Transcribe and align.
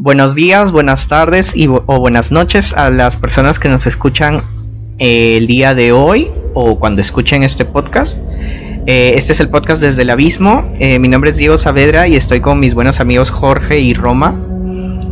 Buenos 0.00 0.36
días, 0.36 0.70
buenas 0.70 1.08
tardes 1.08 1.56
y, 1.56 1.66
o 1.66 1.98
buenas 1.98 2.30
noches 2.30 2.72
a 2.72 2.88
las 2.88 3.16
personas 3.16 3.58
que 3.58 3.68
nos 3.68 3.84
escuchan 3.84 4.42
eh, 5.00 5.38
el 5.38 5.48
día 5.48 5.74
de 5.74 5.90
hoy 5.90 6.30
o 6.54 6.78
cuando 6.78 7.00
escuchen 7.00 7.42
este 7.42 7.64
podcast. 7.64 8.16
Eh, 8.86 9.14
este 9.16 9.32
es 9.32 9.40
el 9.40 9.48
podcast 9.48 9.82
desde 9.82 10.02
el 10.02 10.10
abismo. 10.10 10.72
Eh, 10.78 11.00
mi 11.00 11.08
nombre 11.08 11.30
es 11.30 11.36
Diego 11.36 11.58
Saavedra 11.58 12.06
y 12.06 12.14
estoy 12.14 12.38
con 12.38 12.60
mis 12.60 12.74
buenos 12.74 13.00
amigos 13.00 13.30
Jorge 13.30 13.80
y 13.80 13.92
Roma. 13.92 14.40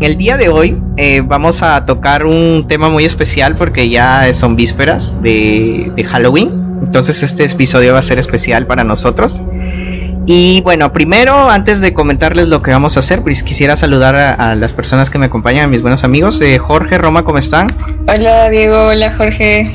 El 0.01 0.17
día 0.19 0.37
de 0.37 0.51
hoy 0.51 0.81
vamos 1.25 1.65
a 1.65 1.85
tocar 1.85 2.25
un 2.25 2.67
tema 2.69 2.89
muy 2.89 3.05
especial 3.05 3.57
porque 3.57 3.89
ya 3.89 4.33
son 4.35 4.55
vísperas 4.55 5.21
de, 5.21 5.91
de 5.97 6.05
Halloween. 6.05 6.79
Entonces 6.85 7.25
este 7.25 7.43
episodio 7.43 7.93
va 7.93 7.99
a 7.99 8.03
ser 8.03 8.21
especial 8.21 8.69
para 8.69 8.85
nosotros. 8.85 9.41
Y 10.29 10.61
bueno, 10.63 10.93
primero, 10.93 11.49
antes 11.49 11.81
de 11.81 11.95
comentarles 11.95 12.49
lo 12.49 12.61
que 12.61 12.73
vamos 12.73 12.97
a 12.97 13.01
hacer, 13.01 13.23
pues 13.23 13.45
quisiera 13.45 13.77
saludar 13.77 14.17
a, 14.17 14.57
las 14.57 14.73
personas 14.73 15.09
que 15.09 15.19
me 15.19 15.27
acompañan, 15.27 15.67
a 15.67 15.69
mis 15.69 15.83
buenos 15.83 16.03
amigos. 16.03 16.41
Eh, 16.41 16.59
Jorge, 16.59 16.99
Roma, 16.99 17.25
¿cómo 17.25 17.39
están? 17.39 17.73
Hola 18.09 18.49
Diego, 18.51 18.89
hola 18.89 19.15
Jorge. 19.17 19.71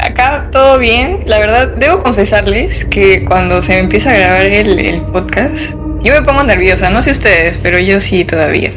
Acá 0.00 0.48
todo 0.50 0.78
bien. 0.78 1.20
La 1.26 1.38
verdad, 1.38 1.68
debo 1.68 2.00
confesarles 2.00 2.84
que 2.86 3.24
cuando 3.24 3.62
se 3.62 3.78
empieza 3.78 4.10
a 4.10 4.14
grabar 4.14 4.46
el, 4.46 5.02
podcast, 5.12 5.74
yo 6.02 6.12
me 6.12 6.22
pongo 6.22 6.42
nerviosa. 6.42 6.90
No 6.90 7.00
sé 7.00 7.12
ustedes, 7.12 7.58
pero 7.62 7.78
yo 7.78 8.00
sí 8.00 8.24
todavía. 8.24 8.72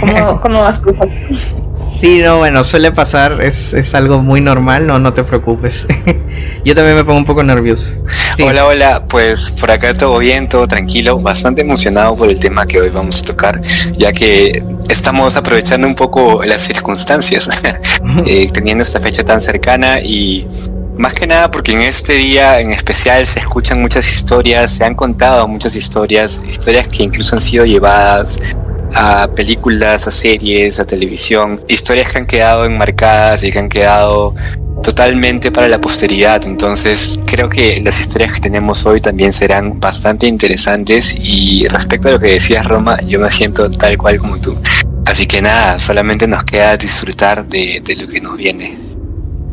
¿Cómo, 0.00 0.40
cómo 0.42 0.62
vas 0.62 0.82
tú? 0.82 0.94
Sí, 1.74 2.20
no, 2.22 2.38
bueno, 2.38 2.62
suele 2.62 2.92
pasar, 2.92 3.42
es, 3.42 3.72
es 3.72 3.94
algo 3.94 4.22
muy 4.22 4.40
normal, 4.40 4.86
no, 4.86 4.98
no 4.98 5.12
te 5.12 5.24
preocupes. 5.24 5.86
Yo 6.64 6.74
también 6.74 6.96
me 6.96 7.04
pongo 7.04 7.18
un 7.18 7.24
poco 7.24 7.42
nervioso. 7.42 7.92
Hola, 8.44 8.66
hola, 8.66 9.04
pues 9.08 9.50
por 9.50 9.70
acá 9.70 9.94
todo 9.94 10.18
bien, 10.18 10.48
todo 10.48 10.66
tranquilo, 10.66 11.18
bastante 11.18 11.62
emocionado 11.62 12.16
por 12.16 12.28
el 12.28 12.38
tema 12.38 12.66
que 12.66 12.80
hoy 12.80 12.90
vamos 12.90 13.22
a 13.22 13.24
tocar, 13.24 13.60
ya 13.96 14.12
que 14.12 14.62
estamos 14.88 15.36
aprovechando 15.36 15.86
un 15.86 15.94
poco 15.94 16.42
las 16.44 16.62
circunstancias, 16.62 17.48
eh, 18.26 18.50
teniendo 18.52 18.82
esta 18.82 19.00
fecha 19.00 19.24
tan 19.24 19.40
cercana 19.40 20.00
y 20.00 20.46
más 20.98 21.14
que 21.14 21.26
nada 21.26 21.50
porque 21.50 21.72
en 21.72 21.80
este 21.80 22.14
día 22.14 22.60
en 22.60 22.72
especial 22.72 23.26
se 23.26 23.38
escuchan 23.38 23.80
muchas 23.80 24.12
historias, 24.12 24.70
se 24.70 24.84
han 24.84 24.94
contado 24.94 25.48
muchas 25.48 25.74
historias, 25.76 26.42
historias 26.46 26.88
que 26.88 27.04
incluso 27.04 27.36
han 27.36 27.40
sido 27.40 27.64
llevadas 27.64 28.38
a 28.94 29.28
películas, 29.28 30.06
a 30.06 30.10
series, 30.10 30.80
a 30.80 30.84
televisión, 30.84 31.60
historias 31.68 32.10
que 32.10 32.18
han 32.18 32.26
quedado 32.26 32.64
enmarcadas 32.64 33.44
y 33.44 33.52
que 33.52 33.58
han 33.58 33.68
quedado 33.68 34.34
totalmente 34.82 35.50
para 35.50 35.68
la 35.68 35.80
posteridad. 35.80 36.42
Entonces 36.46 37.20
creo 37.26 37.48
que 37.48 37.80
las 37.80 38.00
historias 38.00 38.32
que 38.32 38.40
tenemos 38.40 38.84
hoy 38.86 39.00
también 39.00 39.32
serán 39.32 39.78
bastante 39.78 40.26
interesantes 40.26 41.14
y 41.18 41.66
respecto 41.68 42.08
a 42.08 42.12
lo 42.12 42.20
que 42.20 42.28
decías 42.28 42.66
Roma, 42.66 43.00
yo 43.02 43.20
me 43.20 43.30
siento 43.30 43.70
tal 43.70 43.96
cual 43.98 44.18
como 44.18 44.38
tú. 44.38 44.56
Así 45.06 45.26
que 45.26 45.42
nada, 45.42 45.78
solamente 45.78 46.26
nos 46.26 46.44
queda 46.44 46.76
disfrutar 46.76 47.46
de, 47.46 47.82
de 47.84 47.96
lo 47.96 48.08
que 48.08 48.20
nos 48.20 48.36
viene. 48.36 48.89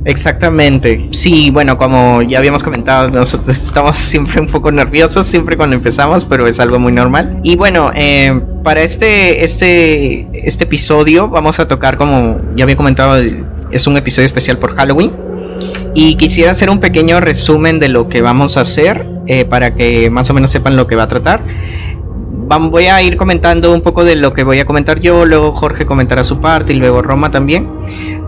Exactamente. 0.08 1.10
Sí, 1.12 1.52
bueno, 1.52 1.78
como 1.78 2.22
ya 2.22 2.40
habíamos 2.40 2.64
comentado, 2.64 3.10
nosotros 3.10 3.50
estamos 3.64 3.98
siempre 3.98 4.40
un 4.40 4.48
poco 4.48 4.72
nerviosos, 4.72 5.28
siempre 5.28 5.58
cuando 5.58 5.76
empezamos, 5.76 6.24
pero 6.24 6.48
es 6.48 6.62
algo 6.62 6.80
muy 6.80 6.94
normal. 6.94 7.42
Y 7.44 7.58
bueno, 7.58 7.92
eh, 7.94 8.42
para 8.64 8.82
este, 8.84 9.44
este, 9.44 10.30
este 10.32 10.64
episodio 10.64 11.28
vamos 11.28 11.60
a 11.60 11.68
tocar, 11.68 11.98
como 11.98 12.40
ya 12.56 12.64
había 12.64 12.78
comentado, 12.78 13.22
es 13.70 13.86
un 13.86 13.98
episodio 13.98 14.28
especial 14.28 14.58
por 14.58 14.78
Halloween. 14.78 15.12
Y 15.94 16.16
quisiera 16.16 16.52
hacer 16.52 16.70
un 16.70 16.80
pequeño 16.80 17.20
resumen 17.20 17.80
de 17.80 17.90
lo 17.90 18.08
que 18.08 18.22
vamos 18.22 18.56
a 18.56 18.62
hacer 18.62 19.06
eh, 19.26 19.44
para 19.44 19.76
que 19.76 20.10
más 20.10 20.30
o 20.30 20.34
menos 20.34 20.52
sepan 20.52 20.78
lo 20.78 20.88
que 20.88 20.96
va 20.96 21.04
a 21.04 21.08
tratar 21.10 21.42
voy 22.70 22.86
a 22.86 23.02
ir 23.02 23.18
comentando 23.18 23.74
un 23.74 23.82
poco 23.82 24.04
de 24.04 24.16
lo 24.16 24.34
que 24.34 24.44
voy 24.44 24.60
a 24.60 24.66
comentar 24.66 25.00
yo, 25.00 25.26
luego 25.26 25.54
Jorge 25.54 25.86
comentará 25.86 26.24
su 26.24 26.40
parte 26.40 26.74
y 26.74 26.78
luego 26.78 27.02
Roma 27.02 27.32
también. 27.32 27.68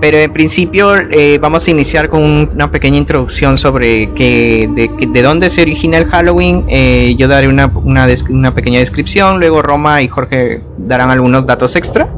Pero 0.01 0.17
en 0.17 0.31
principio 0.31 0.95
eh, 0.95 1.39
vamos 1.41 1.67
a 1.67 1.71
iniciar 1.71 2.09
con 2.09 2.23
una 2.23 2.71
pequeña 2.71 2.97
introducción 2.97 3.57
sobre 3.57 4.11
que, 4.13 4.69
de, 5.11 5.21
dónde 5.21 5.49
se 5.49 5.61
origina 5.61 5.97
el 5.97 6.05
Halloween. 6.05 6.65
Eh, 6.69 7.15
yo 7.17 7.27
daré 7.27 7.47
una, 7.47 7.67
una, 7.67 8.07
una 8.29 8.53
pequeña 8.53 8.79
descripción, 8.79 9.39
luego 9.39 9.61
Roma 9.61 10.01
y 10.01 10.07
Jorge 10.07 10.61
darán 10.77 11.11
algunos 11.11 11.45
datos 11.45 11.75
extra. 11.75 12.09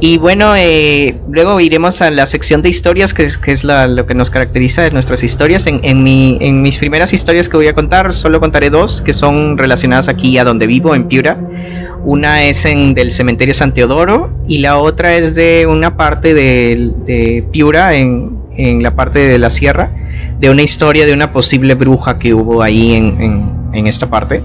Y 0.00 0.18
bueno, 0.18 0.54
eh, 0.56 1.16
luego 1.28 1.58
iremos 1.58 2.00
a 2.02 2.10
la 2.12 2.26
sección 2.26 2.62
de 2.62 2.68
historias, 2.68 3.12
que 3.12 3.24
es, 3.24 3.40
es 3.46 3.64
lo 3.64 4.06
que 4.06 4.14
nos 4.14 4.30
caracteriza 4.30 4.82
de 4.82 4.92
nuestras 4.92 5.24
historias. 5.24 5.66
En, 5.66 5.80
en, 5.82 6.04
mi, 6.04 6.38
en 6.40 6.62
mis 6.62 6.78
primeras 6.78 7.12
historias 7.12 7.48
que 7.48 7.56
voy 7.56 7.66
a 7.66 7.74
contar, 7.74 8.12
solo 8.12 8.38
contaré 8.38 8.70
dos, 8.70 9.02
que 9.02 9.12
son 9.12 9.58
relacionadas 9.58 10.08
aquí 10.08 10.38
a 10.38 10.44
donde 10.44 10.68
vivo, 10.68 10.94
en 10.94 11.08
Piura. 11.08 11.36
Una 12.04 12.44
es 12.44 12.64
en 12.64 12.94
del 12.94 13.10
cementerio 13.10 13.54
San 13.54 13.74
Teodoro 13.74 14.30
y 14.46 14.58
la 14.58 14.78
otra 14.78 15.16
es 15.16 15.34
de 15.34 15.66
una 15.68 15.96
parte 15.96 16.32
de, 16.32 16.92
de 17.04 17.44
Piura, 17.50 17.94
en, 17.94 18.38
en, 18.56 18.84
la 18.84 18.94
parte 18.94 19.18
de 19.18 19.38
la 19.38 19.50
sierra, 19.50 19.90
de 20.38 20.48
una 20.48 20.62
historia 20.62 21.06
de 21.06 21.12
una 21.12 21.32
posible 21.32 21.74
bruja 21.74 22.20
que 22.20 22.34
hubo 22.34 22.62
ahí 22.62 22.94
en, 22.94 23.50
en 23.72 23.86
esta 23.88 24.08
parte. 24.08 24.42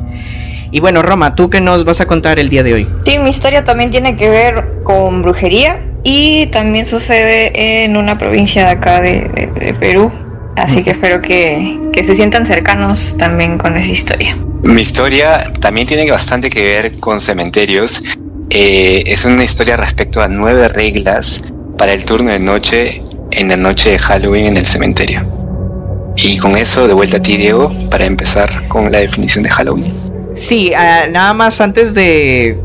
Y 0.74 0.80
bueno, 0.80 1.04
Roma, 1.04 1.36
¿tú 1.36 1.52
qué 1.52 1.62
nos 1.62 1.86
vas 1.86 2.02
a 2.02 2.08
contar 2.08 2.40
el 2.40 2.50
día 2.50 2.64
de 2.64 2.74
hoy? 2.74 2.90
Sí, 3.06 3.20
mi 3.20 3.30
historia 3.30 3.64
también 3.64 3.92
tiene 3.92 4.18
que 4.18 4.28
ver 4.28 4.82
con 4.84 5.22
brujería 5.22 5.80
y 6.04 6.48
también 6.48 6.88
sucede 6.88 7.84
en 7.84 7.96
una 7.96 8.18
provincia 8.18 8.66
de 8.66 8.72
acá 8.72 9.00
de, 9.00 9.76
Perú. 9.80 10.12
Así 10.56 10.84
que 10.84 10.90
espero 10.90 11.22
que, 11.22 11.80
se 11.94 12.16
sientan 12.16 12.48
cercanos 12.48 13.16
también 13.20 13.60
con 13.60 13.78
esa 13.78 13.92
historia. 13.92 14.36
Mi 14.64 14.82
historia 14.82 15.54
también 15.60 15.86
tiene 15.86 16.10
bastante 16.10 16.50
que 16.50 16.64
ver 16.64 17.00
con 17.00 17.22
cementerios. 17.22 18.02
Eh, 18.50 19.04
es 19.06 19.26
una 19.26 19.44
historia 19.44 19.78
respecto 19.78 20.24
a 20.24 20.28
nueve 20.28 20.70
reglas 20.70 21.44
para 21.78 21.94
el 21.94 22.04
turno 22.04 22.32
de 22.32 22.40
noche 22.40 23.04
en 23.30 23.50
la 23.50 23.58
noche 23.58 23.92
de 23.92 24.00
Halloween 24.00 24.48
en 24.48 24.58
el 24.58 24.66
cementerio. 24.66 25.24
Y 26.16 26.40
con 26.40 26.58
eso, 26.58 26.88
de 26.88 26.96
vuelta 26.96 27.18
a 27.18 27.22
ti, 27.22 27.38
Diego, 27.38 27.72
para 27.92 28.08
empezar 28.08 28.68
con 28.68 28.92
la 28.92 28.98
definición 28.98 29.44
de 29.44 29.52
Halloween. 29.52 30.12
Sí, 30.34 30.74
ah, 30.76 31.06
nada 31.12 31.34
más 31.34 31.62
antes 31.62 31.94
de, 31.94 32.58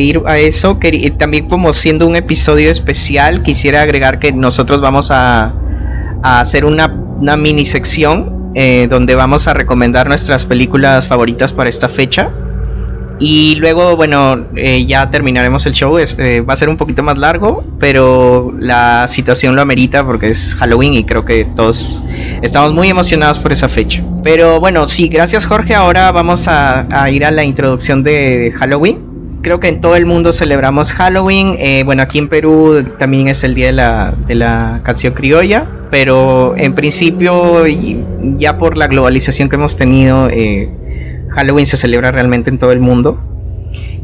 ir 0.00 0.22
a 0.26 0.38
eso, 0.38 0.78
también 1.18 1.48
como 1.48 1.72
siendo 1.72 2.06
un 2.06 2.14
episodio 2.14 2.70
especial, 2.70 3.42
quisiera 3.42 3.82
agregar 3.82 4.20
que 4.20 4.32
nosotros 4.32 4.80
vamos 4.80 5.10
a, 5.10 5.52
hacer 6.22 6.64
una, 6.64 6.88
mini 7.36 7.64
sección 7.64 8.52
eh, 8.54 8.86
donde 8.88 9.14
vamos 9.14 9.48
a 9.48 9.54
recomendar 9.54 10.08
nuestras 10.08 10.44
películas 10.44 11.06
favoritas 11.06 11.52
para 11.52 11.68
esta 11.68 11.88
fecha. 11.88 12.30
Y 13.20 13.56
luego, 13.56 13.96
bueno, 13.96 14.46
eh, 14.54 14.86
ya 14.86 15.10
terminaremos 15.10 15.66
el 15.66 15.72
show. 15.72 15.98
Eh, 15.98 16.40
va 16.40 16.54
a 16.54 16.56
ser 16.56 16.68
un 16.68 16.76
poquito 16.76 17.02
más 17.02 17.18
largo, 17.18 17.64
pero 17.80 18.54
la 18.58 19.08
situación 19.08 19.56
lo 19.56 19.62
amerita 19.62 20.04
porque 20.04 20.28
es 20.28 20.54
Halloween 20.54 20.94
y 20.94 21.04
creo 21.04 21.24
que 21.24 21.44
todos 21.44 22.02
estamos 22.42 22.72
muy 22.72 22.88
emocionados 22.88 23.38
por 23.38 23.52
esa 23.52 23.68
fecha. 23.68 24.02
Pero 24.22 24.60
bueno, 24.60 24.86
sí, 24.86 25.08
gracias 25.08 25.46
Jorge. 25.46 25.74
Ahora 25.74 26.12
vamos 26.12 26.46
a, 26.46 26.86
ir 27.10 27.24
a 27.24 27.30
la 27.30 27.42
introducción 27.42 28.02
de 28.02 28.52
Halloween. 28.56 28.98
Creo 29.42 29.60
que 29.60 29.68
en 29.68 29.80
todo 29.80 29.96
el 29.96 30.06
mundo 30.06 30.32
celebramos 30.32 30.92
Halloween. 30.92 31.56
Eh, 31.58 31.82
bueno, 31.84 32.02
aquí 32.02 32.18
en 32.18 32.28
Perú 32.28 32.84
también 32.98 33.28
es 33.28 33.42
el 33.42 33.54
día 33.54 33.66
de 33.66 33.72
la, 33.72 34.14
de 34.26 34.34
la 34.36 34.80
canción 34.84 35.14
criolla. 35.14 35.66
Pero 35.90 36.54
en 36.56 36.74
principio, 36.74 37.64
ya 38.36 38.58
por 38.58 38.76
la 38.76 38.88
globalización 38.88 39.48
que 39.48 39.56
hemos 39.56 39.76
tenido, 39.76 40.28
Halloween 41.30 41.66
se 41.66 41.76
celebra 41.76 42.10
realmente 42.12 42.50
en 42.50 42.58
todo 42.58 42.72
el 42.72 42.80
mundo. 42.80 43.18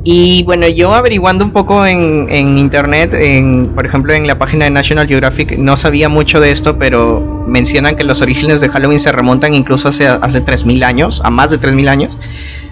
Y 0.07 0.43
bueno, 0.43 0.69
yo 0.69 0.95
averiguando 0.95 1.47
un 1.47 1.51
poco 1.51 1.87
en, 1.87 2.59
internet, 2.59 3.15
en, 3.15 3.71
por 3.75 3.87
ejemplo 3.87 4.13
en 4.13 4.27
la 4.27 4.39
página 4.39 4.67
de 4.67 4.71
National 4.71 5.09
Geographic, 5.09 5.57
no 5.57 5.79
sabía 5.79 6.11
mucho 6.11 6.41
de 6.41 6.51
esto, 6.51 6.79
pero 6.79 7.45
mencionan 7.47 7.97
que 7.97 8.05
los 8.05 8.21
orígenes 8.21 8.61
de 8.61 8.69
Halloween 8.69 9.01
se 9.01 9.13
remontan 9.13 9.55
incluso 9.55 9.89
hace, 9.89 10.07
hace 10.07 10.45
3.000 10.45 10.85
años, 10.85 11.23
a 11.25 11.31
más 11.31 11.51
de 11.51 11.59
3.000 11.59 11.89
años, 11.89 12.19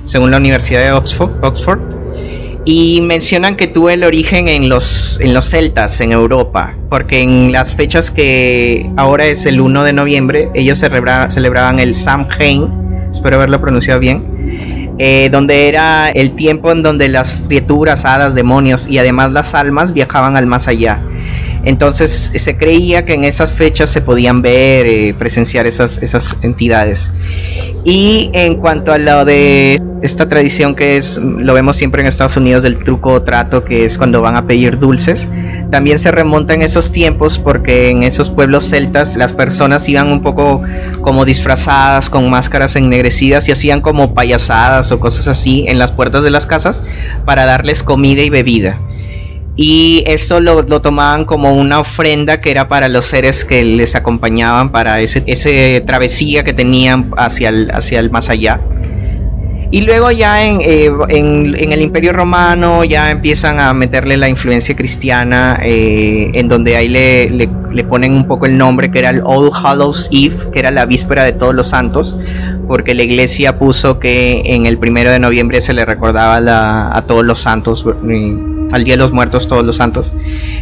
según 0.04 0.30
la 0.30 0.36
Universidad 0.36 0.84
de 0.84 0.92
Oxford. 0.92 1.30
Oxford. 1.42 1.80
Y 2.66 3.00
mencionan 3.00 3.56
que 3.56 3.66
tuvo 3.66 3.88
el 3.88 4.04
origen 4.04 4.48
en 4.48 4.68
los, 4.68 5.18
en 5.20 5.32
los 5.32 5.46
celtas, 5.46 6.00
en 6.02 6.12
Europa, 6.12 6.74
porque 6.90 7.22
en 7.22 7.50
las 7.50 7.72
fechas 7.72 8.10
que 8.10 8.90
ahora 8.96 9.24
es 9.24 9.46
el 9.46 9.60
1 9.60 9.84
de 9.84 9.92
noviembre, 9.94 10.50
ellos 10.54 10.78
celebraban 10.78 11.80
el 11.80 11.94
Samhain, 11.94 12.68
espero 13.10 13.36
haberlo 13.36 13.60
pronunciado 13.60 13.98
bien, 13.98 14.31
eh, 14.98 15.28
donde 15.30 15.68
era 15.68 16.08
el 16.08 16.34
tiempo 16.34 16.70
en 16.70 16.82
donde 16.82 17.08
las 17.08 17.42
criaturas, 17.46 18.04
hadas, 18.04 18.34
demonios 18.34 18.88
y 18.88 18.98
además 18.98 19.32
las 19.32 19.54
almas 19.54 19.92
viajaban 19.92 20.36
al 20.36 20.46
más 20.46 20.68
allá. 20.68 21.00
Entonces 21.64 22.32
se 22.34 22.56
creía 22.56 23.04
que 23.04 23.14
en 23.14 23.24
esas 23.24 23.52
fechas 23.52 23.90
se 23.90 24.00
podían 24.00 24.42
ver, 24.42 24.86
eh, 24.86 25.14
presenciar 25.18 25.66
esas, 25.66 26.02
esas 26.02 26.36
entidades. 26.42 27.08
Y 27.84 28.30
en 28.32 28.56
cuanto 28.56 28.92
a 28.92 28.98
lo 28.98 29.24
de 29.24 29.80
esta 30.02 30.28
tradición 30.28 30.74
que 30.74 30.96
es, 30.96 31.18
lo 31.18 31.54
vemos 31.54 31.76
siempre 31.76 32.02
en 32.02 32.08
Estados 32.08 32.36
Unidos 32.36 32.64
del 32.64 32.82
truco 32.82 33.12
o 33.12 33.22
trato, 33.22 33.64
que 33.64 33.84
es 33.84 33.98
cuando 33.98 34.20
van 34.20 34.36
a 34.36 34.46
pedir 34.46 34.78
dulces, 34.78 35.28
también 35.70 35.98
se 35.98 36.10
remonta 36.10 36.54
en 36.54 36.62
esos 36.62 36.90
tiempos 36.90 37.38
porque 37.38 37.90
en 37.90 38.02
esos 38.02 38.28
pueblos 38.28 38.68
celtas 38.68 39.16
las 39.16 39.32
personas 39.32 39.88
iban 39.88 40.10
un 40.10 40.20
poco 40.20 40.62
como 41.00 41.24
disfrazadas 41.24 42.10
con 42.10 42.28
máscaras 42.28 42.74
ennegrecidas 42.74 43.48
y 43.48 43.52
hacían 43.52 43.80
como 43.80 44.12
payasadas 44.12 44.90
o 44.90 44.98
cosas 44.98 45.28
así 45.28 45.66
en 45.68 45.78
las 45.78 45.92
puertas 45.92 46.24
de 46.24 46.30
las 46.30 46.46
casas 46.46 46.80
para 47.24 47.46
darles 47.46 47.82
comida 47.84 48.22
y 48.22 48.30
bebida. 48.30 48.78
Y 49.56 50.02
esto 50.06 50.40
lo, 50.40 50.64
tomaban 50.80 51.24
como 51.24 51.52
una 51.52 51.80
ofrenda 51.80 52.40
que 52.40 52.50
era 52.50 52.68
para 52.68 52.88
los 52.88 53.06
seres 53.06 53.44
que 53.44 53.64
les 53.64 53.94
acompañaban 53.94 54.72
para 54.72 55.00
ese, 55.00 55.22
ese 55.26 55.82
travesía 55.86 56.42
que 56.42 56.54
tenían 56.54 57.10
hacia 57.16 57.50
el, 57.50 57.70
hacia 57.70 58.00
el 58.00 58.10
más 58.10 58.28
allá. 58.30 58.60
Y 59.72 59.80
luego 59.80 60.10
ya 60.10 60.44
en, 60.44 60.60
eh, 60.60 60.90
el 61.08 61.80
Imperio 61.80 62.12
Romano 62.12 62.84
ya 62.84 63.10
empiezan 63.10 63.58
a 63.58 63.72
meterle 63.72 64.18
la 64.18 64.28
influencia 64.28 64.76
cristiana, 64.76 65.60
eh, 65.64 66.30
en 66.34 66.46
donde 66.46 66.76
ahí 66.76 66.88
le, 66.88 67.30
le, 67.30 67.84
ponen 67.84 68.12
un 68.12 68.26
poco 68.26 68.44
el 68.44 68.58
nombre 68.58 68.90
que 68.90 68.98
era 68.98 69.08
el 69.08 69.22
All 69.24 69.50
Hallows 69.50 70.10
Eve, 70.12 70.36
que 70.52 70.58
era 70.58 70.70
la 70.70 70.84
víspera 70.84 71.24
de 71.24 71.32
todos 71.32 71.54
los 71.54 71.68
santos, 71.68 72.14
porque 72.66 72.94
la 72.94 73.02
iglesia 73.02 73.58
puso 73.58 73.98
que 73.98 74.42
en 74.44 74.66
el 74.66 74.78
primero 74.78 75.10
de 75.10 75.18
noviembre 75.18 75.60
se 75.60 75.72
le 75.72 75.84
recordaba 75.84 76.96
a 76.96 77.06
todos 77.06 77.24
los 77.24 77.40
santos, 77.40 77.84
eh, 78.08 78.36
al 78.72 78.84
Día 78.84 78.94
de 78.94 78.98
los 78.98 79.12
Muertos, 79.12 79.46
todos 79.46 79.64
los 79.64 79.76
santos. 79.76 80.12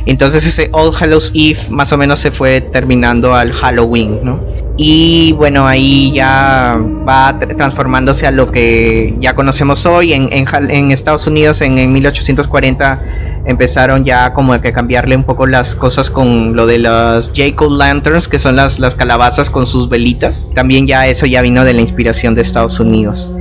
Entonces 0.07 0.45
ese 0.45 0.69
All 0.73 0.93
Hallows 0.99 1.33
Eve 1.35 1.61
más 1.71 1.93
o 1.93 1.97
menos 1.97 2.19
se 2.19 2.31
fue 2.31 2.61
terminando 2.61 3.35
al 3.35 3.53
Halloween, 3.53 4.21
¿no? 4.23 4.41
Y 4.83 5.33
bueno, 5.33 5.67
ahí 5.67 6.11
ya 6.11 6.81
va 7.07 7.39
transformándose 7.39 8.27
a 8.27 8.31
lo 8.31 8.51
que 8.51 9.15
ya 9.21 9.35
conocemos 9.35 9.85
hoy. 9.85 10.15
En, 10.15 10.31
en, 10.33 10.91
Estados 10.91 11.27
Unidos 11.27 11.61
en, 11.61 11.93
1840 11.93 13.03
empezaron 13.45 14.05
ya 14.05 14.33
como 14.33 14.59
que 14.59 14.73
cambiarle 14.73 15.17
un 15.17 15.25
poco 15.25 15.47
las 15.47 15.75
cosas 15.75 16.09
con 16.09 16.57
lo 16.57 16.65
de 16.65 16.79
las 16.79 17.31
Jacob 17.35 17.73
Lanterns, 17.73 18.27
que 18.27 18.39
son 18.39 18.57
las, 18.57 18.79
las 18.79 18.95
calabazas 18.95 19.51
con 19.51 19.67
sus 19.67 19.91
velitas. 19.91 20.47
También 20.55 20.87
ya 20.87 21.07
eso 21.07 21.27
ya 21.27 21.43
vino 21.43 21.63
de 21.67 21.75
la 21.75 21.83
inspiración 21.83 22.35
de 22.35 22.41
Estados 22.41 22.81
Unidos. 22.81 23.35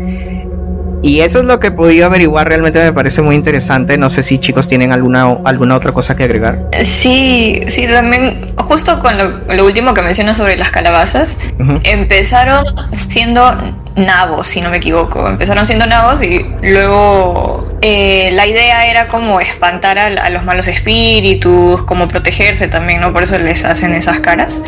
Y 1.01 1.21
eso 1.21 1.39
es 1.39 1.45
lo 1.45 1.59
que 1.59 1.67
he 1.67 1.71
podido 1.71 2.05
averiguar, 2.05 2.47
realmente 2.47 2.79
me 2.83 2.93
parece 2.93 3.21
muy 3.21 3.35
interesante. 3.35 3.97
No 3.97 4.09
sé 4.09 4.23
si 4.23 4.37
chicos 4.37 4.67
tienen 4.67 4.91
alguna, 4.91 5.37
alguna 5.45 5.75
otra 5.75 5.91
cosa 5.91 6.15
que 6.15 6.23
agregar. 6.23 6.67
Sí, 6.83 7.61
sí, 7.67 7.87
también, 7.87 8.53
justo 8.57 8.99
con 8.99 9.17
lo, 9.17 9.65
último 9.65 9.93
que 9.93 10.01
mencionas 10.01 10.37
sobre 10.37 10.57
las 10.57 10.71
calabazas, 10.71 11.39
empezaron 11.83 12.65
siendo 12.91 13.55
nabos, 13.95 14.47
si 14.47 14.61
no 14.61 14.69
me 14.69 14.77
equivoco. 14.77 15.27
Empezaron 15.27 15.67
siendo 15.67 15.85
nabos 15.85 16.21
y 16.21 16.45
luego 16.61 17.77
eh, 17.81 18.31
la 18.33 18.47
idea 18.47 18.87
era 18.87 19.07
como 19.07 19.39
espantar 19.39 19.97
a, 19.99 20.29
los 20.29 20.43
malos 20.43 20.67
espíritus, 20.67 21.83
como 21.83 22.07
protegerse 22.07 22.67
también, 22.67 23.01
¿no? 23.01 23.13
Por 23.13 23.23
eso 23.23 23.37
les 23.37 23.65
hacen 23.65 23.93
esas 23.93 24.19
caras. 24.19 24.61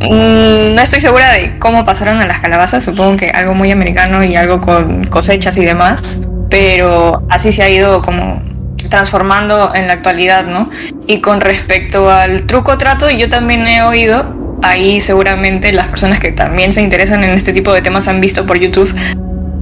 Mm, 0.00 0.74
no 0.74 0.80
estoy 0.80 1.00
segura 1.00 1.32
de 1.32 1.58
cómo 1.58 1.84
pasaron 1.84 2.20
a 2.20 2.26
las 2.26 2.40
calabazas, 2.40 2.82
supongo 2.82 3.18
que 3.18 3.28
algo 3.28 3.54
muy 3.54 3.70
americano 3.70 4.24
y 4.24 4.34
algo 4.34 4.60
con 4.60 5.04
cosechas 5.04 5.56
y 5.58 5.64
demás, 5.64 6.20
pero 6.48 7.22
así 7.28 7.52
se 7.52 7.62
ha 7.62 7.68
ido 7.68 8.00
como 8.00 8.42
transformando 8.88 9.74
en 9.74 9.86
la 9.86 9.92
actualidad, 9.92 10.46
¿no? 10.46 10.70
Y 11.06 11.20
con 11.20 11.40
respecto 11.40 12.10
al 12.10 12.46
truco 12.46 12.78
trato, 12.78 13.10
yo 13.10 13.28
también 13.28 13.66
he 13.68 13.82
oído, 13.82 14.58
ahí 14.62 15.00
seguramente 15.00 15.72
las 15.72 15.88
personas 15.88 16.18
que 16.18 16.32
también 16.32 16.72
se 16.72 16.80
interesan 16.80 17.22
en 17.22 17.30
este 17.30 17.52
tipo 17.52 17.72
de 17.72 17.82
temas 17.82 18.08
han 18.08 18.20
visto 18.20 18.46
por 18.46 18.58
YouTube 18.58 18.92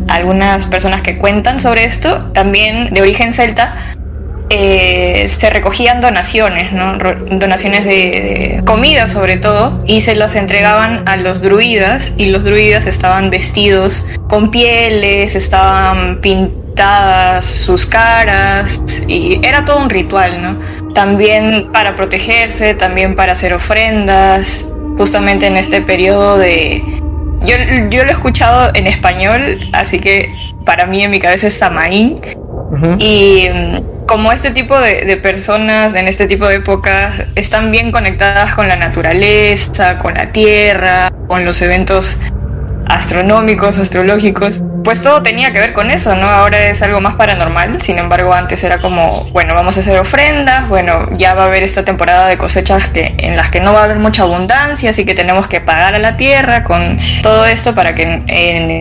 algunas 0.08 0.66
personas 0.66 1.02
que 1.02 1.18
cuentan 1.18 1.60
sobre 1.60 1.84
esto, 1.84 2.30
también 2.32 2.92
de 2.92 3.02
origen 3.02 3.32
celta, 3.32 3.76
eh, 4.50 5.24
se 5.28 5.50
recogían 5.50 6.00
donaciones, 6.00 6.70
donaciones 6.72 7.84
de, 7.84 8.62
comida 8.64 9.06
sobre 9.06 9.36
todo, 9.36 9.82
y 9.86 10.00
se 10.00 10.14
las 10.14 10.36
entregaban 10.36 11.06
a 11.06 11.16
los 11.16 11.42
druidas, 11.42 12.12
y 12.16 12.26
los 12.26 12.44
druidas 12.44 12.86
estaban 12.86 13.30
vestidos 13.30 14.06
con 14.28 14.50
pieles, 14.50 15.34
estaban 15.34 16.20
pintadas 16.20 17.44
sus 17.44 17.84
caras, 17.84 18.82
y 19.06 19.38
era 19.46 19.64
todo 19.64 19.78
un 19.78 19.90
ritual. 19.90 20.58
También 20.94 21.70
para 21.72 21.94
protegerse, 21.94 22.74
también 22.74 23.16
para 23.16 23.32
hacer 23.32 23.52
ofrendas, 23.52 24.72
justamente 24.96 25.46
en 25.46 25.56
este 25.56 25.82
periodo 25.82 26.38
de... 26.38 26.82
Yo, 27.40 27.54
yo 27.90 28.04
lo 28.04 28.10
he 28.10 28.12
escuchado 28.12 28.70
en 28.74 28.86
español, 28.86 29.70
así 29.72 30.00
que 30.00 30.34
para 30.64 30.86
mí 30.86 31.02
en 31.02 31.10
mi 31.10 31.18
cabeza 31.18 31.46
es 31.46 31.54
Samaín. 31.54 32.20
Y 32.98 33.48
como 34.06 34.32
este 34.32 34.50
tipo 34.50 34.78
de, 34.78 35.16
personas 35.22 35.94
en 35.94 36.08
este 36.08 36.26
tipo 36.26 36.46
de 36.46 36.56
épocas 36.56 37.24
están 37.34 37.70
bien 37.70 37.92
conectadas 37.92 38.54
con 38.54 38.68
la 38.68 38.76
naturaleza, 38.76 39.98
con 39.98 40.14
la 40.14 40.32
tierra, 40.32 41.10
con 41.26 41.44
los 41.44 41.60
eventos 41.62 42.18
astronómicos, 42.86 43.78
astrológicos, 43.78 44.62
pues 44.88 45.02
todo 45.02 45.22
tenía 45.22 45.52
que 45.52 45.60
ver 45.60 45.74
con 45.74 45.90
eso, 45.90 46.16
¿no? 46.16 46.30
Ahora 46.30 46.70
es 46.70 46.80
algo 46.80 46.98
más 47.02 47.12
paranormal, 47.16 47.78
sin 47.78 47.98
embargo 47.98 48.32
antes 48.32 48.64
era 48.64 48.80
como, 48.80 49.24
bueno, 49.32 49.52
vamos 49.54 49.76
a 49.76 49.80
hacer 49.80 49.98
ofrendas, 49.98 50.66
bueno, 50.66 51.10
ya 51.14 51.34
va 51.34 51.42
a 51.42 51.46
haber 51.48 51.62
esta 51.62 51.84
temporada 51.84 52.26
de 52.26 52.38
cosechas 52.38 52.88
que, 52.88 53.14
en 53.18 53.36
las 53.36 53.50
que 53.50 53.60
no 53.60 53.74
va 53.74 53.82
a 53.82 53.84
haber 53.84 53.98
mucha 53.98 54.22
abundancia, 54.22 54.88
así 54.88 55.04
que 55.04 55.14
tenemos 55.14 55.46
que 55.46 55.60
pagar 55.60 55.94
a 55.94 55.98
la 55.98 56.16
tierra 56.16 56.64
con 56.64 56.98
todo 57.20 57.44
esto 57.44 57.74
para 57.74 57.94
que 57.94 58.04
en, 58.04 58.26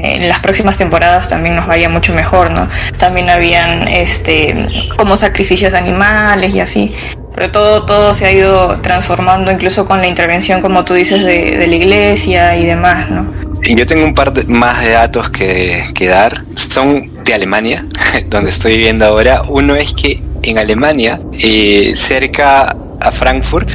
en 0.06 0.30
las 0.30 0.39
próximas 0.39 0.77
temporadas 0.77 1.27
también 1.27 1.57
nos 1.57 1.68
vaya 1.68 1.89
mucho 1.89 2.13
mejor, 2.13 2.51
¿no? 2.51 2.69
También 2.98 3.30
habían 3.30 3.89
este 3.89 4.88
como 4.95 5.18
sacrificios 5.18 5.74
animales 5.74 6.56
y 6.56 6.62
así 6.62 6.95
pero 7.38 7.51
todo, 7.51 7.86
todo 7.86 8.16
se 8.16 8.25
ha 8.25 8.31
ido 8.31 8.81
transformando 8.81 9.51
incluso 9.51 9.86
con 9.86 10.01
la 10.01 10.07
intervención, 10.07 10.60
como 10.60 10.84
tú 10.84 10.95
dices, 10.95 11.24
de, 11.24 11.56
de 11.56 11.68
la 11.68 11.75
iglesia 11.75 12.57
y 12.57 12.66
demás, 12.66 13.12
¿no? 13.12 13.31
Yo 13.62 13.86
tengo 13.86 14.06
un 14.06 14.16
par 14.16 14.34
de, 14.34 14.51
más 14.51 14.81
de 14.81 14.89
datos 14.89 15.30
que, 15.30 15.84
que 15.94 16.07
dar. 16.07 16.45
Son 16.56 17.24
de 17.24 17.36
Alemania, 17.36 17.86
donde 18.31 18.50
estoy 18.50 18.78
viviendo 18.78 19.06
ahora. 19.06 19.44
Uno 19.48 19.75
es 19.75 19.94
que 19.94 20.24
en 20.42 20.57
Alemania, 20.57 21.19
eh, 21.34 21.94
cerca 21.95 22.75
a 23.00 23.12
Frankfurt, 23.12 23.69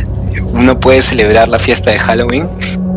uno 0.54 0.80
puede 0.80 1.00
celebrar 1.00 1.46
la 1.46 1.60
fiesta 1.60 1.92
de 1.92 2.00
Halloween 2.00 2.48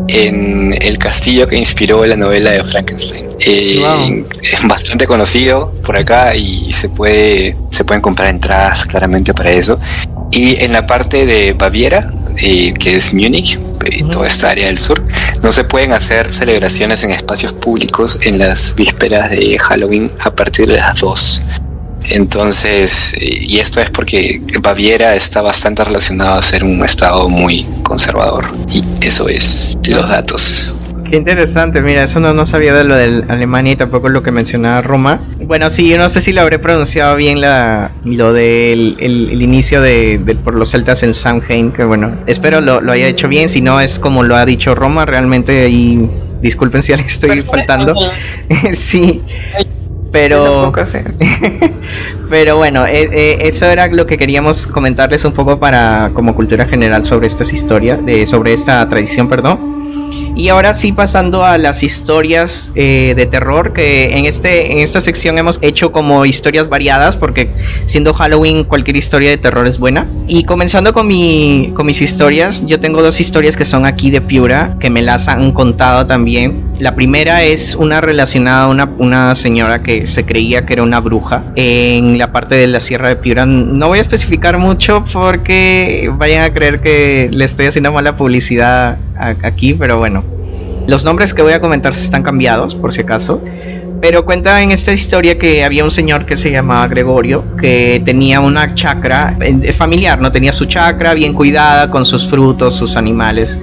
en 0.08 0.76
el 0.82 0.98
castillo 0.98 1.46
que 1.46 1.56
inspiró 1.56 2.04
la 2.06 2.16
novela 2.16 2.50
de 2.50 2.64
Frankenstein. 2.64 3.26
Eh, 3.38 4.24
es 4.42 4.66
bastante 4.66 5.06
conocido 5.06 5.72
por 5.84 5.96
acá 5.96 6.34
y 6.34 6.72
se 6.72 6.88
puede 6.88 7.56
se 7.70 7.84
pueden 7.84 8.00
comprar 8.00 8.30
entradas 8.30 8.86
claramente 8.86 9.34
para 9.34 9.50
eso. 9.50 9.78
Y 10.30 10.62
en 10.62 10.72
la 10.72 10.86
parte 10.86 11.26
de 11.26 11.52
Baviera, 11.52 12.12
eh, 12.38 12.74
que 12.74 12.96
es 12.96 13.14
Múnich, 13.14 13.58
y 13.90 14.02
toda 14.04 14.26
esta 14.26 14.50
área 14.50 14.66
del 14.66 14.78
sur, 14.78 15.02
no 15.42 15.52
se 15.52 15.64
pueden 15.64 15.92
hacer 15.92 16.32
celebraciones 16.32 17.02
en 17.04 17.10
espacios 17.10 17.52
públicos 17.52 18.18
en 18.22 18.38
las 18.38 18.74
vísperas 18.74 19.30
de 19.30 19.58
Halloween 19.58 20.10
a 20.20 20.30
partir 20.34 20.66
de 20.66 20.76
las 20.76 21.00
2. 21.00 21.42
Entonces, 22.08 23.14
y 23.20 23.58
esto 23.58 23.80
es 23.80 23.90
porque 23.90 24.40
Baviera 24.60 25.14
está 25.16 25.42
bastante 25.42 25.84
relacionado 25.84 26.38
a 26.38 26.42
ser 26.42 26.62
un 26.62 26.84
estado 26.84 27.28
muy 27.28 27.66
conservador. 27.82 28.46
Y 28.70 28.82
eso 29.04 29.28
es 29.28 29.76
los 29.84 30.08
datos. 30.08 30.74
Qué 31.08 31.16
interesante, 31.16 31.82
mira, 31.82 32.02
eso 32.02 32.20
no, 32.20 32.34
no 32.34 32.46
sabía 32.46 32.74
de 32.74 32.84
lo 32.84 32.96
de 32.96 33.24
Alemania 33.28 33.72
y 33.72 33.76
tampoco 33.76 34.08
lo 34.08 34.22
que 34.22 34.32
mencionaba 34.32 34.82
Roma. 34.82 35.20
Bueno, 35.40 35.70
sí, 35.70 35.88
yo 35.88 35.98
no 35.98 36.08
sé 36.08 36.20
si 36.20 36.32
lo 36.32 36.40
habré 36.40 36.58
pronunciado 36.58 37.16
bien 37.16 37.40
la, 37.40 37.92
lo 38.04 38.32
del 38.32 38.96
el, 38.98 39.42
inicio 39.42 39.80
de, 39.80 40.36
por 40.42 40.54
los 40.54 40.70
celtas 40.70 41.02
en 41.02 41.14
Samhain, 41.14 41.72
que 41.72 41.84
bueno, 41.84 42.18
espero 42.26 42.60
lo, 42.60 42.80
lo, 42.80 42.92
haya 42.92 43.06
hecho 43.06 43.28
bien, 43.28 43.48
si 43.48 43.60
no 43.60 43.80
es 43.80 43.98
como 43.98 44.22
lo 44.22 44.36
ha 44.36 44.44
dicho 44.44 44.74
Roma, 44.74 45.06
realmente 45.06 45.68
y 45.68 46.08
disculpen 46.40 46.82
si 46.82 46.94
le 46.94 47.02
estoy 47.06 47.38
faltando. 47.40 47.94
sí. 48.72 49.22
Pero, 50.12 50.72
pero 52.30 52.56
bueno, 52.56 52.86
eh, 52.86 53.08
eh, 53.12 53.38
eso 53.42 53.66
era 53.66 53.86
lo 53.88 54.06
que 54.06 54.16
queríamos 54.16 54.66
comentarles 54.66 55.24
un 55.24 55.32
poco 55.32 55.58
para 55.58 56.10
como 56.14 56.34
cultura 56.34 56.64
general 56.64 57.04
sobre 57.04 57.26
estas 57.26 57.52
historias, 57.52 58.04
de, 58.04 58.26
sobre 58.26 58.54
esta 58.54 58.88
tradición, 58.88 59.28
perdón. 59.28 59.75
Y 60.36 60.50
ahora 60.50 60.74
sí 60.74 60.92
pasando 60.92 61.46
a 61.46 61.56
las 61.56 61.82
historias 61.82 62.70
eh, 62.74 63.14
de 63.16 63.24
terror, 63.24 63.72
que 63.72 64.18
en, 64.18 64.26
este, 64.26 64.70
en 64.70 64.80
esta 64.80 65.00
sección 65.00 65.38
hemos 65.38 65.58
hecho 65.62 65.92
como 65.92 66.26
historias 66.26 66.68
variadas, 66.68 67.16
porque 67.16 67.50
siendo 67.86 68.12
Halloween 68.12 68.64
cualquier 68.64 68.98
historia 68.98 69.30
de 69.30 69.38
terror 69.38 69.66
es 69.66 69.78
buena. 69.78 70.06
Y 70.28 70.44
comenzando 70.44 70.92
con, 70.92 71.06
mi, 71.06 71.72
con 71.74 71.86
mis 71.86 72.02
historias, 72.02 72.66
yo 72.66 72.78
tengo 72.80 73.02
dos 73.02 73.18
historias 73.18 73.56
que 73.56 73.64
son 73.64 73.86
aquí 73.86 74.10
de 74.10 74.20
Piura, 74.20 74.76
que 74.78 74.90
me 74.90 75.00
las 75.00 75.26
han 75.26 75.52
contado 75.52 76.06
también. 76.06 76.65
La 76.78 76.94
primera 76.94 77.42
es 77.42 77.74
una 77.74 78.02
relacionada 78.02 78.64
a 78.64 78.68
una, 78.68 78.84
una 78.98 79.34
señora 79.34 79.82
que 79.82 80.06
se 80.06 80.26
creía 80.26 80.66
que 80.66 80.74
era 80.74 80.82
una 80.82 81.00
bruja 81.00 81.44
en 81.56 82.18
la 82.18 82.32
parte 82.32 82.54
de 82.54 82.66
la 82.66 82.80
Sierra 82.80 83.08
de 83.08 83.16
Piura. 83.16 83.46
No 83.46 83.88
voy 83.88 83.98
a 83.98 84.02
especificar 84.02 84.58
mucho 84.58 85.02
porque 85.10 86.10
vayan 86.18 86.42
a 86.42 86.52
creer 86.52 86.82
que 86.82 87.30
le 87.32 87.46
estoy 87.46 87.66
haciendo 87.66 87.92
mala 87.92 88.16
publicidad 88.18 88.98
aquí, 89.16 89.72
pero 89.72 89.96
bueno. 89.96 90.22
Los 90.86 91.04
nombres 91.04 91.32
que 91.32 91.40
voy 91.40 91.54
a 91.54 91.60
comentar 91.60 91.94
se 91.94 92.04
están 92.04 92.22
cambiados, 92.22 92.74
por 92.74 92.92
si 92.92 93.00
acaso. 93.00 93.42
Pero 94.00 94.26
cuenta 94.26 94.60
en 94.60 94.70
esta 94.70 94.92
historia 94.92 95.38
que 95.38 95.64
había 95.64 95.82
un 95.82 95.90
señor 95.90 96.26
que 96.26 96.36
se 96.36 96.50
llamaba 96.50 96.86
Gregorio, 96.88 97.42
que 97.56 98.02
tenía 98.04 98.40
una 98.40 98.74
chacra 98.74 99.34
eh, 99.40 99.72
familiar, 99.72 100.20
no 100.20 100.30
tenía 100.30 100.52
su 100.52 100.66
chacra 100.66 101.14
bien 101.14 101.32
cuidada 101.32 101.90
con 101.90 102.04
sus 102.04 102.26
frutos, 102.26 102.76
sus 102.76 102.96
animales. 102.96 103.58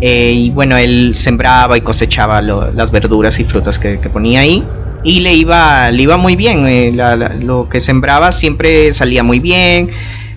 Eh, 0.00 0.32
y 0.34 0.50
bueno, 0.50 0.76
él 0.76 1.12
sembraba 1.14 1.76
y 1.76 1.82
cosechaba 1.82 2.40
las 2.40 2.90
verduras 2.90 3.38
y 3.38 3.44
frutas 3.44 3.78
que, 3.78 3.96
ponía 4.12 4.40
ahí. 4.40 4.64
y 5.02 5.20
le 5.20 5.34
iba, 5.34 5.90
le 5.90 6.02
iba 6.02 6.16
muy 6.16 6.36
bien. 6.36 6.66
Eh, 6.66 6.92
lo 7.40 7.68
que 7.68 7.80
sembraba 7.80 8.32
siempre 8.32 8.92
salía 8.94 9.22
muy 9.22 9.40
bien, 9.40 9.90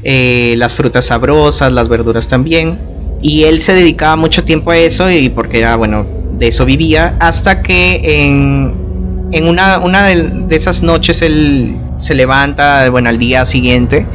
eh, 0.03 0.55
las 0.57 0.73
frutas 0.73 1.05
sabrosas, 1.05 1.71
las 1.71 1.87
verduras 1.87 2.27
también. 2.27 2.77
Y 3.21 3.43
él 3.43 3.61
se 3.61 3.73
dedicaba 3.73 4.17
mucho 4.17 4.43
tiempo 4.43 4.71
a 4.71 4.77
eso 4.77 5.09
y 5.09 5.29
porque 5.29 5.59
era, 5.59 5.77
bueno, 5.77 6.05
de 6.37 6.49
eso 6.49 6.65
vivía, 6.65 7.15
hasta 7.19 7.61
que 7.61 8.01
en, 8.25 9.47
una, 9.47 9.79
una 9.79 10.03
de, 10.03 10.45
esas 10.49 10.83
noches 10.83 11.21
él 11.21 11.77
se 11.97 12.15
levanta, 12.15 12.89
bueno, 12.89 13.07
al 13.09 13.17
día 13.17 13.45
siguiente 13.45 14.05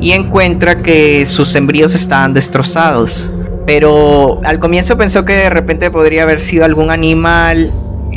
y 0.00 0.12
encuentra 0.12 0.82
que 0.82 1.26
sus 1.26 1.48
sembríos 1.48 1.94
estaban 1.94 2.32
destrozados. 2.32 3.28
Pero 3.68 4.40
al 4.44 4.58
comienzo 4.60 4.96
pensó 4.96 5.26
que 5.26 5.34
de 5.34 5.50
repente 5.50 5.90
podría 5.90 6.22
haber 6.22 6.40
sido 6.40 6.64
algún 6.64 6.90
animal 6.90 7.70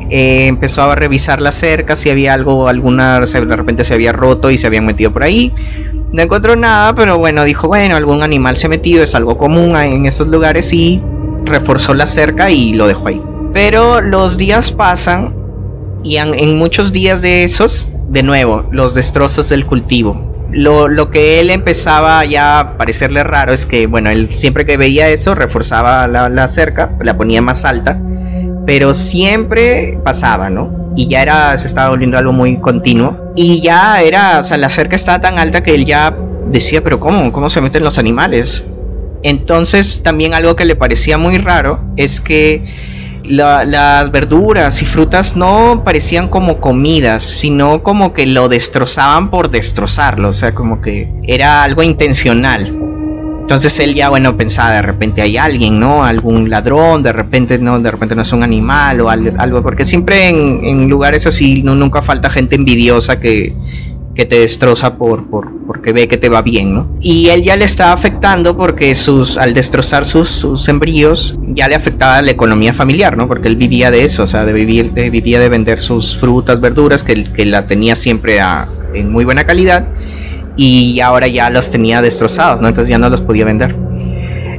eh, 0.10 0.48
empezó 0.48 0.84
a 0.84 0.96
revisar 0.96 1.42
la 1.42 1.52
cerca, 1.52 1.98
si 1.98 2.10
había 2.10 2.34
algo, 2.34 2.70
alguna, 2.70 3.20
de 3.20 3.56
repente 3.56 3.84
se 3.84 3.94
había 3.94 4.14
roto 4.14 4.50
y 4.50 4.58
se 4.58 4.68
habían 4.68 4.86
metido 4.86 5.12
por 5.12 5.24
ahí. 5.24 5.54
No 6.14 6.22
encontró 6.22 6.56
nada, 6.56 6.96
pero 6.96 7.18
bueno, 7.18 7.44
dijo, 7.44 7.68
bueno, 7.68 7.98
algún 7.98 8.24
animal 8.24 8.56
se 8.56 8.68
ha 8.68 8.70
metido, 8.70 9.04
es 9.04 9.14
algo 9.14 9.38
común 9.38 9.76
en 9.76 10.06
esos 10.06 10.28
lugares 10.28 10.72
y 10.72 11.02
reforzó 11.44 11.94
la 11.94 12.08
cerca 12.08 12.50
y 12.50 12.74
lo 12.74 12.88
dejó 12.88 13.10
ahí. 13.10 13.22
Pero 13.54 14.02
los 14.02 14.38
días 14.38 14.72
pasan 14.72 15.36
y 16.04 16.18
en, 16.18 16.58
muchos 16.58 16.92
días 16.92 17.22
de 17.22 17.44
esos, 17.44 17.92
de 18.10 18.24
nuevo, 18.24 18.66
los 18.72 18.94
destrozos 18.94 19.50
del 19.50 19.66
cultivo. 19.66 20.31
Lo, 20.52 20.88
lo, 20.88 21.12
que 21.12 21.40
él 21.40 21.50
empezaba 21.50 22.26
ya 22.26 22.60
a 22.60 22.78
parecerle 22.78 23.24
raro 23.24 23.54
es 23.54 23.66
que, 23.66 23.88
bueno, 23.88 24.10
él 24.10 24.30
siempre 24.30 24.66
que 24.66 24.78
veía 24.78 25.08
eso 25.10 25.34
reforzaba 25.34 26.08
la, 26.08 26.30
la 26.30 26.48
cerca, 26.48 26.92
la 27.02 27.16
ponía 27.16 27.42
más 27.42 27.64
alta 27.64 28.00
pero 28.66 28.94
siempre 28.94 30.00
pasaba, 30.04 30.50
¿no? 30.50 30.94
Y 30.96 31.08
ya 31.08 31.22
era, 31.22 31.58
se 31.58 31.68
estaba 31.68 31.90
volviendo 31.90 32.18
algo 32.18 32.34
muy 32.34 32.58
continuo. 32.58 33.34
Y 33.36 33.62
ya 33.62 34.02
era, 34.02 34.40
o 34.40 34.44
sea, 34.44 34.58
la 34.58 34.70
cerca 34.70 34.96
estaba 34.96 35.20
tan 35.20 35.40
alta 35.40 35.64
que 35.64 35.74
él 35.74 35.86
ya 35.86 36.16
decía, 36.48 36.84
pero 36.84 37.00
¿cómo? 37.00 37.32
¿Cómo 37.32 37.50
se 37.50 37.62
meten 37.62 37.84
los 37.84 37.98
animales? 37.98 38.64
Entonces 39.24 40.04
también 40.04 40.34
algo 40.34 40.56
que 40.56 40.66
le 40.66 40.76
parecía 40.76 41.18
muy 41.18 41.38
raro 41.38 41.80
es 41.96 42.20
que 42.20 42.64
las 43.24 44.12
verduras 44.12 44.82
y 44.82 44.86
frutas 44.86 45.36
no 45.36 45.84
parecían 45.84 46.28
como 46.28 46.60
comidas, 46.60 47.24
sino 47.24 47.84
como 47.84 48.14
que 48.14 48.26
lo 48.26 48.50
destrozaban 48.50 49.30
por 49.30 49.50
destrozarlo, 49.50 50.30
o 50.30 50.34
sea, 50.34 50.54
como 50.54 50.82
que 50.82 51.10
era 51.24 51.64
algo 51.64 51.84
intencional. 51.84 52.78
Entonces 53.42 53.80
él 53.80 53.96
ya, 53.96 54.08
bueno, 54.08 54.38
pensaba, 54.38 54.72
de 54.72 54.82
repente 54.82 55.22
hay 55.22 55.36
alguien, 55.36 55.78
¿no? 55.78 56.06
Algún 56.06 56.50
ladrón, 56.50 57.04
de 57.04 57.12
repente 57.12 57.60
no, 57.60 57.80
de 57.80 57.92
repente 57.92 58.16
no 58.16 58.22
es 58.22 58.32
un 58.32 58.44
animal 58.44 59.02
o 59.02 59.10
algo, 59.10 59.62
porque 59.62 59.84
siempre 59.84 60.30
en, 60.30 60.88
lugares 60.88 61.28
así 61.28 61.62
no, 61.62 61.76
nunca 61.76 62.02
falta 62.02 62.30
gente 62.30 62.56
envidiosa 62.56 63.20
que, 63.20 63.54
que 64.16 64.26
te 64.26 64.40
destroza 64.40 64.98
por, 64.98 65.30
por, 65.30 65.50
porque 65.66 65.94
ve 65.94 66.08
que 66.08 66.18
te 66.18 66.30
va 66.30 66.42
bien, 66.42 66.74
¿no? 66.74 66.88
Y 67.00 67.30
él 67.30 67.44
ya 67.44 67.56
le 67.56 67.66
estaba 67.66 67.94
afectando 67.94 68.58
porque 68.58 68.94
sus, 68.96 69.38
al 69.38 69.54
destrozar 69.54 70.06
sus, 70.06 70.30
sus 70.30 70.68
embrios 70.68 71.38
ya 71.48 71.68
le 71.68 71.76
afectaba 71.76 72.22
la 72.22 72.32
economía 72.32 72.74
familiar, 72.74 73.16
¿no? 73.16 73.28
Porque 73.28 73.48
él 73.48 73.56
vivía 73.56 73.90
de 73.90 74.04
eso, 74.04 74.24
o 74.24 74.28
sea, 74.28 74.46
de 74.46 74.54
vivir, 74.54 74.92
de, 74.92 75.10
vivía 75.10 75.40
de 75.40 75.50
vender 75.50 75.80
sus 75.80 76.18
frutas, 76.18 76.60
verduras, 76.60 77.04
que, 77.04 77.24
que 77.24 77.46
la 77.46 77.68
tenía 77.68 77.96
siempre 77.96 78.42
a, 78.42 78.68
en 78.94 79.12
muy 79.12 79.26
buena 79.26 79.46
calidad 79.46 79.88
y 80.58 81.00
ahora 81.00 81.28
ya 81.28 81.50
los 81.50 81.70
tenía 81.70 82.02
destrozados, 82.02 82.62
¿no? 82.62 82.68
Entonces 82.68 82.90
ya 82.90 82.98
no 82.98 83.10
los 83.10 83.22
podía 83.22 83.46
vender. 83.46 83.76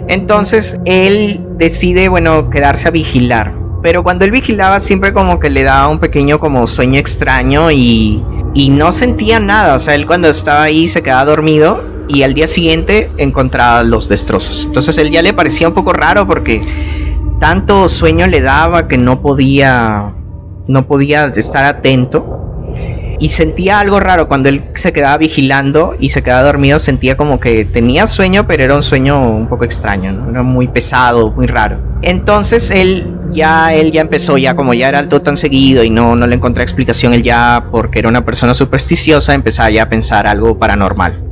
Entonces 0.08 0.78
él 0.84 1.40
decide, 1.58 2.08
bueno, 2.08 2.50
quedarse 2.50 2.88
a 2.88 2.90
vigilar. 2.90 3.61
Pero 3.82 4.02
cuando 4.02 4.24
él 4.24 4.30
vigilaba 4.30 4.78
siempre 4.80 5.12
como 5.12 5.40
que 5.40 5.50
le 5.50 5.64
daba 5.64 5.88
un 5.88 5.98
pequeño 5.98 6.38
como 6.38 6.66
sueño 6.66 6.98
extraño 6.98 7.70
y, 7.70 8.22
y 8.54 8.70
no 8.70 8.92
sentía 8.92 9.40
nada. 9.40 9.74
O 9.74 9.78
sea, 9.78 9.94
él 9.94 10.06
cuando 10.06 10.28
estaba 10.28 10.62
ahí 10.62 10.86
se 10.86 11.02
quedaba 11.02 11.24
dormido 11.24 11.82
y 12.08 12.22
al 12.22 12.34
día 12.34 12.46
siguiente 12.46 13.10
encontraba 13.16 13.82
los 13.82 14.08
destrozos. 14.08 14.64
Entonces 14.66 14.96
él 14.98 15.10
ya 15.10 15.22
le 15.22 15.32
parecía 15.34 15.68
un 15.68 15.74
poco 15.74 15.92
raro 15.92 16.26
porque 16.26 16.60
tanto 17.40 17.88
sueño 17.88 18.26
le 18.26 18.40
daba 18.40 18.86
que 18.86 18.96
no 18.96 19.20
podía 19.20 20.14
no 20.68 20.86
podía 20.86 21.26
estar 21.26 21.64
atento 21.64 22.38
y 23.18 23.28
sentía 23.28 23.78
algo 23.78 24.00
raro 24.00 24.26
cuando 24.26 24.48
él 24.48 24.62
se 24.74 24.92
quedaba 24.92 25.16
vigilando 25.16 25.94
y 25.98 26.08
se 26.08 26.22
quedaba 26.22 26.42
dormido, 26.42 26.80
sentía 26.80 27.16
como 27.16 27.38
que 27.38 27.64
tenía 27.64 28.08
sueño, 28.08 28.48
pero 28.48 28.64
era 28.64 28.74
un 28.74 28.82
sueño 28.82 29.20
un 29.30 29.48
poco 29.48 29.64
extraño, 29.64 30.12
¿no? 30.12 30.30
Era 30.30 30.42
muy 30.42 30.66
pesado, 30.66 31.30
muy 31.30 31.46
raro. 31.46 31.78
Entonces 32.02 32.72
él 32.72 33.06
ya 33.32 33.74
él 33.74 33.92
ya 33.92 34.00
empezó 34.00 34.38
ya 34.38 34.54
como 34.54 34.74
ya 34.74 34.88
era 34.88 34.98
alto 34.98 35.22
tan 35.22 35.36
seguido 35.36 35.82
y 35.84 35.90
no 35.90 36.14
no 36.16 36.26
le 36.26 36.36
encontré 36.36 36.62
explicación 36.62 37.14
él 37.14 37.22
ya 37.22 37.66
porque 37.70 37.98
era 37.98 38.08
una 38.08 38.24
persona 38.24 38.54
supersticiosa, 38.54 39.34
empezaba 39.34 39.70
ya 39.70 39.84
a 39.84 39.88
pensar 39.88 40.26
algo 40.26 40.58
paranormal. 40.58 41.22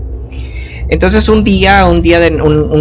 Entonces 0.88 1.28
un 1.28 1.44
día, 1.44 1.86
un 1.86 2.02
día 2.02 2.18
de 2.18 2.30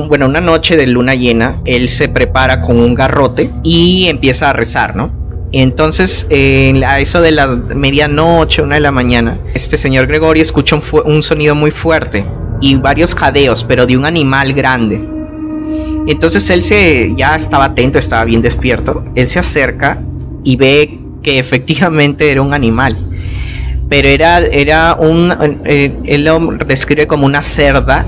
bueno, 0.07 0.25
una 0.25 0.41
noche 0.41 0.75
de 0.75 0.87
luna 0.87 1.13
llena, 1.13 1.61
él 1.65 1.89
se 1.89 2.09
prepara 2.09 2.59
con 2.59 2.79
un 2.79 2.95
garrote 2.95 3.51
y 3.63 4.07
empieza 4.07 4.49
a 4.49 4.53
rezar, 4.53 4.95
¿no? 4.95 5.11
Entonces, 5.51 6.27
a 6.29 6.99
eso 6.99 7.21
de 7.21 7.31
la 7.31 7.47
medianoche, 7.47 8.61
una 8.61 8.75
de 8.75 8.81
la 8.81 8.91
mañana, 8.91 9.37
este 9.53 9.77
señor 9.77 10.05
Gregorio 10.05 10.43
escucha 10.43 10.75
un, 10.75 10.83
un, 11.05 11.23
sonido 11.23 11.55
muy 11.55 11.71
fuerte 11.71 12.23
y 12.61 12.75
varios 12.75 13.15
jadeos, 13.15 13.63
pero 13.63 13.87
de 13.87 13.97
un 13.97 14.05
animal 14.05 14.53
grande. 14.53 15.18
Entonces 16.09 16.49
él 16.49 16.63
se 16.63 17.13
ya 17.15 17.35
estaba 17.35 17.65
atento, 17.65 17.99
estaba 17.99 18.25
bien 18.25 18.41
despierto. 18.41 19.05
Él 19.13 19.27
se 19.27 19.37
acerca 19.37 20.01
y 20.43 20.55
ve 20.55 20.97
que 21.21 21.37
efectivamente 21.37 22.31
era 22.31 22.41
un 22.41 22.51
animal. 22.51 22.97
Pero 23.89 24.07
era, 24.07 24.39
era 24.39 24.95
un, 24.95 25.31
eh, 25.65 25.95
él 26.05 26.23
lo 26.25 26.39
describe 26.65 27.05
como 27.05 27.27
una 27.27 27.43
cerda 27.43 28.07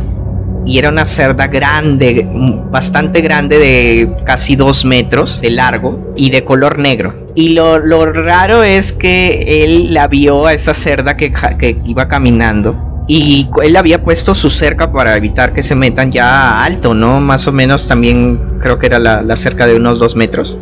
y 0.65 0.79
era 0.79 0.89
una 0.89 1.05
cerda 1.05 1.45
grande, 1.45 2.27
bastante 2.71 3.21
grande 3.21 3.59
de 3.59 4.11
casi 4.25 4.55
dos 4.55 4.83
metros 4.83 5.39
de 5.39 5.51
largo 5.51 6.13
y 6.15 6.31
de 6.31 6.43
color 6.43 6.79
negro. 6.79 7.13
Y 7.35 7.49
lo, 7.49 7.77
raro 8.07 8.63
es 8.63 8.93
que 8.93 9.63
él 9.63 9.93
la 9.93 10.07
vio 10.07 10.47
a 10.47 10.53
esa 10.53 10.73
cerda 10.73 11.17
que, 11.17 11.31
que 11.59 11.77
iba 11.85 12.07
caminando 12.07 12.90
y 13.13 13.49
él 13.61 13.75
había 13.75 14.01
puesto 14.01 14.33
su 14.33 14.49
cerca 14.49 14.89
para 14.93 15.17
evitar 15.17 15.51
que 15.51 15.63
se 15.63 15.75
metan 15.75 16.13
ya 16.13 16.63
alto, 16.63 16.93
¿no? 16.93 17.19
Más 17.19 17.45
o 17.45 17.51
menos 17.51 17.85
también 17.85 18.39
creo 18.61 18.79
que 18.79 18.85
era 18.85 18.99
la, 18.99 19.35
cerca 19.35 19.67
de 19.67 19.75
unos 19.75 19.99
dos 19.99 20.15
metros. 20.15 20.57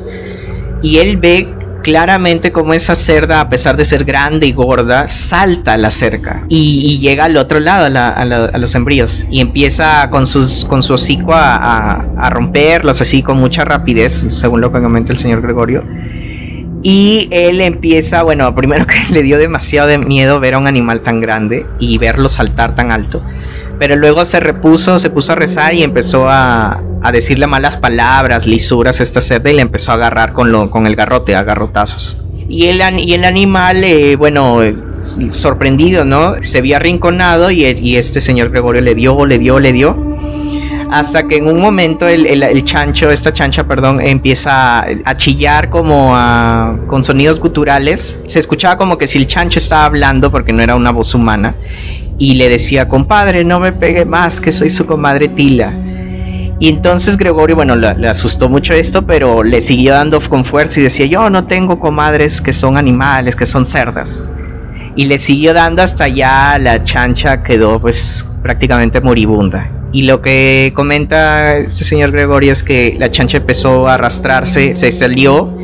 Y 0.82 0.98
él 0.98 1.18
ve 1.18 1.48
claramente 1.84 2.52
como 2.52 2.74
esa 2.74 2.96
cerda, 2.96 3.40
a 3.40 3.50
pesar 3.52 3.78
de 3.78 3.86
ser 3.86 4.04
grande 4.04 4.48
y 4.48 4.52
gorda, 4.52 5.10
salta 5.10 5.74
a 5.74 5.78
la 5.78 5.92
cerca 5.92 6.44
y, 6.50 6.98
llega 6.98 7.26
al 7.26 7.38
otro 7.38 7.60
lado, 7.60 7.86
a, 7.96 8.58
los 8.58 8.74
embríos, 8.74 9.28
y 9.30 9.42
empieza 9.42 10.10
con 10.10 10.26
su 10.26 10.40
hocico 10.94 11.34
a, 11.36 12.32
romperlos 12.32 13.00
así 13.00 13.22
con 13.22 13.38
mucha 13.38 13.64
rapidez, 13.64 14.26
según 14.30 14.62
lo 14.62 14.72
que 14.72 14.82
comenta 14.82 15.14
el 15.14 15.20
señor 15.20 15.44
Gregorio. 15.44 15.84
Y 16.82 17.28
él 17.32 17.62
empieza, 17.62 18.24
bueno, 18.24 18.54
primero 18.56 18.86
que 18.86 19.14
le 19.14 19.24
dio 19.24 19.38
demasiado 19.38 19.88
de 19.88 19.98
miedo 19.98 20.40
ver 20.40 20.56
a 20.56 20.58
un 20.58 20.68
animal 20.68 21.02
tan 21.02 21.22
grande 21.22 21.66
y 21.80 21.98
verlo 21.98 22.30
saltar 22.30 22.76
tan 22.76 22.92
alto. 22.92 23.22
Pero 23.80 23.96
luego 23.96 24.26
se 24.26 24.40
repuso, 24.40 25.00
se 25.00 25.10
puso 25.10 25.32
a 25.32 25.36
rezar 25.36 25.74
y 25.74 25.84
empezó 25.84 26.28
a, 26.30 26.84
decirle 27.14 27.48
malas 27.48 27.78
palabras, 27.78 28.46
lisuras 28.46 29.00
a 29.00 29.04
esta 29.04 29.22
cerda 29.22 29.50
y 29.50 29.56
le 29.56 29.62
empezó 29.62 29.92
a 29.92 29.96
agarrar 29.96 30.34
con, 30.34 30.52
lo, 30.52 30.70
con 30.70 30.86
el 30.86 30.98
garrote, 30.98 31.36
a 31.36 31.44
garrotazos. 31.44 32.18
Y 32.50 32.66
el, 32.66 32.82
y 33.00 33.14
el 33.14 33.24
animal, 33.24 33.84
eh, 33.84 34.16
bueno, 34.16 34.60
sorprendido, 35.30 36.04
¿no? 36.04 36.36
Se 36.42 36.58
había 36.58 36.78
arrinconado 36.78 37.52
y, 37.52 37.64
este 37.96 38.22
señor 38.22 38.50
Gregorio 38.50 38.82
le 38.82 38.96
dio, 38.96 39.26
le 39.26 39.38
dio, 39.38 39.60
le 39.60 39.72
dio. 39.72 39.96
Hasta 40.92 41.28
que 41.28 41.38
en 41.38 41.48
un 41.48 41.62
momento 41.62 42.08
el, 42.08 42.26
el, 42.26 42.66
chancho, 42.66 43.12
esta 43.12 43.32
chancha, 43.32 43.64
perdón, 43.68 44.02
empieza 44.02 44.80
a, 45.06 45.18
chillar 45.18 45.70
como 45.70 46.16
con 46.88 47.04
sonidos 47.04 47.40
guturales. 47.40 48.20
Se 48.26 48.40
escuchaba 48.40 48.78
como 48.78 48.98
que 48.98 49.08
si 49.08 49.20
el 49.20 49.28
chancho 49.28 49.60
estaba 49.60 49.86
hablando 49.86 50.32
porque 50.32 50.52
no 50.52 50.64
era 50.64 50.76
una 50.76 50.92
voz 50.92 51.14
humana 51.14 51.54
y 52.18 52.34
le 52.34 52.50
decía, 52.50 52.90
compadre, 52.90 53.46
no 53.46 53.60
me 53.60 53.72
pegue 53.72 54.04
más, 54.04 54.42
que 54.42 54.52
soy 54.52 54.70
su 54.70 54.86
comadre 54.86 55.30
Tila. 55.30 55.74
Y 56.60 56.68
entonces 56.68 57.16
Gregorio, 57.16 57.56
bueno, 57.56 57.78
le, 57.78 58.10
asustó 58.10 58.50
mucho 58.50 58.74
esto, 58.74 59.06
pero 59.06 59.44
le 59.44 59.62
siguió 59.62 59.94
dando 59.94 60.20
con 60.20 60.44
fuerza 60.44 60.82
y 60.82 60.84
decía, 60.84 61.06
yo 61.06 61.30
no 61.30 61.46
tengo 61.46 61.80
comadres 61.80 62.42
que 62.42 62.52
son 62.52 62.78
animales, 62.78 63.36
que 63.36 63.46
son 63.46 63.66
cerdas. 63.66 64.26
Y 64.96 65.06
le 65.06 65.18
siguió 65.18 65.54
dando 65.54 65.82
hasta 65.82 66.10
ya 66.10 66.58
la 66.60 66.84
chancha 66.84 67.42
quedó 67.42 67.80
pues 67.80 68.28
prácticamente 68.42 69.00
moribunda. 69.00 69.79
Y 69.92 70.04
lo 70.04 70.22
que 70.22 70.72
comenta 70.76 71.58
este 71.58 71.84
señor 71.84 72.12
Gregorio 72.12 72.52
es 72.52 72.64
que 72.64 72.96
la 73.00 73.10
chancha 73.10 73.38
empezó 73.38 73.88
a 73.88 73.96
arrastrarse, 73.96 74.76
se 74.76 74.92
salió 74.92 75.58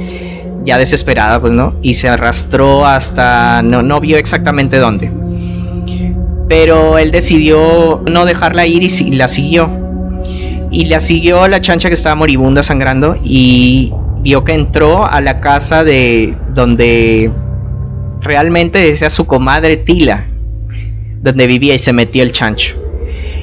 ya 0.65 0.79
desesperada, 0.79 1.39
pues 1.39 1.53
no, 1.53 1.75
y 1.83 1.93
se 1.93 2.09
arrastró 2.09 2.85
hasta, 2.85 3.61
no, 3.61 3.83
no 3.83 3.99
vio 3.99 4.17
exactamente 4.17 4.77
dónde 4.77 5.11
pero 6.47 6.97
él 6.97 7.11
decidió 7.11 8.03
no 8.09 8.25
dejarla 8.25 8.65
ir 8.65 8.83
y 8.83 9.11
la 9.11 9.27
siguió. 9.27 9.69
Y 10.71 10.85
la 10.85 10.99
siguió 10.99 11.47
la 11.47 11.61
chancha 11.61 11.89
que 11.89 11.95
estaba 11.95 12.15
moribunda 12.15 12.61
sangrando 12.63 13.17
y 13.23 13.93
vio 14.21 14.43
que 14.43 14.53
entró 14.53 15.05
a 15.05 15.21
la 15.21 15.39
casa 15.39 15.83
de 15.83 16.35
donde 16.53 17.31
realmente 18.21 18.89
es 18.89 19.01
a 19.03 19.09
su 19.09 19.25
comadre 19.25 19.77
Tila, 19.77 20.25
donde 21.21 21.47
vivía 21.47 21.75
y 21.75 21.79
se 21.79 21.93
metió 21.93 22.23
el 22.23 22.31
chancho. 22.31 22.75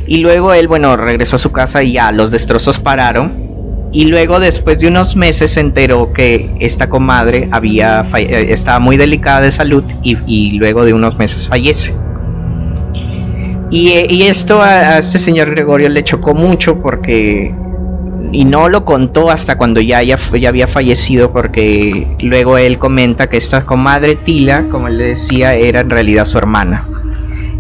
Y 0.06 0.18
luego 0.18 0.52
él, 0.52 0.68
bueno, 0.68 0.96
regresó 0.96 1.36
a 1.36 1.38
su 1.38 1.52
casa 1.52 1.82
y 1.82 1.92
ya 1.92 2.12
los 2.12 2.30
destrozos 2.30 2.78
pararon. 2.78 3.50
Y 3.92 4.06
luego 4.06 4.40
después 4.40 4.78
de 4.78 4.88
unos 4.88 5.16
meses 5.16 5.52
se 5.52 5.60
enteró 5.60 6.12
que 6.12 6.50
esta 6.60 6.88
comadre 6.88 7.48
había 7.52 8.02
eh, 8.16 8.46
estaba 8.48 8.78
muy 8.78 8.96
delicada 8.96 9.42
de 9.42 9.52
salud 9.52 9.84
y, 10.02 10.52
luego 10.52 10.84
de 10.84 10.94
unos 10.94 11.18
meses 11.18 11.46
fallece. 11.46 11.94
Y, 13.70 14.22
esto 14.22 14.62
a, 14.62 14.98
este 14.98 15.18
señor 15.18 15.50
Gregorio 15.50 15.88
le 15.88 16.02
chocó 16.04 16.34
mucho 16.34 16.80
porque 16.80 17.54
y 18.32 18.44
no 18.46 18.68
lo 18.68 18.84
contó 18.84 19.30
hasta 19.30 19.56
cuando 19.58 19.80
ya, 19.80 20.02
ya, 20.02 20.18
ya, 20.38 20.48
había 20.48 20.66
fallecido 20.66 21.32
porque 21.32 22.06
luego 22.20 22.56
él 22.56 22.78
comenta 22.78 23.28
que 23.28 23.36
esta 23.36 23.64
comadre 23.66 24.16
Tila, 24.16 24.64
como 24.70 24.88
él 24.88 24.98
le 24.98 25.04
decía, 25.08 25.54
era 25.54 25.80
en 25.80 25.90
realidad 25.90 26.24
su 26.24 26.38
hermana. 26.38 26.86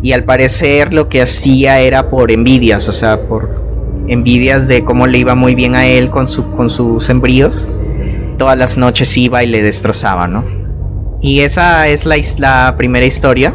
Y 0.02 0.12
al 0.12 0.24
parecer 0.24 0.92
lo 0.92 1.08
que 1.08 1.22
hacía 1.22 1.78
era 1.80 2.10
por 2.10 2.30
envidias, 2.32 2.88
o 2.88 2.92
sea, 2.92 3.20
por 3.20 3.62
envidias 4.08 4.68
de 4.68 4.84
cómo 4.84 5.06
le 5.06 5.18
iba 5.18 5.34
muy 5.34 5.54
bien 5.54 5.74
a 5.74 5.86
él 5.86 6.10
con, 6.10 6.26
su, 6.26 6.50
con 6.52 6.68
sus 6.68 7.08
embríos. 7.08 7.68
Todas 8.36 8.58
las 8.58 8.76
noches 8.76 9.16
iba 9.16 9.44
y 9.44 9.46
le 9.46 9.62
destrozaba, 9.62 10.26
¿no? 10.26 10.44
Y 11.20 11.40
esa 11.40 11.86
es 11.86 12.04
la, 12.04 12.16
la 12.38 12.74
primera 12.76 13.06
historia. 13.06 13.54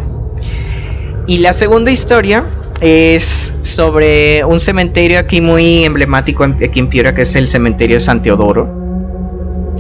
Y 1.28 1.40
la 1.40 1.52
segunda 1.52 1.92
historia 1.92 2.46
es 2.80 3.54
sobre 3.64 4.46
un 4.46 4.60
cementerio 4.60 5.20
aquí 5.20 5.42
muy 5.42 5.84
emblemático 5.84 6.44
aquí 6.44 6.80
en 6.80 6.88
Piura, 6.88 7.14
que 7.14 7.24
es 7.24 7.36
el 7.36 7.48
cementerio 7.48 8.00
San 8.00 8.22
Teodoro. 8.22 8.88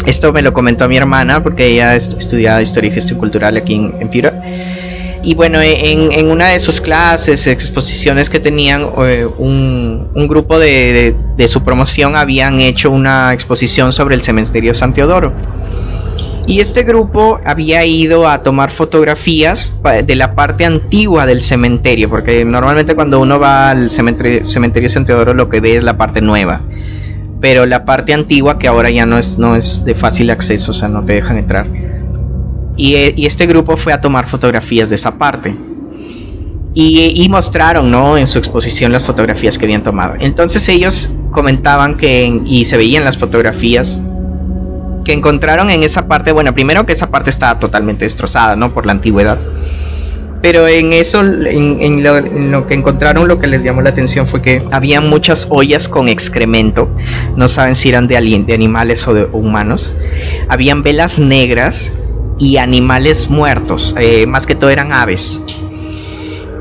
Esto 0.05 0.31
me 0.31 0.41
lo 0.41 0.53
comentó 0.53 0.87
mi 0.87 0.97
hermana 0.97 1.43
porque 1.43 1.65
ella 1.65 1.95
estudiaba 1.95 2.61
historia 2.61 2.89
y 2.89 2.93
gestión 2.93 3.19
cultural 3.19 3.57
aquí 3.57 3.75
en, 3.75 4.09
Piura. 4.09 4.33
Y 5.27 5.35
bueno, 5.35 5.59
en, 5.61 6.31
una 6.31 6.47
de 6.47 6.59
sus 6.61 6.79
clases, 6.79 7.47
exposiciones 7.47 8.29
que 8.29 8.39
tenían, 8.39 8.87
eh, 9.05 9.27
un, 9.37 10.07
grupo 10.25 10.57
de, 10.57 11.17
de, 11.35 11.47
su 11.49 11.65
promoción 11.65 12.15
habían 12.15 12.61
hecho 12.61 12.91
una 12.91 13.33
exposición 13.33 13.91
sobre 13.91 14.15
el 14.15 14.23
cementerio 14.23 14.73
San 14.73 14.93
Teodoro. 14.93 15.33
Y 16.47 16.61
este 16.61 16.83
grupo 16.83 17.41
había 17.43 17.83
ido 17.83 18.25
a 18.25 18.41
tomar 18.41 18.71
fotografías 18.71 19.73
de 20.05 20.15
la 20.15 20.33
parte 20.33 20.63
antigua 20.63 21.25
del 21.25 21.43
cementerio, 21.43 22.09
porque 22.09 22.45
normalmente 22.45 22.95
cuando 22.95 23.19
uno 23.19 23.37
va 23.37 23.71
al 23.71 23.91
cementerio, 23.91 24.45
cementerio 24.45 24.89
San 24.89 25.03
Teodoro 25.03 25.33
lo 25.33 25.49
que 25.49 25.59
ve 25.59 25.75
es 25.75 25.83
la 25.83 25.97
parte 25.97 26.21
nueva. 26.21 26.61
Pero 27.41 27.65
la 27.65 27.83
parte 27.83 28.13
antigua 28.13 28.57
que 28.57 28.69
ahora 28.69 28.91
ya 28.91 29.05
no 29.05 29.17
es, 29.17 29.37
no 29.37 29.57
es 29.57 29.83
de 29.83 29.93
fácil 29.93 30.29
acceso, 30.29 30.71
o 30.71 30.73
sea, 30.73 30.87
no 30.87 31.03
te 31.03 31.15
dejan 31.15 31.37
entrar. 31.37 31.67
Y, 32.77 33.25
este 33.25 33.47
grupo 33.47 33.75
fue 33.75 33.91
a 33.91 33.99
tomar 33.99 34.27
fotografías 34.27 34.89
de 34.89 34.95
esa 34.95 35.17
parte. 35.17 35.55
Y, 36.73 37.27
mostraron, 37.29 37.89
¿no? 37.89 38.17
En 38.17 38.27
su 38.27 38.37
exposición 38.37 38.91
las 38.91 39.03
fotografías 39.03 39.57
que 39.57 39.65
habían 39.65 39.81
tomado. 39.83 40.13
Entonces 40.19 40.69
ellos 40.69 41.09
comentaban 41.31 41.97
que, 41.97 42.41
y 42.45 42.65
se 42.65 42.77
veían 42.77 43.03
las 43.03 43.17
fotografías, 43.17 43.99
que 45.03 45.13
encontraron 45.13 45.71
en 45.71 45.81
esa 45.81 46.07
parte, 46.07 46.31
bueno, 46.31 46.53
primero 46.53 46.85
que 46.85 46.93
esa 46.93 47.09
parte 47.09 47.31
estaba 47.31 47.59
totalmente 47.59 48.05
destrozada, 48.05 48.55
¿no? 48.55 48.73
Por 48.73 48.85
la 48.85 48.91
antigüedad. 48.91 49.39
Pero 50.41 50.67
en 50.67 50.93
eso, 50.93 51.21
en, 51.21 52.03
lo, 52.51 52.67
que 52.67 52.75
encontraron, 52.75 53.27
lo 53.27 53.39
que 53.39 53.47
les 53.47 53.63
llamó 53.63 53.81
la 53.81 53.89
atención 53.89 54.27
fue 54.27 54.41
que 54.41 54.63
había 54.71 55.01
muchas 55.01 55.47
ollas 55.49 55.89
con 55.89 56.07
excremento. 56.07 56.89
No 57.35 57.49
saben 57.49 57.75
si 57.75 57.89
eran 57.89 58.07
de, 58.07 58.15
de 58.45 58.53
animales 58.53 59.07
o 59.07 59.15
de 59.15 59.25
humanos. 59.25 59.91
Habían 60.47 60.83
velas 60.83 61.19
negras 61.19 61.91
y 62.39 62.57
animales 62.57 63.29
muertos. 63.29 63.95
Eh, 63.99 64.25
más 64.27 64.45
que 64.45 64.55
todo 64.55 64.69
eran 64.69 64.93
aves. 64.93 65.39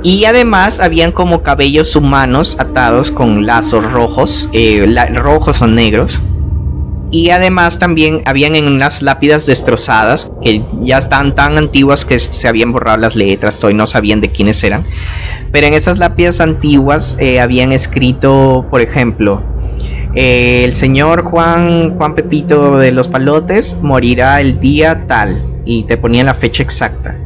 Y 0.03 0.25
además 0.25 0.81
habían 0.81 1.11
como 1.13 1.43
cabellos 1.43 1.97
humanos 1.97 2.57
atados 2.59 3.11
con 3.11 3.45
lazos 3.47 3.91
rojos, 3.91 4.49
eh, 4.53 4.87
rojos 5.15 5.63
o 5.63 5.67
negros 5.67 6.21
y 7.11 7.31
además 7.31 7.79
también 7.79 8.23
habían 8.25 8.57
en 8.57 8.67
unas 8.67 9.01
lápidas 9.03 9.47
destrozadas 9.47 10.31
que 10.43 10.63
ya 10.83 10.99
están 10.99 11.35
tan 11.35 11.57
antiguas 11.57 12.05
que 12.05 12.19
se 12.19 12.49
habían 12.49 12.73
borrado 12.73 12.99
las 12.99 13.15
letras, 13.15 13.61
y 13.69 13.75
no 13.75 13.87
sabían 13.87 14.21
de 14.21 14.31
quiénes 14.31 14.63
eran. 14.65 14.85
Pero 15.53 15.67
en 15.67 15.75
esas 15.75 15.99
lápidas 15.99 16.41
antiguas 16.41 17.17
eh, 17.21 17.41
habían 17.41 17.73
escrito, 17.73 18.67
por 18.71 18.81
ejemplo, 18.81 19.43
el 20.15 20.75
señor 20.75 21.23
Juan, 21.23 21.97
Juan 21.97 22.15
Pepito 22.15 22.79
de 22.79 22.91
los 22.91 23.09
Palotes 23.09 23.79
morirá 23.83 24.41
el 24.41 24.61
día 24.61 25.07
tal 25.07 25.56
y 25.67 25.83
te 25.85 25.99
ponían 25.99 26.27
la 26.27 26.35
fecha 26.35 26.63
exacta. 26.63 27.19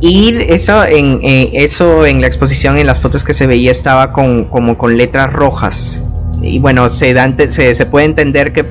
Y 0.00 0.34
eso 0.48 0.84
en, 0.84 1.20
eh, 1.22 1.50
eso 1.52 2.06
en 2.06 2.22
la 2.22 2.26
exposición, 2.26 2.78
en 2.78 2.86
las 2.86 3.00
fotos 3.00 3.24
que 3.24 3.34
se 3.34 3.46
veía, 3.46 3.70
estaba 3.70 4.12
con, 4.12 4.44
como 4.44 4.78
con 4.78 4.96
letras 4.96 5.32
rojas 5.32 6.02
y 6.42 6.58
bueno, 6.58 6.88
se, 6.88 7.14
se, 7.48 7.74
se, 7.74 7.86
puede 7.86 8.04
entender 8.06 8.52
que 8.52 8.64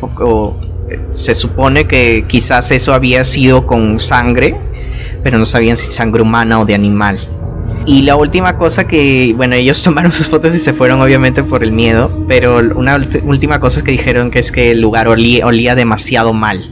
se 1.12 1.36
supone 1.36 1.88
que 1.88 2.26
quizás 2.28 2.72
eso 2.72 2.94
había 2.94 3.24
sido 3.24 3.66
con 3.66 4.00
sangre, 4.00 4.56
pero 5.24 5.38
no 5.38 5.46
sabían 5.46 5.76
si 5.76 5.92
sangre 5.92 6.22
humana 6.22 6.60
o 6.60 6.66
de 6.66 6.76
animal. 6.76 7.20
Y 7.88 8.02
la 8.04 8.16
última 8.16 8.58
cosa 8.58 8.88
que, 8.88 9.34
bueno, 9.36 9.56
ellos 9.56 9.82
tomaron 9.84 10.12
sus 10.12 10.30
fotos 10.30 10.54
y 10.56 10.60
se 10.60 10.74
fueron 10.74 11.02
obviamente 11.02 11.44
por 11.44 11.64
el 11.64 11.72
miedo, 11.72 12.26
pero 12.28 12.58
una 12.76 12.98
última 13.24 13.60
cosa 13.60 13.84
que 13.84 13.92
dijeron 13.92 14.32
que 14.32 14.40
es 14.40 14.52
que 14.52 14.72
el 14.72 14.82
lugar 14.82 15.08
olía 15.08 15.76
demasiado 15.76 16.34
mal. 16.34 16.64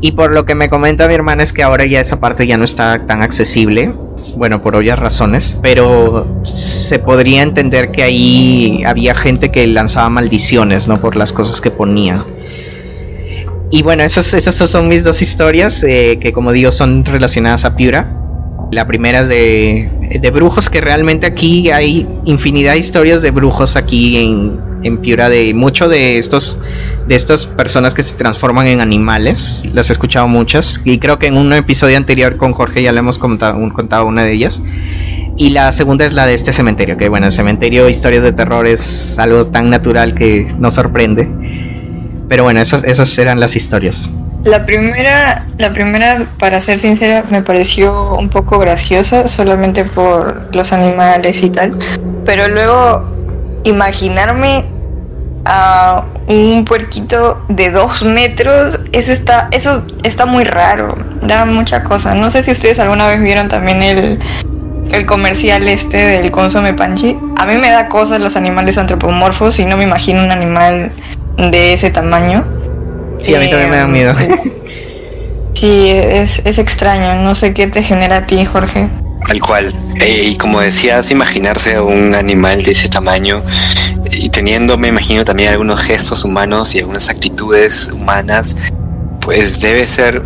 Y 0.00 0.12
por 0.12 0.32
lo 0.32 0.44
que 0.44 0.54
me 0.54 0.68
comenta 0.68 1.08
mi 1.08 1.14
hermana 1.14 1.42
es 1.42 1.52
que 1.52 1.62
ahora 1.62 1.84
ya 1.84 2.00
esa 2.00 2.20
parte 2.20 2.46
ya 2.46 2.56
no 2.56 2.64
está 2.64 3.06
tan 3.06 3.22
accesible 3.22 3.92
bueno, 4.36 4.62
por 4.62 4.76
obvias 4.76 4.98
razones, 4.98 5.56
pero 5.62 6.42
se 6.44 6.98
podría 7.00 7.42
entender 7.42 7.90
que 7.90 8.04
ahí 8.04 8.82
había 8.86 9.14
gente 9.14 9.50
que 9.50 9.66
lanzaba 9.66 10.08
maldiciones, 10.10 10.86
¿no? 10.86 11.00
Por 11.00 11.16
las 11.16 11.32
cosas 11.32 11.60
que 11.60 11.70
ponía. 11.70 12.22
Y 13.70 13.82
bueno, 13.82 14.04
esas, 14.04 14.32
esas 14.34 14.54
son 14.54 14.88
mis 14.88 15.04
dos 15.04 15.20
historias, 15.20 15.82
eh, 15.82 16.18
que 16.20 16.32
como 16.32 16.52
digo 16.52 16.72
son 16.72 17.04
relacionadas 17.04 17.64
a 17.64 17.74
Piura. 17.74 18.14
La 18.70 18.86
primera 18.86 19.20
es 19.20 19.28
de, 19.28 19.90
de 20.20 20.30
brujos, 20.30 20.70
que 20.70 20.80
realmente 20.80 21.26
aquí 21.26 21.70
hay 21.70 22.06
infinidad 22.24 22.72
de 22.72 22.78
historias 22.78 23.22
de 23.22 23.30
brujos 23.30 23.76
aquí 23.76 24.18
en, 24.18 24.67
en 24.82 24.98
Piura 24.98 25.28
de 25.28 25.52
mucho 25.54 25.88
de 25.88 26.18
estos 26.18 26.58
de 27.08 27.16
estas 27.16 27.46
personas 27.46 27.94
que 27.94 28.02
se 28.02 28.14
transforman 28.16 28.66
en 28.66 28.80
animales. 28.80 29.64
Las 29.72 29.88
he 29.88 29.94
escuchado 29.94 30.28
muchas 30.28 30.80
y 30.84 30.98
creo 30.98 31.18
que 31.18 31.26
en 31.26 31.36
un 31.36 31.52
episodio 31.52 31.96
anterior 31.96 32.36
con 32.36 32.52
Jorge 32.52 32.82
ya 32.82 32.92
le 32.92 32.98
hemos 32.98 33.18
contado, 33.18 33.58
contado 33.72 34.06
una 34.06 34.24
de 34.24 34.34
ellas. 34.34 34.62
Y 35.36 35.50
la 35.50 35.72
segunda 35.72 36.04
es 36.04 36.12
la 36.12 36.26
de 36.26 36.34
este 36.34 36.52
cementerio, 36.52 36.96
que 36.96 37.08
bueno, 37.08 37.26
el 37.26 37.32
cementerio, 37.32 37.88
historias 37.88 38.24
de 38.24 38.32
terror 38.32 38.66
es 38.66 39.18
algo 39.18 39.46
tan 39.46 39.70
natural 39.70 40.14
que 40.14 40.46
nos 40.58 40.74
sorprende. 40.74 41.28
Pero 42.28 42.42
bueno, 42.42 42.60
esas, 42.60 42.84
esas 42.84 43.16
eran 43.18 43.40
las 43.40 43.56
historias. 43.56 44.10
La 44.44 44.66
primera, 44.66 45.46
la 45.58 45.72
primera, 45.72 46.26
para 46.38 46.60
ser 46.60 46.78
sincera, 46.78 47.24
me 47.30 47.42
pareció 47.42 48.16
un 48.16 48.28
poco 48.28 48.58
graciosa, 48.58 49.28
solamente 49.28 49.84
por 49.84 50.54
los 50.54 50.72
animales 50.72 51.42
y 51.42 51.50
tal. 51.50 51.78
Pero 52.24 52.48
luego 52.48 53.17
imaginarme 53.68 54.64
a 55.44 56.04
un 56.26 56.64
puerquito 56.64 57.42
de 57.48 57.70
dos 57.70 58.02
metros, 58.02 58.80
eso 58.92 59.12
está, 59.12 59.48
eso 59.50 59.84
está 60.02 60.26
muy 60.26 60.44
raro, 60.44 60.96
da 61.22 61.44
mucha 61.44 61.84
cosa. 61.84 62.14
No 62.14 62.30
sé 62.30 62.42
si 62.42 62.50
ustedes 62.50 62.78
alguna 62.78 63.06
vez 63.06 63.20
vieron 63.22 63.48
también 63.48 63.82
el, 63.82 64.18
el 64.92 65.06
comercial 65.06 65.66
este 65.68 65.96
del 65.96 66.30
consome 66.30 66.74
panchi. 66.74 67.16
A 67.36 67.46
mí 67.46 67.56
me 67.56 67.70
da 67.70 67.88
cosas 67.88 68.20
los 68.20 68.36
animales 68.36 68.76
antropomorfos 68.78 69.58
y 69.58 69.64
no 69.64 69.76
me 69.76 69.84
imagino 69.84 70.22
un 70.22 70.30
animal 70.30 70.92
de 71.36 71.72
ese 71.72 71.90
tamaño. 71.90 72.44
Sí, 73.20 73.34
a 73.34 73.40
mí 73.40 73.48
también 73.48 73.70
me 73.70 73.76
da 73.76 73.86
miedo. 73.86 74.14
Sí, 75.54 75.90
es, 75.90 76.40
es 76.44 76.58
extraño. 76.58 77.16
No 77.16 77.34
sé 77.34 77.52
qué 77.52 77.66
te 77.66 77.82
genera 77.82 78.18
a 78.18 78.26
ti, 78.26 78.44
Jorge. 78.44 78.88
Tal 79.26 79.40
cual. 79.40 79.74
Eh, 80.00 80.28
y 80.30 80.36
como 80.36 80.60
decías, 80.60 81.10
imaginarse 81.10 81.80
un 81.80 82.14
animal 82.14 82.62
de 82.62 82.72
ese 82.72 82.88
tamaño 82.88 83.42
y 84.10 84.28
teniendo, 84.30 84.78
me 84.78 84.88
imagino, 84.88 85.24
también 85.24 85.50
algunos 85.50 85.80
gestos 85.80 86.24
humanos 86.24 86.74
y 86.74 86.78
algunas 86.78 87.08
actitudes 87.08 87.90
humanas, 87.92 88.56
pues 89.20 89.60
debe 89.60 89.86
ser 89.86 90.22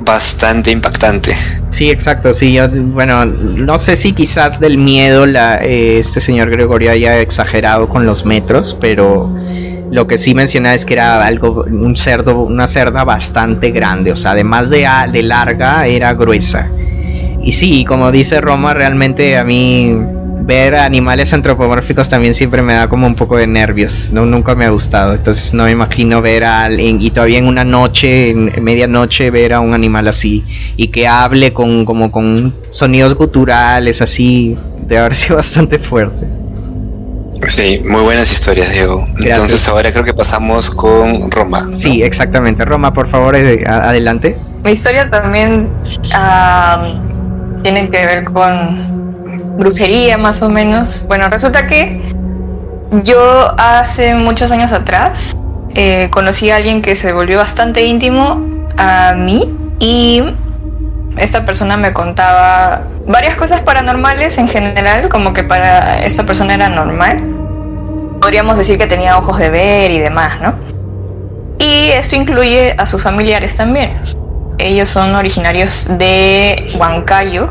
bastante 0.00 0.70
impactante. 0.70 1.36
Sí, 1.70 1.90
exacto. 1.90 2.32
Sí, 2.32 2.54
yo, 2.54 2.68
bueno, 2.68 3.24
no 3.26 3.78
sé 3.78 3.96
si 3.96 4.12
quizás 4.12 4.60
del 4.60 4.78
miedo 4.78 5.26
la, 5.26 5.56
eh, 5.56 5.98
este 5.98 6.20
señor 6.20 6.50
Gregorio 6.50 6.90
haya 6.90 7.20
exagerado 7.20 7.88
con 7.88 8.06
los 8.06 8.24
metros, 8.24 8.76
pero 8.80 9.30
lo 9.90 10.06
que 10.06 10.18
sí 10.18 10.34
menciona 10.34 10.74
es 10.74 10.84
que 10.84 10.94
era 10.94 11.24
algo, 11.24 11.64
un 11.64 11.96
cerdo, 11.96 12.40
una 12.40 12.66
cerda 12.66 13.04
bastante 13.04 13.70
grande, 13.70 14.12
o 14.12 14.16
sea, 14.16 14.32
además 14.32 14.70
de, 14.70 14.86
de 15.12 15.22
larga, 15.22 15.86
era 15.86 16.14
gruesa. 16.14 16.68
Y 17.48 17.52
sí, 17.52 17.86
como 17.86 18.12
dice 18.12 18.42
Roma, 18.42 18.74
realmente 18.74 19.38
a 19.38 19.42
mí 19.42 19.96
ver 20.42 20.74
animales 20.74 21.32
antropomórficos 21.32 22.06
también 22.06 22.34
siempre 22.34 22.60
me 22.60 22.74
da 22.74 22.90
como 22.90 23.06
un 23.06 23.14
poco 23.14 23.38
de 23.38 23.46
nervios. 23.46 24.10
No, 24.12 24.26
nunca 24.26 24.54
me 24.54 24.66
ha 24.66 24.68
gustado. 24.68 25.14
Entonces 25.14 25.54
no 25.54 25.64
me 25.64 25.70
imagino 25.70 26.20
ver 26.20 26.44
a 26.44 26.64
alguien 26.64 27.00
y 27.00 27.10
todavía 27.10 27.38
en 27.38 27.46
una 27.46 27.64
noche, 27.64 28.28
en 28.28 28.52
medianoche, 28.62 29.30
ver 29.30 29.54
a 29.54 29.60
un 29.60 29.72
animal 29.72 30.08
así 30.08 30.44
y 30.76 30.88
que 30.88 31.08
hable 31.08 31.54
con 31.54 31.86
como 31.86 32.12
con 32.12 32.54
sonidos 32.68 33.14
guturales 33.14 34.02
así. 34.02 34.54
Debe 34.86 34.98
haber 34.98 35.14
sido 35.14 35.36
bastante 35.36 35.78
fuerte. 35.78 36.26
Sí, 37.48 37.82
muy 37.88 38.02
buenas 38.02 38.30
historias, 38.30 38.70
Diego. 38.72 39.08
Entonces 39.20 39.66
ahora 39.70 39.90
creo 39.90 40.04
que 40.04 40.12
pasamos 40.12 40.70
con 40.70 41.30
Roma. 41.30 41.70
Sí, 41.72 42.02
exactamente. 42.02 42.66
Roma, 42.66 42.92
por 42.92 43.08
favor, 43.08 43.36
eh, 43.36 43.64
adelante. 43.66 44.36
Mi 44.62 44.72
historia 44.72 45.08
también 45.08 45.70
tiene 47.62 47.90
que 47.90 48.06
ver 48.06 48.24
con 48.24 49.56
brujería 49.58 50.18
más 50.18 50.42
o 50.42 50.48
menos. 50.48 51.04
Bueno, 51.08 51.28
resulta 51.28 51.66
que 51.66 52.00
yo 53.02 53.54
hace 53.58 54.14
muchos 54.14 54.50
años 54.50 54.72
atrás 54.72 55.36
eh, 55.74 56.08
conocí 56.10 56.50
a 56.50 56.56
alguien 56.56 56.82
que 56.82 56.96
se 56.96 57.12
volvió 57.12 57.38
bastante 57.38 57.84
íntimo 57.84 58.66
a 58.76 59.14
mí 59.14 59.54
y 59.78 60.22
esta 61.16 61.44
persona 61.44 61.76
me 61.76 61.92
contaba 61.92 62.82
varias 63.06 63.36
cosas 63.36 63.60
paranormales 63.60 64.38
en 64.38 64.48
general, 64.48 65.08
como 65.08 65.32
que 65.32 65.42
para 65.42 66.04
esta 66.04 66.24
persona 66.24 66.54
era 66.54 66.68
normal. 66.68 67.20
Podríamos 68.20 68.56
decir 68.56 68.78
que 68.78 68.86
tenía 68.86 69.18
ojos 69.18 69.38
de 69.38 69.50
ver 69.50 69.90
y 69.90 69.98
demás, 69.98 70.40
¿no? 70.40 70.54
Y 71.58 71.90
esto 71.90 72.16
incluye 72.16 72.74
a 72.78 72.86
sus 72.86 73.02
familiares 73.02 73.56
también. 73.56 73.98
Ellos 74.58 74.88
son 74.88 75.14
originarios 75.14 75.86
de 75.98 76.66
Huancayo, 76.78 77.50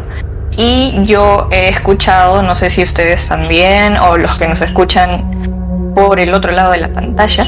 y 0.57 1.03
yo 1.03 1.47
he 1.51 1.69
escuchado, 1.69 2.41
no 2.41 2.55
sé 2.55 2.71
si 2.71 2.81
ustedes 2.81 3.27
también 3.27 3.95
o 3.97 4.17
los 4.17 4.37
que 4.37 4.47
nos 4.47 4.59
escuchan 4.61 5.93
por 5.93 6.19
el 6.19 6.33
otro 6.33 6.51
lado 6.51 6.71
de 6.71 6.79
la 6.79 6.89
pantalla, 6.89 7.47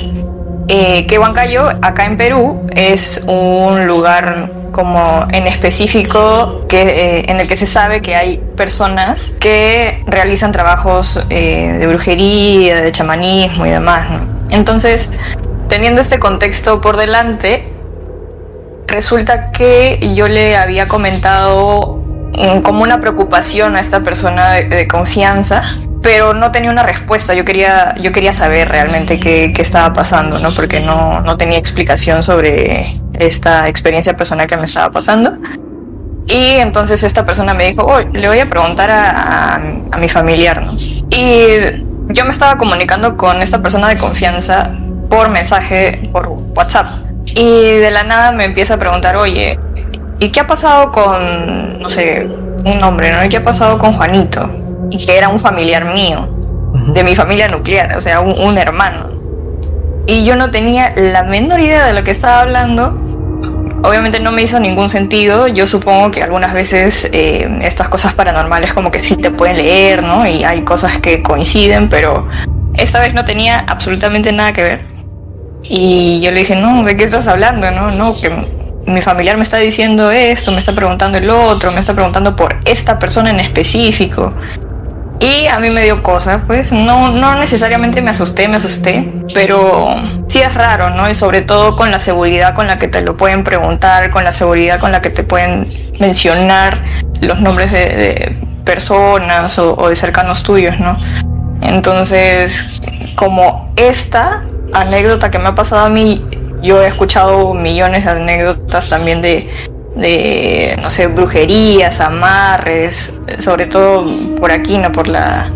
eh, 0.67 1.07
que 1.07 1.17
Huancayo, 1.17 1.69
acá 1.81 2.05
en 2.05 2.17
Perú, 2.17 2.67
es 2.75 3.23
un 3.25 3.87
lugar 3.87 4.51
como 4.71 5.27
en 5.31 5.47
específico 5.47 6.67
que, 6.67 6.81
eh, 6.81 7.23
en 7.27 7.39
el 7.39 7.47
que 7.47 7.57
se 7.57 7.65
sabe 7.65 8.03
que 8.03 8.15
hay 8.15 8.37
personas 8.55 9.33
que 9.39 10.03
realizan 10.05 10.51
trabajos 10.51 11.19
eh, 11.31 11.77
de 11.79 11.87
brujería, 11.87 12.81
de 12.81 12.91
chamanismo 12.91 13.65
y 13.65 13.71
demás. 13.71 14.05
Entonces, 14.51 15.09
teniendo 15.67 16.01
este 16.01 16.19
contexto 16.19 16.79
por 16.79 16.97
delante, 16.97 17.67
resulta 18.89 19.51
que 19.51 20.13
yo 20.15 20.27
le 20.27 20.57
había 20.57 20.87
comentado 20.87 21.99
Mm, 22.39 22.61
como 22.61 22.83
una 22.83 22.99
preocupación 22.99 23.75
a 23.75 23.79
esta 23.79 24.01
persona 24.01 24.53
de, 24.53 24.87
confianza, 24.87 25.63
pero 26.01 26.33
no 26.33 26.51
tenía 26.51 26.71
una 26.71 26.83
respuesta. 26.83 27.33
Yo 27.33 27.43
quería, 27.43 27.95
yo 27.95 28.11
quería 28.11 28.33
saber 28.33 28.69
realmente 28.69 29.19
qué, 29.19 29.53
estaba 29.57 29.91
pasando, 29.93 30.39
¿no? 30.39 30.51
Porque 30.51 30.79
no, 30.79 31.21
no, 31.21 31.37
tenía 31.37 31.57
explicación 31.57 32.23
sobre 32.23 33.01
esta 33.13 33.67
experiencia 33.67 34.15
personal 34.15 34.47
que 34.47 34.57
me 34.57 34.65
estaba 34.65 34.91
pasando. 34.91 35.37
Y 36.27 36.55
entonces 36.57 37.03
esta 37.03 37.25
persona 37.25 37.53
me 37.53 37.65
dijo, 37.65 37.83
oh, 37.83 37.99
le 37.99 38.27
voy 38.27 38.39
a 38.39 38.45
preguntar 38.45 38.91
a, 38.91 39.55
a, 39.55 39.97
mi 39.97 40.07
familiar, 40.07 40.61
¿no? 40.61 40.73
Y 41.09 41.83
yo 42.09 42.23
me 42.23 42.31
estaba 42.31 42.57
comunicando 42.57 43.17
con 43.17 43.41
esta 43.41 43.61
persona 43.61 43.89
de 43.89 43.97
confianza 43.97 44.71
por 45.09 45.29
mensaje, 45.29 46.03
por 46.11 46.27
WhatsApp. 46.27 47.08
Y 47.35 47.77
de 47.77 47.91
la 47.91 48.03
nada 48.03 48.31
me 48.31 48.45
empieza 48.45 48.75
a 48.75 48.77
preguntar, 48.77 49.15
oye, 49.17 49.59
¿y 50.19 50.29
qué 50.29 50.41
ha 50.41 50.47
pasado 50.47 50.91
con, 50.91 51.79
no 51.79 51.89
sé, 51.89 52.27
un 52.65 52.79
nombre, 52.79 53.11
¿no? 53.11 53.23
¿Y 53.23 53.29
qué 53.29 53.37
ha 53.37 53.43
pasado 53.43 53.77
con 53.77 53.93
Juanito? 53.93 54.49
Y 54.89 55.03
que 55.05 55.17
era 55.17 55.29
un 55.29 55.39
familiar 55.39 55.85
mío, 55.85 56.27
de 56.93 57.03
mi 57.03 57.15
familia 57.15 57.47
nuclear, 57.47 57.95
o 57.97 58.01
sea, 58.01 58.19
un, 58.21 58.57
hermano. 58.57 59.09
Y 60.07 60.23
yo 60.23 60.35
no 60.35 60.49
tenía 60.49 60.93
la 60.95 61.23
menor 61.23 61.59
idea 61.59 61.85
de 61.85 61.93
lo 61.93 62.03
que 62.03 62.11
estaba 62.11 62.41
hablando. 62.41 62.97
Obviamente 63.83 64.19
no 64.19 64.31
me 64.31 64.41
hizo 64.41 64.59
ningún 64.59 64.89
sentido. 64.89 65.47
Yo 65.47 65.67
supongo 65.67 66.11
que 66.11 66.23
algunas 66.23 66.53
veces 66.53 67.07
eh, 67.13 67.59
estas 67.61 67.87
cosas 67.89 68.13
paranormales 68.13 68.73
como 68.73 68.91
que 68.91 69.03
sí 69.03 69.15
te 69.15 69.29
pueden 69.29 69.57
leer, 69.57 70.03
¿no? 70.03 70.27
Y 70.27 70.43
hay 70.43 70.63
cosas 70.63 70.99
que 70.99 71.21
coinciden, 71.21 71.89
pero 71.89 72.27
esta 72.73 72.99
vez 72.99 73.13
no 73.13 73.23
tenía 73.23 73.59
absolutamente 73.59 74.31
nada 74.31 74.51
que 74.51 74.63
ver. 74.63 74.98
Y 75.63 76.21
yo 76.21 76.31
le 76.31 76.39
dije, 76.39 76.55
no, 76.55 76.83
¿de 76.83 76.95
qué 76.95 77.03
estás 77.03 77.27
hablando? 77.27 77.69
No, 77.71 77.91
no, 77.91 78.19
que 78.19 78.31
mi 78.85 79.01
familiar 79.01 79.37
me 79.37 79.43
está 79.43 79.57
diciendo 79.57 80.11
esto, 80.11 80.51
me 80.51 80.59
está 80.59 80.73
preguntando 80.73 81.17
el 81.17 81.29
otro, 81.29 81.71
me 81.71 81.79
está 81.79 81.93
preguntando 81.93 82.35
por 82.35 82.55
esta 82.65 82.97
persona 82.97 83.29
en 83.29 83.39
específico. 83.39 84.33
Y 85.19 85.47
a 85.47 85.59
mí 85.59 85.69
me 85.69 85.83
dio 85.83 86.01
cosa, 86.01 86.43
pues 86.47 86.71
no, 86.71 87.11
no 87.11 87.35
necesariamente 87.35 88.01
me 88.01 88.11
asusté, 88.11 88.47
me 88.47 88.55
asusté, 88.55 89.11
pero 89.33 89.89
sí 90.27 90.39
es 90.39 90.53
raro, 90.53 90.91
¿no? 90.91 91.09
Y 91.09 91.13
sobre 91.13 91.41
todo 91.41 91.75
con 91.75 91.91
la 91.91 91.99
seguridad 91.99 92.55
con 92.55 92.67
la 92.67 92.79
que 92.79 92.87
te 92.87 93.01
lo 93.01 93.17
pueden 93.17 93.43
preguntar, 93.43 94.11
con 94.11 94.23
la 94.23 94.31
seguridad 94.31 94.79
con 94.79 94.93
la 94.93 95.01
que 95.01 95.09
te 95.09 95.23
pueden 95.23 95.91
mencionar 95.99 96.81
los 97.19 97.41
nombres 97.41 97.71
de, 97.73 98.37
personas 98.63 99.57
o, 99.57 99.75
o 99.77 99.89
de 99.89 99.95
cercanos 99.95 100.43
tuyos, 100.43 100.79
¿no? 100.79 100.95
Entonces, 101.61 102.81
como 103.15 103.73
esta 103.75 104.43
anécdota 104.73 105.31
que 105.31 105.39
me 105.39 105.49
ha 105.49 105.55
pasado 105.55 105.85
a 105.85 105.89
mí 105.89 106.25
yo 106.61 106.81
he 106.81 106.87
escuchado 106.87 107.53
millones 107.53 108.05
de 108.05 108.11
anécdotas 108.11 108.89
también 108.89 109.21
de, 109.21 109.49
de, 109.95 110.77
no 110.81 110.89
sé, 110.89 111.07
brujerías, 111.07 111.99
amarres, 112.01 113.13
sobre 113.39 113.65
todo 113.65 114.05
por 114.37 114.51
aquí, 114.51 114.77
¿no? 114.77 114.91
Por 114.91 115.07
la... 115.07 115.51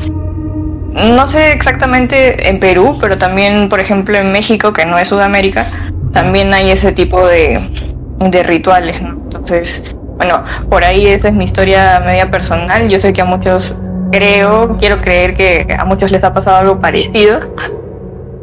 No 0.93 1.26
sé 1.26 1.54
exactamente 1.54 2.49
en 2.49 2.60
Perú, 2.60 2.97
pero 3.02 3.17
también, 3.17 3.67
por 3.67 3.80
ejemplo, 3.80 4.17
en 4.17 4.32
México, 4.32 4.73
que 4.73 4.86
no 4.86 4.97
es 4.99 5.08
Sudamérica, 5.08 5.65
también 6.12 6.54
hay 6.54 6.69
ese 6.69 6.91
tipo 6.91 7.26
de, 7.28 7.60
de 8.19 8.43
rituales, 8.43 9.02
¿no? 9.02 9.10
Entonces, 9.10 9.95
bueno, 10.17 10.43
por 10.69 10.84
ahí 10.84 11.08
esa 11.08 11.30
es 11.30 11.34
mi 11.34 11.45
historia 11.45 11.99
media 12.06 12.30
personal. 12.30 12.88
Yo 12.88 12.99
sé 12.99 13.12
que 13.12 13.21
a 13.21 13.26
muchos, 13.26 13.76
creo, 14.12 14.78
quiero 14.78 15.02
creer 15.02 15.36
que 15.36 15.76
a 15.78 15.84
muchos 15.86 16.12
les 16.12 16.23
ha 16.23 16.34
pasado 16.34 16.58
algo 16.58 16.80
parecido. 16.80 17.39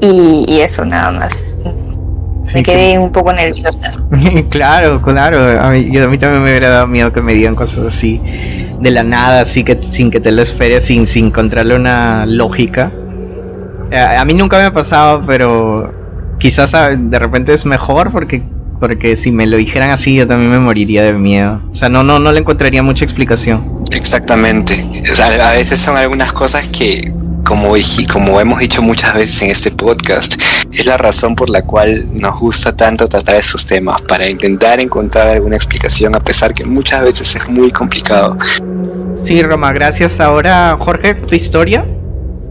Y, 0.00 0.46
y 0.48 0.60
eso 0.60 0.84
nada 0.84 1.10
más 1.10 1.54
me 2.54 2.62
quedé 2.62 2.98
un 2.98 3.12
poco 3.12 3.32
nerviosa. 3.32 3.92
claro, 4.50 5.00
claro. 5.02 5.60
A 5.60 5.70
mí, 5.70 5.96
a 5.96 6.08
mí 6.08 6.18
también 6.18 6.42
me 6.42 6.50
hubiera 6.50 6.68
dado 6.68 6.86
miedo 6.86 7.12
que 7.12 7.20
me 7.20 7.32
digan 7.34 7.54
cosas 7.54 7.86
así 7.86 8.20
de 8.80 8.90
la 8.90 9.02
nada, 9.02 9.42
así 9.42 9.62
que 9.62 9.82
sin 9.82 10.10
que 10.10 10.20
te 10.20 10.32
lo 10.32 10.42
esperes, 10.42 10.84
sin, 10.84 11.06
sin 11.06 11.26
encontrarle 11.26 11.76
una 11.76 12.26
lógica. 12.26 12.90
A, 13.92 14.24
mí 14.24 14.34
nunca 14.34 14.58
me 14.58 14.64
ha 14.64 14.72
pasado, 14.72 15.22
pero 15.26 15.92
quizás 16.38 16.72
de 16.72 17.18
repente 17.18 17.52
es 17.52 17.66
mejor 17.66 18.10
porque 18.12 18.42
porque 18.78 19.14
si 19.14 19.30
me 19.30 19.46
lo 19.46 19.58
dijeran 19.58 19.90
así 19.90 20.14
yo 20.14 20.26
también 20.26 20.50
me 20.50 20.58
moriría 20.58 21.04
de 21.04 21.12
miedo. 21.12 21.60
O 21.70 21.74
sea, 21.74 21.90
no 21.90 22.02
no 22.02 22.18
no 22.18 22.32
le 22.32 22.40
encontraría 22.40 22.82
mucha 22.82 23.04
explicación. 23.04 23.84
Exactamente. 23.90 24.86
a 25.20 25.50
veces 25.50 25.80
son 25.80 25.96
algunas 25.96 26.32
cosas 26.32 26.66
que 26.68 27.12
como, 27.50 27.74
como 28.12 28.40
hemos 28.40 28.60
dicho 28.60 28.80
muchas 28.80 29.12
veces 29.12 29.42
en 29.42 29.50
este 29.50 29.72
podcast, 29.72 30.40
es 30.72 30.86
la 30.86 30.96
razón 30.96 31.34
por 31.34 31.50
la 31.50 31.62
cual 31.62 32.06
nos 32.12 32.38
gusta 32.38 32.76
tanto 32.76 33.08
tratar 33.08 33.34
estos 33.34 33.66
temas, 33.66 34.00
para 34.02 34.30
intentar 34.30 34.78
encontrar 34.78 35.26
alguna 35.26 35.56
explicación, 35.56 36.14
a 36.14 36.20
pesar 36.20 36.54
que 36.54 36.64
muchas 36.64 37.02
veces 37.02 37.34
es 37.34 37.48
muy 37.48 37.72
complicado. 37.72 38.38
Sí, 39.16 39.42
Roma, 39.42 39.72
gracias. 39.72 40.20
Ahora, 40.20 40.78
Jorge, 40.78 41.14
tu 41.14 41.34
historia. 41.34 41.84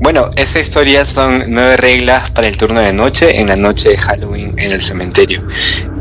Bueno, 0.02 0.32
esa 0.36 0.60
historia 0.60 1.06
son 1.06 1.46
nueve 1.48 1.78
reglas 1.78 2.30
para 2.32 2.50
el 2.50 2.58
turno 2.58 2.82
de 2.82 2.92
noche 2.92 3.40
en 3.40 3.48
la 3.48 3.56
noche 3.56 3.88
de 3.88 3.98
Halloween 3.98 4.54
en 4.58 4.74
el 4.74 4.82
cementerio. 4.82 5.44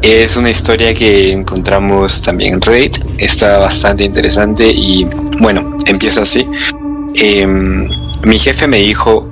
Es 0.03 0.37
una 0.37 0.51
historia 0.51 0.93
que 0.93 1.31
encontramos 1.31 2.21
también 2.21 2.55
en 2.55 2.61
Reddit, 2.61 2.99
está 3.19 3.59
bastante 3.59 4.03
interesante 4.03 4.67
y 4.67 5.05
bueno, 5.39 5.77
empieza 5.87 6.23
así. 6.23 6.45
Em, 7.15 7.89
mi 8.23 8.39
jefe 8.39 8.67
me 8.67 8.79
dijo, 8.79 9.29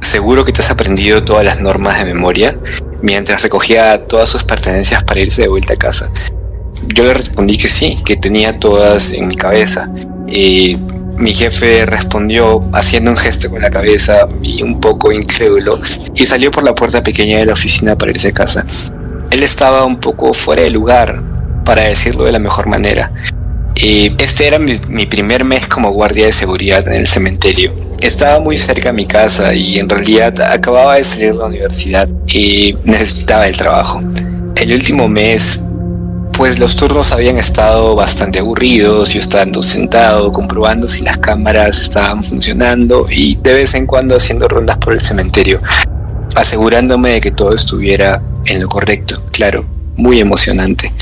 seguro 0.00 0.44
que 0.44 0.52
te 0.52 0.62
has 0.62 0.70
aprendido 0.70 1.24
todas 1.24 1.44
las 1.44 1.60
normas 1.60 1.98
de 1.98 2.04
memoria 2.04 2.58
mientras 3.02 3.42
recogía 3.42 4.06
todas 4.06 4.28
sus 4.28 4.44
pertenencias 4.44 5.04
para 5.04 5.20
irse 5.20 5.42
de 5.42 5.48
vuelta 5.48 5.74
a 5.74 5.76
casa. 5.76 6.10
Yo 6.86 7.04
le 7.04 7.14
respondí 7.14 7.56
que 7.56 7.68
sí, 7.68 7.98
que 8.04 8.16
tenía 8.16 8.58
todas 8.58 9.12
en 9.12 9.28
mi 9.28 9.36
cabeza. 9.36 9.90
Y 10.26 10.76
mi 11.16 11.32
jefe 11.32 11.86
respondió 11.86 12.60
haciendo 12.72 13.10
un 13.10 13.16
gesto 13.16 13.50
con 13.50 13.62
la 13.62 13.70
cabeza 13.70 14.26
y 14.42 14.62
un 14.62 14.80
poco 14.80 15.12
incrédulo 15.12 15.80
y 16.14 16.26
salió 16.26 16.50
por 16.50 16.64
la 16.64 16.74
puerta 16.74 17.02
pequeña 17.02 17.38
de 17.38 17.46
la 17.46 17.52
oficina 17.52 17.96
para 17.96 18.10
irse 18.10 18.28
a 18.28 18.32
casa. 18.32 18.66
Él 19.30 19.42
estaba 19.42 19.84
un 19.84 19.98
poco 19.98 20.32
fuera 20.32 20.62
de 20.62 20.70
lugar, 20.70 21.22
para 21.64 21.82
decirlo 21.82 22.24
de 22.24 22.32
la 22.32 22.38
mejor 22.38 22.66
manera. 22.66 23.10
Este 23.76 24.46
era 24.46 24.58
mi, 24.58 24.80
mi 24.88 25.06
primer 25.06 25.44
mes 25.44 25.66
como 25.66 25.90
guardia 25.90 26.26
de 26.26 26.32
seguridad 26.32 26.86
en 26.88 26.94
el 26.94 27.06
cementerio 27.06 27.72
estaba 28.06 28.38
muy 28.38 28.58
cerca 28.58 28.90
de 28.90 28.92
mi 28.92 29.06
casa 29.06 29.54
y 29.54 29.78
en 29.78 29.88
realidad 29.88 30.38
acababa 30.42 30.96
de 30.96 31.04
salir 31.04 31.32
de 31.32 31.38
la 31.38 31.46
universidad 31.46 32.08
y 32.26 32.76
necesitaba 32.84 33.46
el 33.46 33.56
trabajo. 33.56 34.02
El 34.56 34.72
último 34.72 35.08
mes 35.08 35.64
pues 36.36 36.58
los 36.58 36.74
turnos 36.74 37.12
habían 37.12 37.38
estado 37.38 37.94
bastante 37.94 38.40
aburridos, 38.40 39.14
yo 39.14 39.20
estando 39.20 39.62
sentado 39.62 40.32
comprobando 40.32 40.88
si 40.88 41.04
las 41.04 41.18
cámaras 41.18 41.80
estaban 41.80 42.24
funcionando 42.24 43.06
y 43.08 43.36
de 43.36 43.54
vez 43.54 43.74
en 43.74 43.86
cuando 43.86 44.16
haciendo 44.16 44.48
rondas 44.48 44.78
por 44.78 44.94
el 44.94 45.00
cementerio, 45.00 45.62
asegurándome 46.34 47.12
de 47.12 47.20
que 47.20 47.30
todo 47.30 47.54
estuviera 47.54 48.20
en 48.46 48.60
lo 48.60 48.68
correcto, 48.68 49.22
claro, 49.30 49.64
muy 49.96 50.18
emocionante. 50.18 50.92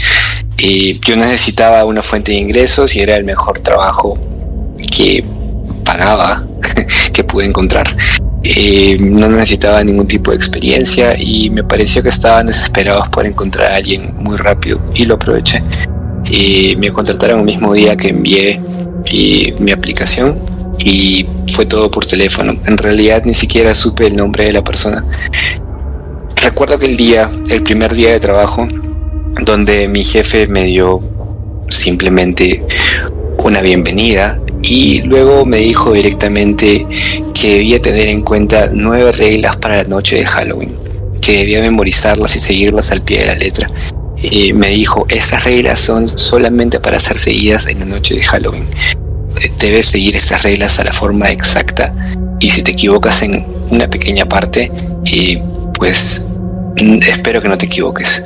Y 0.59 1.01
yo 1.01 1.17
necesitaba 1.17 1.85
una 1.85 2.03
fuente 2.03 2.33
de 2.33 2.39
ingresos 2.39 2.95
y 2.95 3.01
era 3.01 3.17
el 3.17 3.25
mejor 3.25 3.61
trabajo 3.61 4.19
que 4.97 5.25
pagaba 5.85 6.47
que 7.13 7.25
pude 7.25 7.47
encontrar. 7.47 7.97
Eh, 8.45 8.97
no 9.01 9.29
necesitaba 9.29 9.83
ningún 9.85 10.07
tipo 10.07 10.31
de 10.31 10.37
experiencia 10.37 11.15
y 11.17 11.49
me 11.51 11.63
pareció 11.63 12.03
que 12.03 12.09
estaban 12.09 12.47
desesperados 12.47 13.09
por 13.09 13.25
encontrar 13.25 13.73
a 13.73 13.77
alguien 13.77 14.15
muy 14.17 14.37
rápido 14.37 14.81
y 14.95 15.05
lo 15.05 15.15
aproveché. 15.15 15.63
y 16.29 16.77
me 16.77 16.91
contrataron 16.91 17.41
el 17.41 17.45
mismo 17.45 17.75
día 17.75 17.97
que 17.97 18.09
envié 18.09 18.61
eh, 19.07 19.55
mi 19.59 19.71
aplicación 19.71 20.39
y 20.79 21.27
fue 21.53 21.67
todo 21.67 21.91
por 21.91 22.07
teléfono. 22.07 22.57
En 22.67 22.79
realidad 22.79 23.23
ni 23.25 23.35
siquiera 23.35 23.75
supe 23.75 24.07
el 24.07 24.17
nombre 24.17 24.45
de 24.45 24.53
la 24.53 24.65
persona. 24.65 25.05
Recuerdo 26.37 26.79
que 26.79 26.87
el 26.87 26.97
día, 26.97 27.31
el 27.49 27.63
primer 27.63 27.95
día 27.95 28.11
de 28.11 28.21
trabajo, 28.21 28.67
donde 29.41 29.89
mi 29.89 30.05
jefe 30.05 30.47
me 30.47 30.65
dio 30.65 31.01
simplemente 31.69 32.65
una 33.39 33.61
bienvenida 33.61 34.41
y 34.63 35.03
luego 35.03 35.45
me 35.45 35.59
dijo 35.59 35.93
directamente 35.93 36.87
que 37.35 37.55
debía 37.55 37.83
tener 37.83 38.09
en 38.09 38.23
cuenta 38.23 38.71
nueve 38.73 39.13
reglas 39.13 39.57
para 39.57 39.79
la 39.79 39.85
noche 39.85 40.17
de 40.17 40.25
Halloween, 40.25 40.77
que 41.21 41.39
debía 41.39 41.61
memorizarlas 41.61 42.37
y 42.37 42.41
seguirlas 42.41 42.93
al 42.93 43.03
pie 43.03 43.21
de 43.21 43.27
la 43.27 43.35
letra. 43.35 43.71
Y 44.23 44.53
me 44.53 44.69
dijo, 44.69 45.07
estas 45.09 45.45
reglas 45.45 45.81
son 45.81 46.17
solamente 46.17 46.79
para 46.79 47.01
ser 47.01 47.19
seguidas 47.19 47.67
en 47.67 47.81
la 47.81 47.87
noche 47.87 48.15
de 48.15 48.23
Halloween. 48.23 48.67
Debes 49.59 49.87
seguir 49.87 50.15
estas 50.15 50.45
reglas 50.45 50.79
a 50.79 50.85
la 50.85 50.93
forma 50.93 51.31
exacta 51.31 51.93
y 52.39 52.51
si 52.51 52.63
te 52.63 52.73
equivocas 52.73 53.23
en 53.23 53.45
una 53.71 53.89
pequeña 53.89 54.29
parte, 54.29 54.71
eh, 55.05 55.43
pues 55.75 56.29
espero 56.77 57.43
que 57.43 57.49
no 57.49 57.59
te 57.59 57.67
equivoques, 57.67 58.25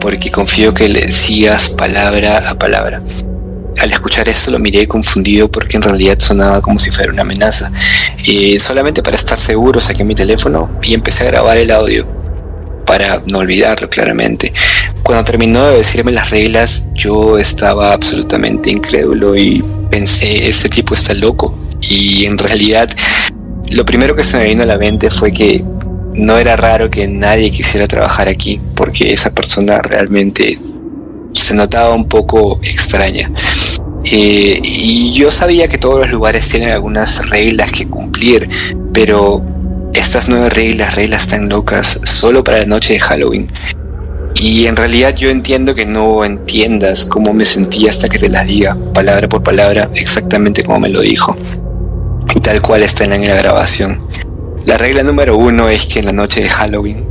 porque 0.00 0.30
confío 0.30 0.74
que 0.74 0.88
le 0.88 1.12
sigas 1.12 1.70
palabra 1.70 2.48
a 2.48 2.54
palabra. 2.54 3.02
Al 3.78 3.92
escuchar 3.92 4.28
eso 4.28 4.50
lo 4.50 4.58
miré 4.58 4.86
confundido 4.86 5.50
porque 5.50 5.76
en 5.76 5.82
realidad 5.82 6.18
sonaba 6.18 6.60
como 6.60 6.78
si 6.78 6.90
fuera 6.90 7.10
una 7.10 7.22
amenaza. 7.22 7.72
Y 8.24 8.60
solamente 8.60 9.02
para 9.02 9.16
estar 9.16 9.40
seguro 9.40 9.80
saqué 9.80 10.04
mi 10.04 10.14
teléfono 10.14 10.70
y 10.82 10.94
empecé 10.94 11.24
a 11.24 11.28
grabar 11.28 11.56
el 11.56 11.70
audio 11.70 12.06
para 12.86 13.22
no 13.26 13.38
olvidarlo 13.38 13.88
claramente. 13.88 14.52
Cuando 15.02 15.24
terminó 15.24 15.68
de 15.68 15.78
decirme 15.78 16.12
las 16.12 16.30
reglas, 16.30 16.84
yo 16.94 17.38
estaba 17.38 17.92
absolutamente 17.92 18.70
incrédulo 18.70 19.34
y 19.36 19.64
pensé, 19.90 20.48
ese 20.48 20.68
tipo 20.68 20.94
está 20.94 21.14
loco. 21.14 21.58
Y 21.80 22.26
en 22.26 22.38
realidad, 22.38 22.90
lo 23.70 23.84
primero 23.84 24.14
que 24.14 24.24
se 24.24 24.36
me 24.36 24.44
vino 24.44 24.62
a 24.62 24.66
la 24.66 24.78
mente 24.78 25.10
fue 25.10 25.32
que 25.32 25.64
no 26.14 26.38
era 26.38 26.56
raro 26.56 26.90
que 26.90 27.08
nadie 27.08 27.50
quisiera 27.50 27.86
trabajar 27.86 28.28
aquí, 28.28 28.60
porque 28.74 29.10
esa 29.10 29.30
persona 29.30 29.80
realmente 29.80 30.58
se 31.32 31.54
notaba 31.54 31.94
un 31.94 32.08
poco 32.08 32.60
extraña. 32.62 33.30
Eh, 34.04 34.60
y 34.62 35.12
yo 35.12 35.30
sabía 35.30 35.68
que 35.68 35.78
todos 35.78 36.00
los 36.00 36.10
lugares 36.10 36.48
tienen 36.48 36.70
algunas 36.70 37.28
reglas 37.28 37.70
que 37.72 37.86
cumplir, 37.86 38.48
pero 38.92 39.42
estas 39.94 40.28
nueve 40.28 40.50
reglas, 40.50 40.94
reglas 40.94 41.26
tan 41.28 41.48
locas, 41.48 42.00
solo 42.04 42.42
para 42.42 42.58
la 42.58 42.66
noche 42.66 42.94
de 42.94 43.00
Halloween. 43.00 43.50
Y 44.34 44.66
en 44.66 44.76
realidad 44.76 45.14
yo 45.14 45.30
entiendo 45.30 45.74
que 45.74 45.86
no 45.86 46.24
entiendas 46.24 47.04
cómo 47.04 47.32
me 47.32 47.44
sentí 47.44 47.86
hasta 47.86 48.08
que 48.08 48.18
te 48.18 48.28
las 48.28 48.46
diga, 48.46 48.76
palabra 48.94 49.28
por 49.28 49.42
palabra, 49.42 49.90
exactamente 49.94 50.64
como 50.64 50.80
me 50.80 50.88
lo 50.88 51.00
dijo. 51.00 51.36
Tal 52.42 52.60
cual 52.62 52.82
está 52.82 53.04
en 53.04 53.10
la 53.10 53.18
grabación. 53.18 54.00
La 54.64 54.78
regla 54.78 55.02
número 55.02 55.36
uno 55.36 55.68
es 55.68 55.86
que 55.86 55.98
en 55.98 56.06
la 56.06 56.12
noche 56.12 56.40
de 56.40 56.48
Halloween 56.48 57.04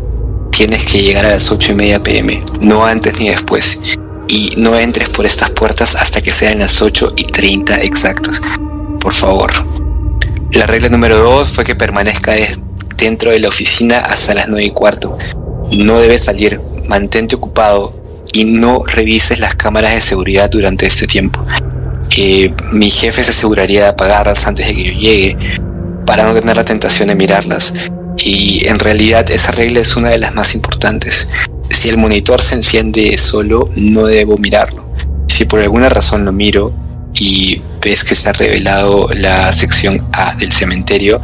tienes 0.51 0.85
que 0.85 1.01
llegar 1.01 1.25
a 1.25 1.31
las 1.31 1.51
8 1.51 1.73
y 1.73 1.75
media 1.75 2.01
pm, 2.01 2.41
no 2.61 2.85
antes 2.85 3.19
ni 3.19 3.27
después 3.27 3.77
y 4.29 4.53
no 4.55 4.79
entres 4.79 5.09
por 5.09 5.25
estas 5.25 5.49
puertas 5.51 5.95
hasta 5.95 6.21
que 6.21 6.31
sean 6.31 6.59
las 6.59 6.81
8 6.81 7.11
y 7.17 7.25
30 7.25 7.81
exactos. 7.81 8.41
Por 9.01 9.11
favor. 9.11 9.51
La 10.53 10.65
regla 10.65 10.87
número 10.87 11.17
2 11.17 11.49
fue 11.49 11.65
que 11.65 11.75
permanezca 11.75 12.33
dentro 12.95 13.31
de 13.31 13.39
la 13.39 13.49
oficina 13.49 13.97
hasta 13.97 14.33
las 14.33 14.47
9 14.47 14.63
y 14.63 14.71
cuarto. 14.71 15.17
No 15.71 15.99
debes 15.99 16.23
salir, 16.23 16.61
mantente 16.87 17.35
ocupado 17.35 17.93
y 18.31 18.45
no 18.45 18.85
revises 18.85 19.39
las 19.39 19.55
cámaras 19.55 19.93
de 19.93 20.01
seguridad 20.01 20.49
durante 20.49 20.85
este 20.85 21.05
tiempo. 21.05 21.45
Eh, 22.15 22.53
mi 22.71 22.89
jefe 22.89 23.25
se 23.25 23.31
aseguraría 23.31 23.81
de 23.81 23.89
apagarlas 23.89 24.47
antes 24.47 24.67
de 24.67 24.73
que 24.73 24.83
yo 24.83 24.91
llegue 24.93 25.37
para 26.11 26.25
no 26.25 26.33
tener 26.37 26.57
la 26.57 26.65
tentación 26.65 27.07
de 27.07 27.15
mirarlas. 27.15 27.73
Y 28.17 28.67
en 28.67 28.79
realidad 28.79 29.31
esa 29.31 29.53
regla 29.53 29.79
es 29.79 29.95
una 29.95 30.09
de 30.09 30.19
las 30.19 30.35
más 30.35 30.53
importantes 30.55 31.25
si 31.71 31.89
el 31.89 31.97
monitor 31.97 32.41
se 32.41 32.55
enciende 32.55 33.17
solo, 33.17 33.69
no 33.75 34.05
debo 34.05 34.37
mirarlo. 34.37 34.85
Si 35.27 35.45
por 35.45 35.61
alguna 35.61 35.89
razón 35.89 36.25
lo 36.25 36.31
miro 36.31 36.73
y 37.13 37.61
ves 37.83 38.03
que 38.03 38.15
se 38.15 38.29
ha 38.29 38.33
revelado 38.33 39.07
la 39.13 39.51
sección 39.53 40.07
A 40.11 40.35
del 40.35 40.51
cementerio, 40.51 41.21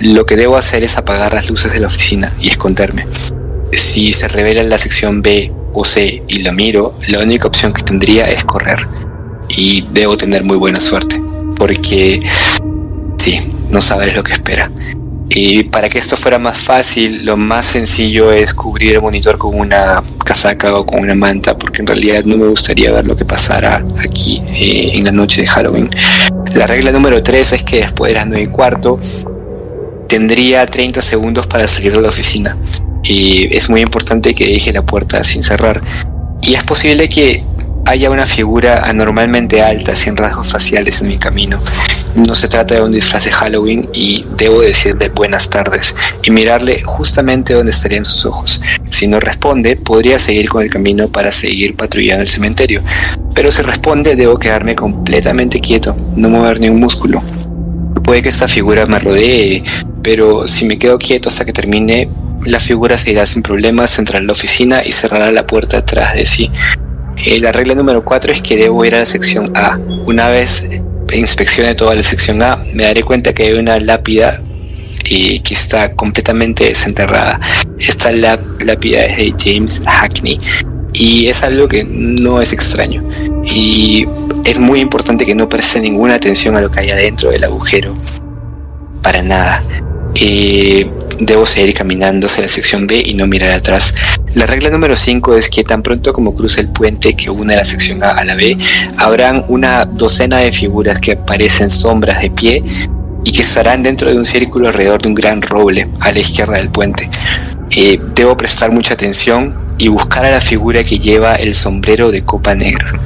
lo 0.00 0.26
que 0.26 0.36
debo 0.36 0.56
hacer 0.56 0.82
es 0.82 0.96
apagar 0.96 1.34
las 1.34 1.48
luces 1.48 1.72
de 1.72 1.80
la 1.80 1.86
oficina 1.86 2.34
y 2.40 2.48
esconderme. 2.48 3.06
Si 3.72 4.12
se 4.12 4.28
revela 4.28 4.62
la 4.62 4.78
sección 4.78 5.22
B 5.22 5.52
o 5.72 5.84
C 5.84 6.22
y 6.26 6.38
lo 6.38 6.52
miro, 6.52 6.98
la 7.08 7.20
única 7.20 7.46
opción 7.46 7.72
que 7.72 7.82
tendría 7.82 8.28
es 8.30 8.44
correr. 8.44 8.86
Y 9.48 9.86
debo 9.92 10.16
tener 10.16 10.42
muy 10.42 10.56
buena 10.56 10.80
suerte, 10.80 11.20
porque 11.56 12.20
sí, 13.22 13.38
no 13.70 13.80
sabes 13.80 14.16
lo 14.16 14.24
que 14.24 14.32
espera. 14.32 14.68
Y 15.28 15.62
para 15.62 15.88
que 15.88 15.98
esto 15.98 16.16
fuera 16.16 16.40
más 16.40 16.58
fácil, 16.58 17.24
lo 17.24 17.36
más 17.36 17.66
sencillo 17.66 18.32
es 18.32 18.52
cubrir 18.52 18.96
el 18.96 19.00
monitor 19.00 19.38
con 19.38 19.58
una 19.58 20.02
casaca 20.24 20.74
o 20.74 20.84
con 20.84 21.00
una 21.00 21.14
manta, 21.14 21.56
porque 21.56 21.82
en 21.82 21.86
realidad 21.86 22.24
no 22.24 22.36
me 22.36 22.48
gustaría 22.48 22.90
ver 22.90 23.06
lo 23.06 23.14
que 23.14 23.24
pasara 23.24 23.84
aquí 24.04 24.42
eh, 24.48 24.90
en 24.94 25.04
la 25.04 25.12
noche 25.12 25.40
de 25.40 25.46
Halloween. 25.46 25.88
La 26.54 26.66
regla 26.66 26.90
número 26.90 27.22
3 27.22 27.52
es 27.52 27.62
que 27.62 27.76
después 27.76 28.10
de 28.10 28.18
las 28.18 28.26
9 28.26 28.42
y 28.42 28.46
cuarto 28.48 28.98
tendría 30.08 30.66
30 30.66 31.00
segundos 31.00 31.46
para 31.46 31.68
salir 31.68 31.94
de 31.94 32.02
la 32.02 32.08
oficina. 32.08 32.56
Y 33.04 33.56
es 33.56 33.70
muy 33.70 33.82
importante 33.82 34.34
que 34.34 34.48
deje 34.48 34.72
la 34.72 34.82
puerta 34.82 35.22
sin 35.22 35.44
cerrar. 35.44 35.80
Y 36.42 36.54
es 36.54 36.64
posible 36.64 37.08
que 37.08 37.44
haya 37.84 38.10
una 38.10 38.26
figura 38.26 38.84
anormalmente 38.84 39.62
alta 39.62 39.96
sin 39.96 40.16
rasgos 40.16 40.52
faciales 40.52 41.02
en 41.02 41.08
mi 41.08 41.18
camino. 41.18 41.60
No 42.14 42.34
se 42.34 42.48
trata 42.48 42.74
de 42.74 42.82
un 42.82 42.92
disfraz 42.92 43.24
de 43.24 43.32
Halloween 43.32 43.88
y 43.92 44.24
debo 44.36 44.60
decirle 44.60 45.08
buenas 45.08 45.48
tardes 45.50 45.94
y 46.22 46.30
mirarle 46.30 46.82
justamente 46.82 47.54
donde 47.54 47.70
estarían 47.70 48.04
sus 48.04 48.26
ojos. 48.26 48.60
Si 48.90 49.06
no 49.06 49.18
responde, 49.18 49.76
podría 49.76 50.18
seguir 50.18 50.48
con 50.48 50.62
el 50.62 50.70
camino 50.70 51.08
para 51.08 51.32
seguir 51.32 51.74
patrullando 51.76 52.22
el 52.22 52.28
cementerio. 52.28 52.82
Pero 53.34 53.50
si 53.50 53.62
responde, 53.62 54.14
debo 54.14 54.38
quedarme 54.38 54.74
completamente 54.74 55.60
quieto, 55.60 55.96
no 56.16 56.28
mover 56.28 56.60
ni 56.60 56.68
un 56.68 56.78
músculo. 56.78 57.22
Puede 58.04 58.22
que 58.22 58.28
esta 58.28 58.48
figura 58.48 58.86
me 58.86 58.98
rodee, 58.98 59.64
pero 60.02 60.46
si 60.46 60.66
me 60.66 60.78
quedo 60.78 60.98
quieto 60.98 61.28
hasta 61.28 61.44
que 61.44 61.52
termine, 61.52 62.08
la 62.44 62.60
figura 62.60 62.98
se 62.98 63.12
irá 63.12 63.24
sin 63.24 63.42
problemas, 63.42 63.98
entrará 63.98 64.18
en 64.20 64.26
la 64.26 64.32
oficina 64.32 64.82
y 64.84 64.92
cerrará 64.92 65.30
la 65.30 65.46
puerta 65.46 65.78
atrás 65.78 66.14
de 66.14 66.26
sí. 66.26 66.50
Eh, 67.24 67.38
la 67.40 67.52
regla 67.52 67.74
número 67.74 68.04
4 68.04 68.32
es 68.32 68.42
que 68.42 68.56
debo 68.56 68.84
ir 68.84 68.94
a 68.94 69.00
la 69.00 69.06
sección 69.06 69.46
A. 69.54 69.78
Una 70.06 70.28
vez 70.28 70.68
inspeccione 71.12 71.74
toda 71.74 71.94
la 71.94 72.02
sección 72.02 72.42
A, 72.42 72.56
me 72.72 72.84
daré 72.84 73.02
cuenta 73.02 73.32
que 73.32 73.44
hay 73.44 73.52
una 73.52 73.78
lápida 73.78 74.40
eh, 75.08 75.40
que 75.40 75.54
está 75.54 75.94
completamente 75.94 76.64
desenterrada. 76.64 77.40
Esta 77.78 78.10
lápida 78.12 79.04
es 79.04 79.16
de 79.16 79.34
James 79.38 79.82
Hackney 79.86 80.40
y 80.92 81.28
es 81.28 81.42
algo 81.42 81.68
que 81.68 81.84
no 81.84 82.40
es 82.40 82.52
extraño. 82.52 83.04
Y 83.44 84.06
es 84.44 84.58
muy 84.58 84.80
importante 84.80 85.26
que 85.26 85.34
no 85.34 85.48
preste 85.48 85.80
ninguna 85.80 86.14
atención 86.14 86.56
a 86.56 86.60
lo 86.60 86.70
que 86.70 86.80
hay 86.80 86.90
adentro 86.90 87.30
del 87.30 87.44
agujero. 87.44 87.96
Para 89.02 89.22
nada. 89.22 89.62
Eh, 90.14 90.90
debo 91.18 91.46
seguir 91.46 91.74
caminando 91.74 92.26
hacia 92.26 92.42
la 92.42 92.48
sección 92.48 92.86
B 92.86 93.02
y 93.04 93.14
no 93.14 93.26
mirar 93.26 93.50
atrás. 93.52 93.94
La 94.34 94.46
regla 94.46 94.70
número 94.70 94.96
5 94.96 95.36
es 95.36 95.50
que 95.50 95.64
tan 95.64 95.82
pronto 95.82 96.12
como 96.12 96.34
cruce 96.34 96.60
el 96.60 96.68
puente 96.68 97.14
que 97.14 97.30
une 97.30 97.54
la 97.54 97.64
sección 97.64 98.02
A 98.02 98.10
a 98.10 98.24
la 98.24 98.34
B, 98.34 98.56
habrán 98.96 99.44
una 99.48 99.84
docena 99.84 100.38
de 100.38 100.52
figuras 100.52 100.98
que 101.00 101.16
parecen 101.16 101.70
sombras 101.70 102.22
de 102.22 102.30
pie 102.30 102.62
y 103.24 103.32
que 103.32 103.42
estarán 103.42 103.82
dentro 103.82 104.10
de 104.10 104.18
un 104.18 104.26
círculo 104.26 104.68
alrededor 104.68 105.02
de 105.02 105.08
un 105.08 105.14
gran 105.14 105.42
roble 105.42 105.88
a 106.00 106.12
la 106.12 106.18
izquierda 106.18 106.56
del 106.56 106.70
puente. 106.70 107.08
Eh, 107.76 108.00
debo 108.14 108.36
prestar 108.36 108.70
mucha 108.70 108.94
atención 108.94 109.56
y 109.78 109.88
buscar 109.88 110.24
a 110.24 110.30
la 110.30 110.40
figura 110.40 110.84
que 110.84 110.98
lleva 110.98 111.34
el 111.34 111.54
sombrero 111.54 112.10
de 112.10 112.22
copa 112.24 112.54
negra. 112.54 113.00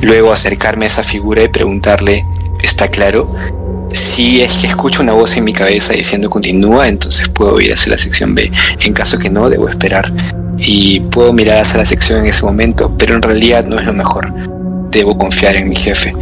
Luego 0.00 0.32
acercarme 0.32 0.84
a 0.84 0.88
esa 0.88 1.02
figura 1.02 1.42
y 1.42 1.48
preguntarle, 1.48 2.24
¿está 2.62 2.88
claro? 2.88 3.34
Si 3.92 4.42
es 4.42 4.58
que 4.58 4.66
escucho 4.66 5.02
una 5.02 5.12
voz 5.12 5.36
en 5.36 5.44
mi 5.44 5.52
cabeza 5.52 5.92
diciendo 5.92 6.28
continúa, 6.28 6.88
entonces 6.88 7.28
puedo 7.28 7.60
ir 7.60 7.72
hacia 7.72 7.90
la 7.92 7.98
sección 7.98 8.34
B. 8.34 8.50
En 8.84 8.92
caso 8.92 9.18
que 9.18 9.30
no, 9.30 9.48
debo 9.48 9.68
esperar. 9.68 10.12
y 10.60 11.00
puedo 11.00 11.32
mirar 11.32 11.58
hacia 11.58 11.78
la 11.78 11.86
sección 11.86 12.20
en 12.20 12.26
ese 12.26 12.44
momento, 12.44 12.92
pero 12.98 13.14
en 13.14 13.22
realidad 13.22 13.64
no 13.64 13.78
es 13.78 13.86
lo 13.86 13.92
mejor. 13.92 14.32
Debo 14.90 15.16
confiar 15.16 15.54
en 15.54 15.68
mi 15.68 15.76
jefe. 15.76 16.14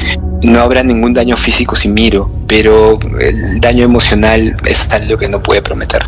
No 0.43 0.61
habrá 0.61 0.83
ningún 0.83 1.15
daño 1.15 1.37
físico 1.37 1.75
si 1.75 1.89
miro, 1.89 2.31
pero 2.47 2.99
el 3.21 3.59
daño 3.61 3.85
emocional 3.85 4.57
es 4.67 4.91
algo 4.91 5.17
que 5.17 5.29
no 5.29 5.43
puede 5.43 5.63
prometer. 5.63 6.05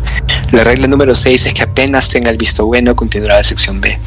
La 0.51 0.63
regla 0.63 0.87
número 0.87 1.15
6 1.15 1.47
es 1.47 1.53
que 1.53 1.63
apenas 1.63 2.09
tenga 2.09 2.29
el 2.29 2.37
visto 2.37 2.65
bueno, 2.67 2.95
continuará 2.95 3.37
la 3.37 3.43
sección 3.43 3.81
B. 3.81 3.97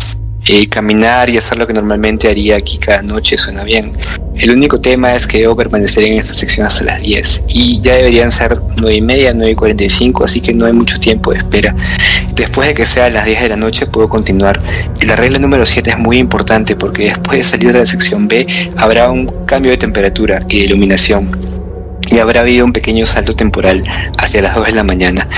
Eh, 0.48 0.68
caminar 0.68 1.30
y 1.30 1.38
hacer 1.38 1.56
lo 1.56 1.68
que 1.68 1.72
normalmente 1.72 2.28
haría 2.28 2.56
aquí 2.56 2.76
cada 2.78 3.00
noche 3.00 3.36
suena 3.36 3.62
bien. 3.62 3.92
El 4.36 4.50
único 4.50 4.80
tema 4.80 5.14
es 5.14 5.28
que 5.28 5.38
debo 5.38 5.54
permanecer 5.54 6.02
en 6.02 6.14
esta 6.14 6.34
sección 6.34 6.66
hasta 6.66 6.84
las 6.84 7.00
10 7.00 7.44
y 7.46 7.80
ya 7.80 7.94
deberían 7.94 8.32
ser 8.32 8.60
9 8.76 8.92
y 8.92 9.00
media, 9.00 9.32
9 9.34 9.52
y 9.52 9.54
45, 9.54 10.24
así 10.24 10.40
que 10.40 10.52
no 10.52 10.66
hay 10.66 10.72
mucho 10.72 10.98
tiempo 10.98 11.30
de 11.30 11.38
espera. 11.38 11.76
Después 12.34 12.66
de 12.66 12.74
que 12.74 12.86
sea 12.86 13.08
las 13.08 13.24
10 13.24 13.42
de 13.42 13.48
la 13.50 13.56
noche 13.56 13.86
puedo 13.86 14.08
continuar. 14.08 14.60
La 15.06 15.14
regla 15.14 15.38
número 15.38 15.64
7 15.64 15.90
es 15.90 15.98
muy 15.98 16.18
importante 16.18 16.74
porque 16.74 17.04
después 17.04 17.38
de 17.38 17.44
salir 17.44 17.72
de 17.72 17.78
la 17.78 17.86
sección 17.86 18.26
B 18.26 18.44
habrá 18.76 19.10
un 19.10 19.26
cambio 19.46 19.70
de 19.70 19.76
temperatura 19.76 20.44
y 20.48 20.58
de 20.58 20.64
iluminación 20.64 21.52
y 22.10 22.18
habrá 22.18 22.40
habido 22.40 22.64
un 22.64 22.72
pequeño 22.72 23.06
salto 23.06 23.36
temporal 23.36 23.84
hacia 24.18 24.42
las 24.42 24.56
2 24.56 24.66
de 24.66 24.72
la 24.72 24.82
mañana. 24.82 25.28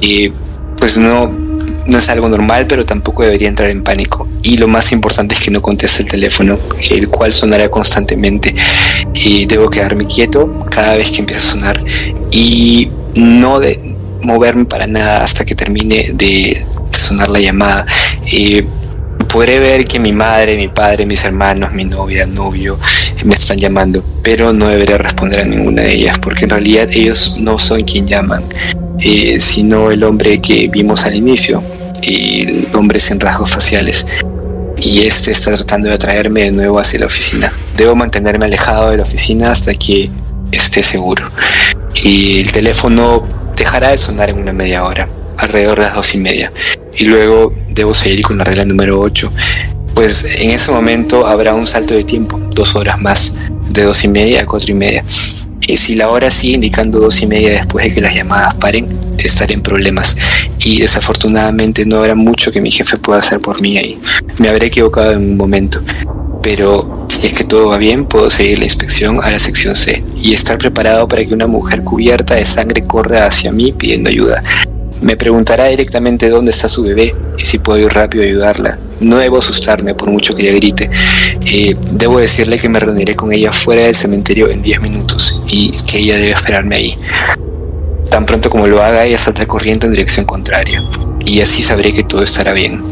Y 0.00 0.32
pues 0.76 0.96
no, 0.96 1.43
no 1.86 1.98
es 1.98 2.08
algo 2.08 2.28
normal, 2.28 2.66
pero 2.66 2.84
tampoco 2.84 3.22
debería 3.22 3.48
entrar 3.48 3.70
en 3.70 3.82
pánico. 3.82 4.28
Y 4.42 4.56
lo 4.56 4.68
más 4.68 4.92
importante 4.92 5.34
es 5.34 5.40
que 5.40 5.50
no 5.50 5.62
conteste 5.62 6.02
el 6.02 6.08
teléfono, 6.08 6.58
el 6.90 7.08
cual 7.08 7.32
sonará 7.32 7.68
constantemente. 7.70 8.54
Y 9.14 9.46
debo 9.46 9.70
quedarme 9.70 10.06
quieto 10.06 10.66
cada 10.70 10.96
vez 10.96 11.10
que 11.10 11.20
empiece 11.20 11.42
a 11.42 11.50
sonar 11.50 11.84
y 12.30 12.90
no 13.14 13.60
de 13.60 13.94
moverme 14.22 14.64
para 14.64 14.86
nada 14.86 15.22
hasta 15.22 15.44
que 15.44 15.54
termine 15.54 16.10
de, 16.14 16.64
sonar 16.98 17.28
la 17.28 17.40
llamada. 17.40 17.86
Eh, 18.32 18.66
podré 19.28 19.58
ver 19.58 19.84
que 19.84 19.98
mi 19.98 20.12
madre, 20.12 20.56
mi 20.56 20.68
padre, 20.68 21.06
mis 21.06 21.24
hermanos, 21.24 21.72
mi 21.72 21.84
novia, 21.84 22.24
novio 22.26 22.78
me 23.24 23.34
están 23.34 23.58
llamando, 23.58 24.04
pero 24.22 24.52
no 24.52 24.68
deberé 24.68 24.98
responder 24.98 25.40
a 25.40 25.44
ninguna 25.44 25.82
de 25.82 25.94
ellas 25.94 26.18
porque 26.18 26.44
en 26.44 26.50
realidad 26.50 26.88
ellos 26.92 27.36
no 27.38 27.58
son 27.58 27.82
quien 27.82 28.06
llaman, 28.06 28.44
eh, 29.00 29.38
sino 29.40 29.90
el 29.90 30.04
hombre 30.04 30.40
que 30.40 30.68
vimos 30.68 31.04
al 31.04 31.14
inicio, 31.14 31.62
el 32.06 32.68
hombre 32.74 33.00
sin 33.00 33.20
rasgos 33.20 33.50
faciales. 33.50 34.06
Y 34.76 35.06
este 35.06 35.30
está 35.30 35.54
tratando 35.54 35.88
de 35.88 35.94
atraerme 35.94 36.42
de 36.42 36.52
nuevo 36.52 36.78
hacia 36.78 37.00
la 37.00 37.06
oficina. 37.06 37.52
Debo 37.76 37.94
mantenerme 37.94 38.46
alejado 38.46 38.90
de 38.90 38.98
la 38.98 39.02
oficina 39.04 39.50
hasta 39.50 39.72
que 39.74 40.10
esté 40.50 40.82
seguro. 40.82 41.30
Y 42.02 42.40
el 42.40 42.52
teléfono 42.52 43.26
dejará 43.56 43.90
de 43.90 43.98
sonar 43.98 44.30
en 44.30 44.38
una 44.38 44.52
media 44.52 44.84
hora, 44.84 45.08
alrededor 45.36 45.78
de 45.78 45.84
las 45.86 45.94
dos 45.94 46.14
y 46.14 46.18
media. 46.18 46.52
Y 46.96 47.04
luego 47.04 47.52
debo 47.70 47.94
seguir 47.94 48.22
con 48.22 48.38
la 48.38 48.44
regla 48.44 48.64
número 48.64 49.00
8. 49.00 49.32
Pues 49.94 50.24
en 50.24 50.50
ese 50.50 50.72
momento 50.72 51.26
habrá 51.26 51.54
un 51.54 51.66
salto 51.66 51.94
de 51.94 52.04
tiempo, 52.04 52.40
dos 52.54 52.74
horas 52.74 53.00
más, 53.00 53.34
de 53.70 53.84
dos 53.84 54.04
y 54.04 54.08
media 54.08 54.42
a 54.42 54.46
cuatro 54.46 54.72
y 54.72 54.74
media. 54.74 55.04
Si 55.64 55.94
la 55.94 56.08
hora 56.08 56.30
sigue 56.30 56.54
indicando 56.54 57.00
dos 57.00 57.22
y 57.22 57.26
media 57.26 57.50
después 57.50 57.86
de 57.86 57.94
que 57.94 58.00
las 58.00 58.14
llamadas 58.14 58.54
paren, 58.54 58.98
estaré 59.18 59.54
en 59.54 59.62
problemas. 59.62 60.16
Y 60.60 60.80
desafortunadamente 60.80 61.84
no 61.84 61.96
habrá 61.96 62.14
mucho 62.14 62.52
que 62.52 62.60
mi 62.60 62.70
jefe 62.70 62.96
pueda 62.96 63.18
hacer 63.18 63.40
por 63.40 63.60
mí 63.60 63.78
ahí. 63.78 63.98
Me 64.38 64.48
habré 64.48 64.66
equivocado 64.66 65.12
en 65.12 65.18
un 65.18 65.36
momento. 65.36 65.82
Pero 66.42 67.06
si 67.08 67.28
es 67.28 67.32
que 67.32 67.44
todo 67.44 67.68
va 67.68 67.78
bien, 67.78 68.04
puedo 68.04 68.30
seguir 68.30 68.58
la 68.58 68.64
inspección 68.64 69.20
a 69.22 69.30
la 69.30 69.38
sección 69.38 69.74
C 69.74 70.04
y 70.20 70.34
estar 70.34 70.58
preparado 70.58 71.08
para 71.08 71.24
que 71.24 71.32
una 71.32 71.46
mujer 71.46 71.82
cubierta 71.82 72.34
de 72.34 72.44
sangre 72.44 72.86
corra 72.86 73.26
hacia 73.26 73.50
mí 73.50 73.72
pidiendo 73.72 74.10
ayuda. 74.10 74.42
Me 75.04 75.18
preguntará 75.18 75.66
directamente 75.66 76.30
dónde 76.30 76.50
está 76.50 76.66
su 76.66 76.82
bebé 76.82 77.14
y 77.36 77.44
si 77.44 77.58
puedo 77.58 77.78
ir 77.78 77.92
rápido 77.92 78.24
a 78.24 78.26
ayudarla. 78.26 78.78
No 79.00 79.18
debo 79.18 79.36
asustarme 79.36 79.94
por 79.94 80.08
mucho 80.08 80.34
que 80.34 80.48
ella 80.48 80.56
grite. 80.56 80.88
Eh, 81.44 81.76
debo 81.92 82.20
decirle 82.20 82.58
que 82.58 82.70
me 82.70 82.80
reuniré 82.80 83.14
con 83.14 83.30
ella 83.30 83.52
fuera 83.52 83.82
del 83.82 83.94
cementerio 83.94 84.48
en 84.48 84.62
10 84.62 84.80
minutos 84.80 85.42
y 85.46 85.72
que 85.72 85.98
ella 85.98 86.14
debe 86.16 86.30
esperarme 86.30 86.76
ahí. 86.76 86.98
Tan 88.08 88.24
pronto 88.24 88.48
como 88.48 88.66
lo 88.66 88.82
haga, 88.82 89.04
ella 89.04 89.18
salta 89.18 89.44
corriendo 89.44 89.86
en 89.86 89.92
dirección 89.92 90.24
contraria 90.24 90.82
y 91.26 91.42
así 91.42 91.62
sabré 91.62 91.92
que 91.92 92.04
todo 92.04 92.22
estará 92.22 92.54
bien. 92.54 92.82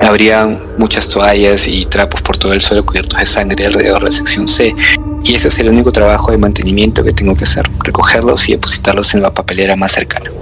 Habría 0.00 0.44
muchas 0.76 1.08
toallas 1.08 1.68
y 1.68 1.86
trapos 1.86 2.20
por 2.20 2.36
todo 2.36 2.52
el 2.52 2.62
suelo 2.62 2.84
cubiertos 2.84 3.20
de 3.20 3.26
sangre 3.26 3.64
alrededor 3.64 4.00
de 4.00 4.06
la 4.06 4.10
sección 4.10 4.48
C 4.48 4.74
y 5.22 5.34
ese 5.36 5.46
es 5.46 5.58
el 5.60 5.68
único 5.68 5.92
trabajo 5.92 6.32
de 6.32 6.38
mantenimiento 6.38 7.04
que 7.04 7.12
tengo 7.12 7.36
que 7.36 7.44
hacer, 7.44 7.70
recogerlos 7.84 8.48
y 8.48 8.52
depositarlos 8.54 9.14
en 9.14 9.22
la 9.22 9.32
papelera 9.32 9.76
más 9.76 9.92
cercana 9.92 10.32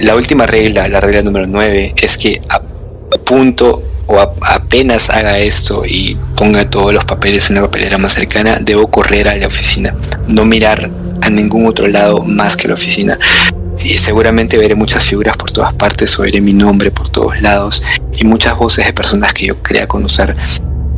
la 0.00 0.14
última 0.14 0.46
regla, 0.46 0.88
la 0.88 1.00
regla 1.00 1.22
número 1.22 1.46
9, 1.46 1.94
es 2.00 2.18
que 2.18 2.40
a, 2.48 2.60
punto 3.24 3.82
o 4.06 4.20
apenas 4.20 5.10
haga 5.10 5.38
esto 5.38 5.84
y 5.86 6.16
ponga 6.36 6.68
todos 6.68 6.92
los 6.92 7.04
papeles 7.04 7.48
en 7.48 7.56
la 7.56 7.62
papelera 7.62 7.98
más 7.98 8.14
cercana, 8.14 8.58
debo 8.60 8.90
correr 8.90 9.28
a 9.28 9.36
la 9.36 9.46
oficina, 9.46 9.94
no 10.26 10.44
mirar 10.44 10.90
a 11.20 11.30
ningún 11.30 11.66
otro 11.66 11.86
lado 11.88 12.22
más 12.22 12.56
que 12.56 12.68
la 12.68 12.74
oficina. 12.74 13.18
Y 13.82 13.90
seguramente 13.90 14.58
veré 14.58 14.74
muchas 14.74 15.04
figuras 15.04 15.36
por 15.36 15.50
todas 15.50 15.72
partes, 15.74 16.18
oiré 16.18 16.40
mi 16.40 16.52
nombre 16.52 16.90
por 16.90 17.10
todos 17.10 17.40
lados 17.40 17.82
y 18.16 18.24
muchas 18.24 18.56
voces 18.56 18.86
de 18.86 18.92
personas 18.92 19.32
que 19.32 19.46
yo 19.46 19.62
crea 19.62 19.86
conocer, 19.86 20.34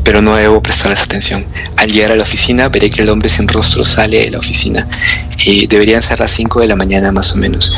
pero 0.02 0.22
no 0.22 0.36
debo 0.36 0.62
prestarles 0.62 1.02
atención. 1.02 1.44
Al 1.76 1.90
llegar 1.90 2.12
a 2.12 2.16
la 2.16 2.22
oficina 2.22 2.68
veré 2.68 2.90
que 2.90 3.02
el 3.02 3.10
hombre 3.10 3.28
sin 3.28 3.48
rostro 3.48 3.84
sale 3.84 4.20
de 4.24 4.30
la 4.30 4.38
oficina. 4.38 4.88
y 5.44 5.66
deberían 5.66 6.02
ser 6.02 6.20
las 6.20 6.30
5 6.32 6.60
de 6.60 6.66
la 6.68 6.76
mañana 6.76 7.12
más 7.12 7.32
o 7.32 7.36
menos 7.36 7.72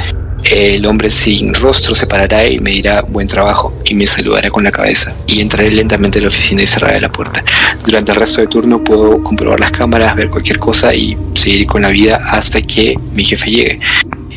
el 0.50 0.84
hombre 0.86 1.10
sin 1.10 1.54
rostro 1.54 1.94
se 1.94 2.06
parará 2.06 2.46
y 2.46 2.58
me 2.58 2.70
dirá 2.70 3.02
buen 3.02 3.26
trabajo 3.26 3.72
y 3.84 3.94
me 3.94 4.06
saludará 4.06 4.50
con 4.50 4.64
la 4.64 4.72
cabeza 4.72 5.14
y 5.26 5.40
entraré 5.40 5.70
lentamente 5.70 6.18
a 6.18 6.22
la 6.22 6.28
oficina 6.28 6.62
y 6.62 6.66
cerraré 6.66 7.00
la 7.00 7.10
puerta. 7.10 7.44
Durante 7.84 8.12
el 8.12 8.18
resto 8.18 8.40
del 8.40 8.48
turno 8.48 8.82
puedo 8.82 9.22
comprobar 9.22 9.60
las 9.60 9.70
cámaras, 9.70 10.16
ver 10.16 10.28
cualquier 10.30 10.58
cosa 10.58 10.94
y 10.94 11.16
seguir 11.34 11.66
con 11.66 11.82
la 11.82 11.88
vida 11.88 12.22
hasta 12.28 12.60
que 12.62 12.98
mi 13.12 13.24
jefe 13.24 13.50
llegue. 13.50 13.80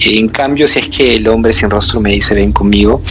En 0.06 0.28
cambio, 0.28 0.68
si 0.68 0.80
es 0.80 0.90
que 0.90 1.16
el 1.16 1.28
hombre 1.28 1.54
sin 1.54 1.70
rostro 1.70 2.00
me 2.00 2.12
dice 2.12 2.36
ven 2.36 2.52
conmigo, 2.52 3.02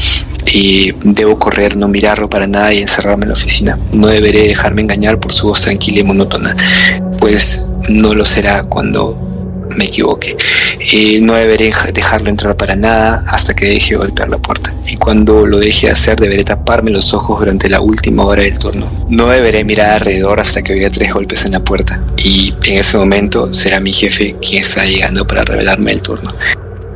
y 0.52 0.92
debo 1.02 1.38
correr, 1.38 1.76
no 1.76 1.88
mirarlo 1.88 2.28
para 2.28 2.46
nada 2.46 2.72
y 2.72 2.78
encerrarme 2.78 3.24
en 3.24 3.28
la 3.30 3.34
oficina. 3.34 3.78
No 3.92 4.08
deberé 4.08 4.46
dejarme 4.48 4.82
engañar 4.82 5.18
por 5.18 5.32
su 5.32 5.48
voz 5.48 5.62
tranquila 5.62 6.00
y 6.00 6.04
monótona, 6.04 6.56
pues 7.18 7.66
no 7.88 8.14
lo 8.14 8.24
será 8.24 8.64
cuando 8.64 9.33
me 9.74 9.84
equivoque. 9.86 10.36
Eh, 10.92 11.20
no 11.20 11.34
deberé 11.34 11.72
dejarlo 11.92 12.30
entrar 12.30 12.56
para 12.56 12.76
nada 12.76 13.24
hasta 13.26 13.54
que 13.54 13.66
deje 13.66 13.94
de 13.94 13.98
golpear 13.98 14.28
la 14.28 14.38
puerta. 14.38 14.74
Y 14.86 14.96
cuando 14.96 15.46
lo 15.46 15.58
deje 15.58 15.90
hacer, 15.90 16.18
deberé 16.18 16.44
taparme 16.44 16.90
los 16.90 17.12
ojos 17.14 17.40
durante 17.40 17.68
la 17.68 17.80
última 17.80 18.24
hora 18.24 18.42
del 18.42 18.58
turno. 18.58 18.90
No 19.08 19.28
deberé 19.28 19.64
mirar 19.64 19.90
alrededor 19.90 20.40
hasta 20.40 20.62
que 20.62 20.72
oiga 20.72 20.90
tres 20.90 21.12
golpes 21.12 21.44
en 21.44 21.52
la 21.52 21.60
puerta. 21.60 22.02
Y 22.22 22.54
en 22.64 22.78
ese 22.78 22.96
momento 22.96 23.52
será 23.52 23.80
mi 23.80 23.92
jefe 23.92 24.36
quien 24.40 24.62
está 24.62 24.84
llegando 24.84 25.26
para 25.26 25.44
revelarme 25.44 25.92
el 25.92 26.02
turno. 26.02 26.34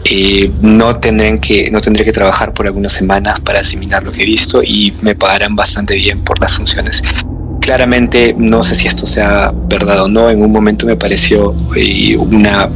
Eh, 0.04 0.50
no, 0.62 0.98
tendré 0.98 1.38
que, 1.38 1.70
no 1.70 1.80
tendré 1.80 2.04
que 2.04 2.12
trabajar 2.12 2.54
por 2.54 2.66
algunas 2.66 2.92
semanas 2.92 3.40
para 3.40 3.60
asimilar 3.60 4.02
lo 4.02 4.12
que 4.12 4.22
he 4.22 4.26
visto 4.26 4.62
y 4.62 4.94
me 5.02 5.14
pagarán 5.14 5.54
bastante 5.54 5.96
bien 5.96 6.22
por 6.22 6.40
las 6.40 6.52
funciones 6.52 7.02
claramente 7.60 8.34
no 8.38 8.62
sé 8.62 8.74
si 8.74 8.88
esto 8.88 9.06
sea 9.06 9.52
verdad 9.68 10.04
o 10.04 10.08
no, 10.08 10.30
en 10.30 10.42
un 10.42 10.52
momento 10.52 10.86
me 10.86 10.96
pareció 10.96 11.54
eh, 11.76 12.16
una 12.16 12.70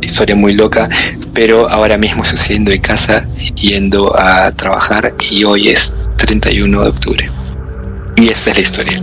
historia 0.00 0.34
muy 0.34 0.54
loca, 0.54 0.88
pero 1.32 1.68
ahora 1.68 1.96
mismo 1.96 2.22
estoy 2.22 2.38
saliendo 2.38 2.70
de 2.70 2.80
casa 2.80 3.26
yendo 3.54 4.18
a 4.18 4.52
trabajar 4.52 5.14
y 5.30 5.44
hoy 5.44 5.68
es 5.68 5.96
31 6.18 6.82
de 6.82 6.88
octubre. 6.88 7.30
Y 8.16 8.28
esta 8.28 8.50
es 8.50 8.56
la 8.56 8.62
historia. 8.62 9.02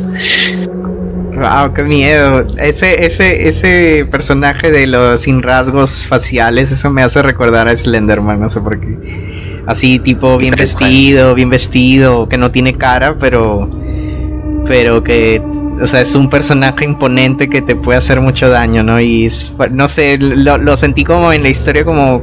Wow, 1.39 1.73
qué 1.73 1.83
miedo. 1.83 2.45
Ese, 2.57 3.05
ese, 3.05 3.47
ese 3.47 4.05
personaje 4.11 4.71
de 4.71 4.87
los 4.87 5.21
sin 5.21 5.41
rasgos 5.41 6.05
faciales, 6.05 6.71
eso 6.71 6.89
me 6.89 7.01
hace 7.01 7.21
recordar 7.21 7.67
a 7.67 7.75
Slenderman, 7.75 8.39
no 8.39 8.49
sé 8.49 8.59
por 8.59 8.79
qué. 8.79 9.63
Así 9.65 9.99
tipo 9.99 10.37
bien 10.37 10.55
vestido, 10.55 11.33
bien 11.35 11.49
vestido, 11.49 12.27
que 12.27 12.37
no 12.37 12.51
tiene 12.51 12.73
cara, 12.73 13.15
pero 13.19 13.69
pero 14.69 15.03
que, 15.03 15.41
o 15.81 15.87
sea, 15.87 16.01
es 16.01 16.13
un 16.13 16.29
personaje 16.29 16.85
imponente 16.85 17.49
que 17.49 17.59
te 17.59 17.75
puede 17.75 17.97
hacer 17.97 18.21
mucho 18.21 18.51
daño, 18.51 18.83
¿no? 18.83 19.01
Y 19.01 19.27
no 19.71 19.87
sé, 19.87 20.19
lo, 20.19 20.77
sentí 20.77 21.03
como 21.03 21.33
en 21.33 21.41
la 21.41 21.49
historia 21.49 21.83
como 21.83 22.21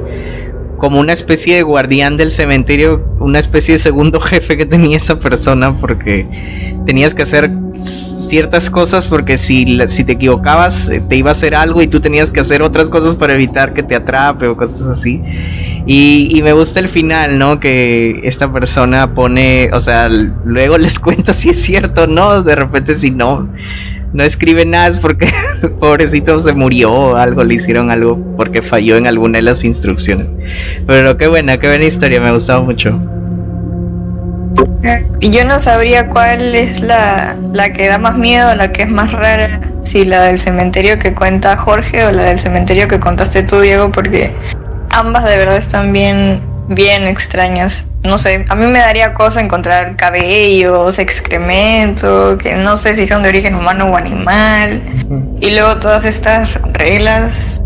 como 0.76 1.00
una 1.00 1.12
especie 1.12 1.56
de 1.56 1.62
guardián 1.62 2.16
del 2.16 2.30
cementerio, 2.30 3.04
una 3.20 3.38
especie 3.38 3.74
de 3.74 3.78
segundo 3.78 4.20
jefe 4.20 4.56
que 4.56 4.66
tenía 4.66 4.96
esa 4.96 5.18
persona 5.18 5.76
porque 5.78 6.26
tenías 6.86 7.14
que 7.14 7.22
hacer 7.22 7.50
ciertas 7.74 8.70
cosas 8.70 9.06
porque 9.06 9.36
si, 9.36 9.78
si 9.88 10.04
te 10.04 10.12
equivocabas 10.12 10.88
eh, 10.88 11.02
te 11.06 11.16
iba 11.16 11.30
a 11.30 11.32
hacer 11.32 11.54
algo 11.54 11.82
y 11.82 11.86
tú 11.86 12.00
tenías 12.00 12.30
que 12.30 12.40
hacer 12.40 12.62
otras 12.62 12.88
cosas 12.88 13.14
para 13.14 13.34
evitar 13.34 13.74
que 13.74 13.82
te 13.82 13.94
atrape 13.94 14.46
o 14.46 14.56
cosas 14.56 14.86
así. 14.86 15.22
Y, 15.88 16.40
me 16.42 16.52
gusta 16.52 16.80
el 16.80 16.88
final, 16.88 17.38
¿no? 17.38 17.60
Que 17.60 18.20
esta 18.24 18.52
persona 18.52 19.14
pone, 19.14 19.70
o 19.72 19.80
sea, 19.80 20.08
luego 20.08 20.78
les 20.78 20.98
cuento 20.98 21.32
si 21.32 21.50
es 21.50 21.60
cierto 21.60 22.06
no, 22.06 22.42
de 22.42 22.56
repente 22.56 22.94
si 22.94 23.10
no, 23.10 23.48
no 24.12 24.24
escribe 24.24 24.64
nada 24.64 24.98
porque 25.00 25.32
pobrecito 25.80 26.38
se 26.38 26.52
murió 26.52 26.92
o 26.92 27.16
algo, 27.16 27.44
le 27.44 27.54
hicieron 27.54 27.90
algo 27.90 28.18
porque 28.36 28.62
falló 28.62 28.96
en 28.96 29.06
alguna 29.06 29.38
de 29.38 29.42
las 29.42 29.64
instrucciones. 29.64 30.26
Pero 30.86 31.16
qué 31.16 31.28
buena, 31.28 31.58
qué 31.58 31.68
buena 31.68 31.84
historia, 31.84 32.20
me 32.20 32.28
ha 32.28 32.32
gustado 32.32 32.62
mucho. 32.62 32.98
Yo 35.20 35.44
no 35.44 35.58
sabría 35.58 36.08
cuál 36.08 36.54
es 36.54 36.80
la, 36.80 37.36
la 37.52 37.72
que 37.72 37.88
da 37.88 37.98
más 37.98 38.16
miedo, 38.16 38.54
la 38.54 38.72
que 38.72 38.82
es 38.82 38.88
más 38.88 39.12
rara, 39.12 39.60
si 39.82 40.04
la 40.04 40.24
del 40.24 40.38
cementerio 40.38 40.98
que 40.98 41.14
cuenta 41.14 41.56
Jorge 41.56 42.04
o 42.04 42.12
la 42.12 42.24
del 42.24 42.38
cementerio 42.38 42.88
que 42.88 43.00
contaste 43.00 43.42
tú, 43.42 43.60
Diego, 43.60 43.90
porque 43.90 44.32
ambas 44.90 45.24
de 45.24 45.36
verdad 45.36 45.56
están 45.56 45.92
bien, 45.92 46.40
bien 46.68 47.06
extrañas. 47.06 47.86
No 48.02 48.18
sé, 48.18 48.44
a 48.48 48.54
mí 48.54 48.66
me 48.66 48.78
daría 48.78 49.14
cosa 49.14 49.40
encontrar 49.40 49.96
cabellos, 49.96 50.98
excremento, 50.98 52.38
que 52.38 52.54
no 52.54 52.76
sé 52.76 52.94
si 52.94 53.06
son 53.06 53.22
de 53.22 53.28
origen 53.28 53.54
humano 53.54 53.86
o 53.86 53.96
animal. 53.96 54.82
Y 55.40 55.50
luego 55.50 55.76
todas 55.76 56.04
estas 56.04 56.54
reglas, 56.72 57.60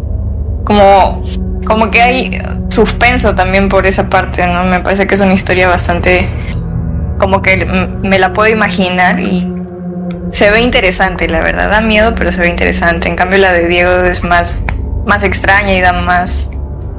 como, 0.65 1.23
como 1.67 1.91
que 1.91 2.03
hay 2.03 2.43
suspenso 2.69 3.35
también 3.35 3.69
por 3.69 3.87
esa 3.87 4.09
parte, 4.09 4.47
¿no? 4.47 4.65
Me 4.65 4.81
parece 4.81 5.07
que 5.07 5.15
es 5.15 5.21
una 5.21 5.35
historia 5.35 5.69
bastante 5.69 6.27
como 7.19 7.43
que 7.43 7.67
me 8.03 8.19
la 8.19 8.33
puedo 8.33 8.51
imaginar 8.51 9.21
y 9.21 9.47
se 10.31 10.51
ve 10.51 10.63
interesante, 10.63 11.29
la 11.29 11.41
verdad. 11.41 11.71
Da 11.71 11.81
miedo, 11.81 12.15
pero 12.15 12.33
se 12.33 12.41
ve 12.41 12.49
interesante. 12.49 13.09
En 13.09 13.17
cambio, 13.17 13.39
la 13.39 13.53
de 13.53 13.67
Diego 13.67 13.91
es 14.05 14.25
más, 14.25 14.63
más 15.05 15.23
extraña 15.23 15.75
y 15.75 15.81
da 15.81 15.93
más 15.93 16.49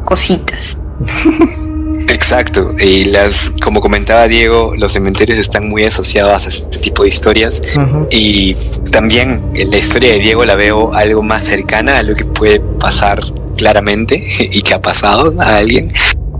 cositas. 0.05 0.77
Exacto, 2.09 2.75
y 2.79 3.05
las, 3.05 3.51
como 3.63 3.81
comentaba 3.81 4.27
Diego, 4.27 4.73
los 4.75 4.91
cementerios 4.91 5.37
están 5.37 5.67
muy 5.67 5.83
asociados 5.83 6.45
a 6.45 6.49
este 6.49 6.79
tipo 6.79 7.03
de 7.03 7.09
historias 7.09 7.61
y 8.09 8.55
también 8.91 9.51
la 9.53 9.77
historia 9.77 10.13
de 10.13 10.19
Diego 10.19 10.45
la 10.45 10.55
veo 10.55 10.93
algo 10.93 11.21
más 11.21 11.45
cercana 11.45 11.99
a 11.99 12.03
lo 12.03 12.15
que 12.15 12.25
puede 12.25 12.59
pasar 12.59 13.21
claramente 13.57 14.15
y 14.39 14.61
que 14.61 14.73
ha 14.73 14.81
pasado 14.81 15.33
a 15.39 15.57
alguien. 15.57 15.93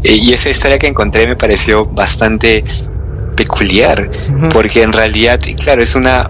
Eh, 0.03 0.16
y 0.16 0.34
esa 0.34 0.49
historia 0.49 0.80
que 0.80 0.88
encontré 0.88 1.28
me 1.28 1.36
pareció 1.36 1.86
bastante 1.86 2.64
peculiar, 3.36 4.09
porque 4.51 4.84
en 4.84 4.93
realidad, 4.93 5.39
claro, 5.62 5.82
es 5.82 5.95
una, 5.95 6.30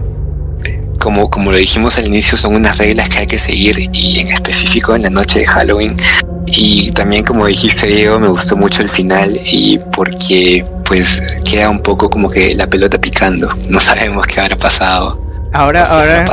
como, 1.00 1.30
como 1.30 1.52
lo 1.52 1.58
dijimos 1.58 1.98
al 1.98 2.08
inicio, 2.08 2.38
son 2.38 2.56
unas 2.56 2.78
reglas 2.78 3.10
que 3.10 3.20
hay 3.20 3.28
que 3.28 3.40
seguir 3.40 3.90
y 3.92 4.20
en 4.20 4.30
específico 4.30 4.96
en 4.96 5.04
la 5.04 5.10
noche 5.10 5.40
de 5.40 5.48
Halloween. 5.48 5.98
Y 6.46 6.92
también 6.92 7.24
como 7.24 7.46
dijiste 7.46 7.88
Diego, 7.88 8.20
me 8.20 8.28
gustó 8.28 8.58
mucho 8.58 8.82
el 8.82 8.90
final 8.90 9.40
y 9.46 9.80
porque 9.96 10.66
pues 10.86 11.22
queda 11.46 11.70
un 11.70 11.82
poco 11.82 12.10
como 12.10 12.30
que 12.30 12.54
la 12.56 12.68
pelota 12.68 13.00
picando, 13.00 13.50
no 13.68 13.80
sabemos 13.82 14.28
qué 14.28 14.42
habrá 14.42 14.58
pasado. 14.58 15.31
Ahora, 15.54 15.84
ahora, 15.84 16.26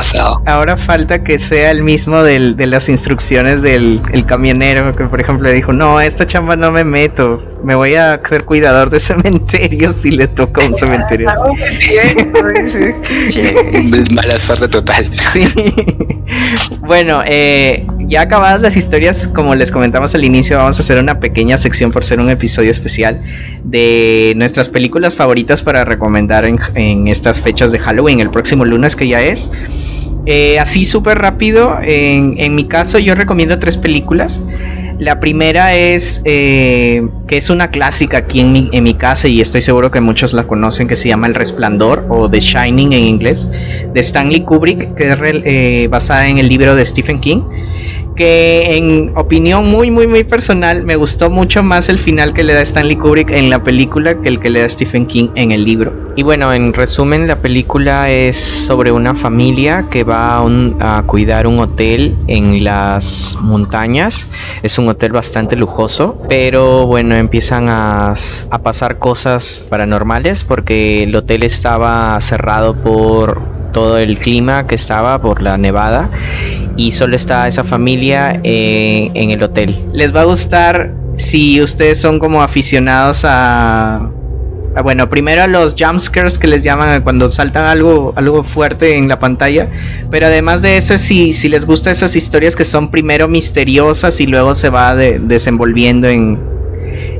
ahora 0.45 0.77
falta 0.77 1.21
que 1.23 1.39
sea 1.39 1.71
el 1.71 1.83
mismo 1.83 2.23
del, 2.23 2.55
de 2.55 2.67
las 2.67 2.87
instrucciones 2.87 3.61
del 3.61 4.01
el 4.13 4.25
camionero, 4.25 4.95
que 4.95 5.03
por 5.05 5.19
ejemplo 5.19 5.49
le 5.49 5.53
dijo, 5.53 5.73
no, 5.73 5.97
a 5.97 6.05
esta 6.05 6.25
chamba 6.25 6.55
no 6.55 6.71
me 6.71 6.85
meto, 6.85 7.43
me 7.63 7.75
voy 7.75 7.95
a 7.95 8.21
ser 8.27 8.45
cuidador 8.45 8.89
de 8.89 8.99
cementerios 9.01 9.93
si 9.93 10.11
le 10.11 10.27
toca 10.27 10.65
un 10.65 10.73
cementerio 10.73 11.29
Mala 14.11 14.39
suerte 14.39 14.69
total. 14.69 15.13
Sí. 15.13 15.45
bueno, 16.79 17.21
eh, 17.25 17.85
ya 18.09 18.21
acabadas 18.21 18.59
las 18.59 18.75
historias, 18.75 19.27
como 19.27 19.53
les 19.53 19.71
comentamos 19.71 20.15
al 20.15 20.25
inicio, 20.25 20.57
vamos 20.57 20.77
a 20.79 20.81
hacer 20.81 20.97
una 20.97 21.19
pequeña 21.19 21.57
sección 21.59 21.91
por 21.91 22.03
ser 22.03 22.19
un 22.19 22.29
episodio 22.29 22.71
especial 22.71 23.21
de 23.63 24.33
nuestras 24.35 24.67
películas 24.67 25.13
favoritas 25.13 25.61
para 25.61 25.85
recomendar 25.85 26.45
en, 26.45 27.07
estas 27.07 27.39
fechas 27.39 27.71
de 27.71 27.77
Halloween, 27.77 28.19
el 28.19 28.31
próximo 28.31 28.65
lunes 28.65 28.95
que 28.95 29.07
ya 29.07 29.21
es. 29.21 29.49
Eh, 30.25 30.59
así 30.59 30.83
súper 30.83 31.19
rápido, 31.19 31.77
en 31.81 32.55
mi 32.55 32.65
caso 32.65 32.97
yo 32.97 33.13
recomiendo 33.13 33.59
tres 33.59 33.77
películas. 33.77 34.41
La 34.99 35.21
primera 35.21 35.73
es 35.75 36.21
eh, 36.25 37.07
que 37.25 37.37
es 37.37 37.49
una 37.49 37.71
clásica 37.71 38.17
aquí 38.17 38.41
en 38.41 38.51
mi, 38.51 38.69
en 38.73 38.83
mi, 38.83 38.95
casa 38.95 39.29
y 39.29 39.39
estoy 39.39 39.61
seguro 39.61 39.91
que 39.91 40.01
muchos 40.01 40.33
la 40.33 40.45
conocen, 40.45 40.89
que 40.89 40.97
se 40.97 41.07
llama 41.07 41.27
El 41.27 41.35
Resplandor 41.35 42.05
o 42.09 42.29
The 42.29 42.41
Shining 42.41 42.91
en 42.91 43.05
inglés, 43.05 43.49
de 43.93 43.99
Stanley 44.01 44.41
Kubrick, 44.41 44.95
que 44.95 45.09
es 45.09 45.17
eh, 45.23 45.87
basada 45.89 46.27
en 46.27 46.37
el 46.37 46.49
libro 46.49 46.75
de 46.75 46.85
Stephen 46.85 47.21
King 47.21 47.43
que 48.17 48.75
en 48.75 49.13
opinión 49.15 49.71
muy 49.71 49.89
muy 49.89 50.05
muy 50.05 50.25
personal 50.25 50.83
me 50.83 50.97
gustó 50.97 51.29
mucho 51.29 51.63
más 51.63 51.87
el 51.87 51.97
final 51.97 52.33
que 52.33 52.43
le 52.43 52.53
da 52.53 52.61
Stanley 52.63 52.97
Kubrick 52.97 53.29
en 53.31 53.49
la 53.49 53.63
película 53.63 54.19
que 54.19 54.27
el 54.27 54.41
que 54.41 54.49
le 54.49 54.59
da 54.59 54.67
Stephen 54.67 55.05
King 55.05 55.29
en 55.35 55.53
el 55.53 55.63
libro. 55.63 56.08
Y 56.19 56.23
bueno, 56.23 56.51
en 56.51 56.73
resumen 56.73 57.27
la 57.27 57.37
película 57.37 58.09
es 58.09 58.35
sobre 58.37 58.91
una 58.91 59.15
familia 59.15 59.85
que 59.89 60.03
va 60.03 60.43
a, 60.81 61.03
cuidar 61.03 61.47
un 61.47 61.59
hotel 61.59 62.13
en 62.27 62.61
las 62.61 63.37
montañas. 63.39 64.27
Es 64.61 64.77
un 64.77 64.89
hotel 64.89 65.13
bastante 65.13 65.55
lujoso, 65.55 66.21
pero 66.27 66.85
bueno, 66.85 67.15
empiezan 67.15 67.69
a, 67.69 68.15
pasar 68.61 68.99
cosas 68.99 69.65
paranormales 69.69 70.43
porque 70.43 71.03
el 71.03 71.15
hotel 71.15 71.43
estaba 71.43 72.19
cerrado 72.19 72.75
por 72.75 73.41
todo 73.71 73.97
el 73.97 74.19
clima 74.19 74.67
que 74.67 74.75
estaba 74.75 75.21
por 75.21 75.41
la 75.41 75.57
nevada 75.57 76.09
y 76.75 76.91
solo 76.91 77.15
está 77.15 77.47
esa 77.47 77.63
familia 77.63 78.41
eh, 78.43 79.09
en 79.13 79.31
el 79.31 79.41
hotel. 79.41 79.73
Les 79.93 80.13
va 80.13 80.23
a 80.23 80.25
gustar 80.25 80.93
si 81.15 81.61
ustedes 81.61 82.01
son 82.01 82.19
como 82.19 82.43
aficionados 82.43 83.21
a, 83.23 84.09
bueno, 84.83 85.09
primero 85.09 85.43
a 85.43 85.47
los 85.47 85.75
jumpscares 85.77 86.37
que 86.37 86.47
les 86.47 86.63
llaman 86.63 87.01
cuando 87.01 87.29
saltan 87.29 87.65
algo, 87.65 88.13
algo 88.15 88.43
fuerte 88.43 88.95
en 88.95 89.07
la 89.07 89.19
pantalla, 89.19 89.67
pero 90.11 90.27
además 90.27 90.61
de 90.61 90.77
eso, 90.77 90.97
si, 90.97 91.33
les 91.49 91.65
gusta 91.65 91.91
esas 91.91 92.15
historias 92.15 92.55
que 92.55 92.65
son 92.65 92.89
primero 92.89 93.27
misteriosas 93.27 94.19
y 94.21 94.27
luego 94.27 94.55
se 94.55 94.69
va 94.69 94.95
desenvolviendo 94.95 96.07
en, 96.07 96.39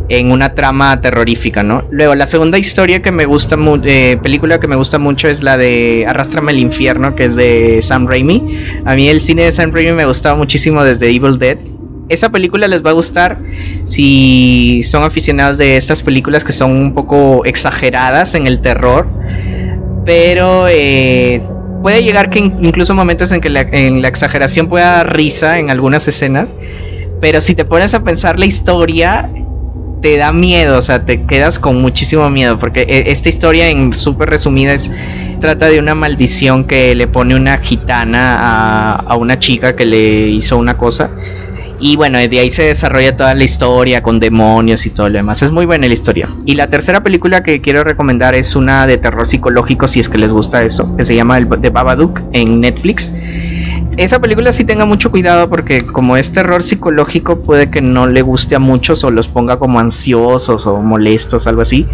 en 0.09 0.31
una 0.31 0.55
trama 0.55 0.99
terrorífica, 1.01 1.63
¿no? 1.63 1.83
Luego, 1.91 2.15
la 2.15 2.27
segunda 2.27 2.57
historia 2.57 3.01
que 3.01 3.11
me 3.11 3.25
gusta 3.25 3.57
mucho, 3.57 3.83
eh, 3.85 4.17
película 4.21 4.59
que 4.59 4.67
me 4.67 4.75
gusta 4.75 4.97
mucho 4.99 5.27
es 5.27 5.43
la 5.43 5.57
de 5.57 6.05
Arrástrame 6.07 6.51
al 6.51 6.59
infierno, 6.59 7.15
que 7.15 7.25
es 7.25 7.35
de 7.35 7.79
Sam 7.81 8.07
Raimi. 8.07 8.43
A 8.85 8.95
mí 8.95 9.07
el 9.09 9.21
cine 9.21 9.43
de 9.43 9.51
Sam 9.51 9.71
Raimi 9.71 9.91
me 9.91 10.05
gustaba 10.05 10.35
muchísimo 10.35 10.83
desde 10.83 11.09
Evil 11.09 11.37
Dead. 11.37 11.57
Esa 12.09 12.29
película 12.29 12.67
les 12.67 12.83
va 12.83 12.89
a 12.89 12.93
gustar 12.93 13.37
si 13.85 14.81
son 14.83 15.03
aficionados 15.03 15.57
de 15.57 15.77
estas 15.77 16.03
películas 16.03 16.43
que 16.43 16.51
son 16.51 16.71
un 16.71 16.93
poco 16.93 17.45
exageradas 17.45 18.35
en 18.35 18.47
el 18.47 18.61
terror, 18.61 19.07
pero 20.05 20.67
eh, 20.67 21.41
puede 21.81 22.03
llegar 22.03 22.29
que 22.29 22.39
incluso 22.39 22.93
momentos 22.93 23.31
en 23.31 23.41
que 23.41 23.49
la, 23.49 23.61
en 23.61 24.01
la 24.01 24.07
exageración 24.07 24.67
pueda 24.67 24.91
dar 24.91 25.15
risa 25.15 25.59
en 25.59 25.69
algunas 25.69 26.07
escenas. 26.07 26.53
Pero 27.21 27.41
si 27.41 27.53
te 27.53 27.65
pones 27.65 27.93
a 27.93 28.03
pensar 28.03 28.39
la 28.39 28.45
historia, 28.45 29.29
te 30.01 30.17
da 30.17 30.31
miedo, 30.31 30.77
o 30.77 30.81
sea, 30.81 31.05
te 31.05 31.23
quedas 31.25 31.59
con 31.59 31.81
muchísimo 31.81 32.29
miedo, 32.29 32.57
porque 32.57 32.81
e, 32.81 33.11
esta 33.11 33.29
historia 33.29 33.69
en 33.69 33.93
súper 33.93 34.29
resumida 34.29 34.73
es, 34.73 34.89
trata 35.39 35.67
de 35.67 35.79
una 35.79 35.95
maldición 35.95 36.65
que 36.65 36.95
le 36.95 37.07
pone 37.07 37.35
una 37.35 37.57
gitana 37.57 38.35
a, 38.39 38.91
a, 38.95 39.15
una 39.15 39.39
chica 39.39 39.75
que 39.75 39.85
le 39.85 40.29
hizo 40.29 40.57
una 40.57 40.77
cosa. 40.77 41.09
Y 41.79 41.95
bueno, 41.95 42.17
de 42.17 42.39
ahí 42.39 42.51
se 42.51 42.63
desarrolla 42.63 43.15
toda 43.15 43.33
la 43.33 43.43
historia 43.43 44.03
con 44.03 44.19
demonios 44.19 44.85
y 44.85 44.89
todo 44.89 45.09
lo 45.09 45.15
demás. 45.15 45.41
Es 45.41 45.51
muy 45.51 45.65
buena 45.65 45.87
la 45.87 45.93
historia. 45.93 46.27
Y 46.45 46.55
la 46.55 46.67
tercera 46.67 47.01
película 47.01 47.43
que 47.43 47.61
quiero 47.61 47.83
recomendar 47.83 48.35
es 48.35 48.55
una 48.55 48.85
de 48.85 48.97
terror 48.97 49.25
psicológico, 49.25 49.87
si 49.87 49.99
es 49.99 50.09
que 50.09 50.17
les 50.17 50.31
gusta 50.31 50.63
eso, 50.63 50.95
que 50.97 51.05
se 51.05 51.15
llama 51.15 51.37
el, 51.37 51.47
The 51.47 51.69
Babadook 51.69 52.21
en 52.33 52.61
Netflix 52.61 53.11
esa 53.99 54.19
película 54.19 54.53
sí 54.53 54.63
tenga 54.63 54.85
mucho 54.85 55.11
cuidado 55.11 55.49
porque 55.49 55.85
como 55.85 56.15
es 56.15 56.31
terror 56.31 56.63
psicológico 56.63 57.41
puede 57.41 57.69
que 57.69 57.81
no 57.81 58.07
le 58.07 58.21
guste 58.21 58.55
a 58.55 58.59
muchos 58.59 59.03
o 59.03 59.11
los 59.11 59.27
ponga 59.27 59.59
como 59.59 59.77
ansiosos 59.77 60.65
o 60.65 60.81
molestos, 60.81 61.47
algo 61.47 61.61
así. 61.61 61.85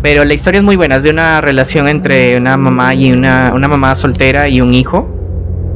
Pero 0.00 0.24
la 0.24 0.34
historia 0.34 0.58
es 0.58 0.64
muy 0.64 0.76
buena, 0.76 0.96
es 0.96 1.02
de 1.02 1.10
una 1.10 1.40
relación 1.40 1.88
entre 1.88 2.36
una 2.36 2.56
mamá 2.56 2.94
y 2.94 3.10
una, 3.10 3.52
una 3.52 3.66
mamá 3.66 3.96
soltera 3.96 4.48
y 4.48 4.60
un 4.60 4.72
hijo. 4.72 5.17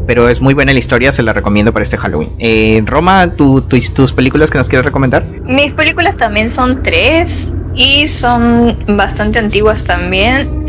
Pero 0.07 0.28
es 0.28 0.40
muy 0.40 0.55
buena 0.55 0.72
la 0.72 0.78
historia, 0.78 1.12
se 1.12 1.22
la 1.22 1.32
recomiendo 1.32 1.72
para 1.72 1.82
este 1.82 1.96
Halloween. 1.96 2.30
Eh, 2.38 2.82
Roma, 2.84 3.30
tus 3.34 4.12
películas 4.12 4.50
que 4.50 4.59
nos 4.59 4.68
quieres 4.68 4.84
recomendar? 4.84 5.24
Mis 5.44 5.72
películas 5.74 6.16
también 6.16 6.50
son 6.50 6.82
tres 6.82 7.55
y 7.74 8.09
son 8.09 8.76
bastante 8.96 9.38
antiguas 9.38 9.84
también. 9.84 10.62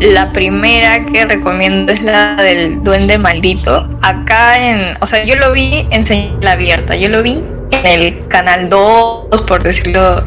La 0.00 0.32
primera 0.32 1.04
que 1.04 1.26
recomiendo 1.26 1.92
es 1.92 2.02
la 2.02 2.36
del 2.36 2.82
Duende 2.82 3.18
Maldito. 3.18 3.88
Acá 4.00 4.56
en, 4.58 4.96
o 5.00 5.06
sea, 5.06 5.24
yo 5.24 5.36
lo 5.36 5.52
vi 5.52 5.86
en 5.90 6.04
señal 6.04 6.46
abierta, 6.46 6.96
yo 6.96 7.08
lo 7.10 7.22
vi 7.22 7.44
en 7.70 7.86
el 7.86 8.26
canal 8.28 8.68
2, 8.68 9.42
por 9.46 9.62
decirlo 9.62 10.24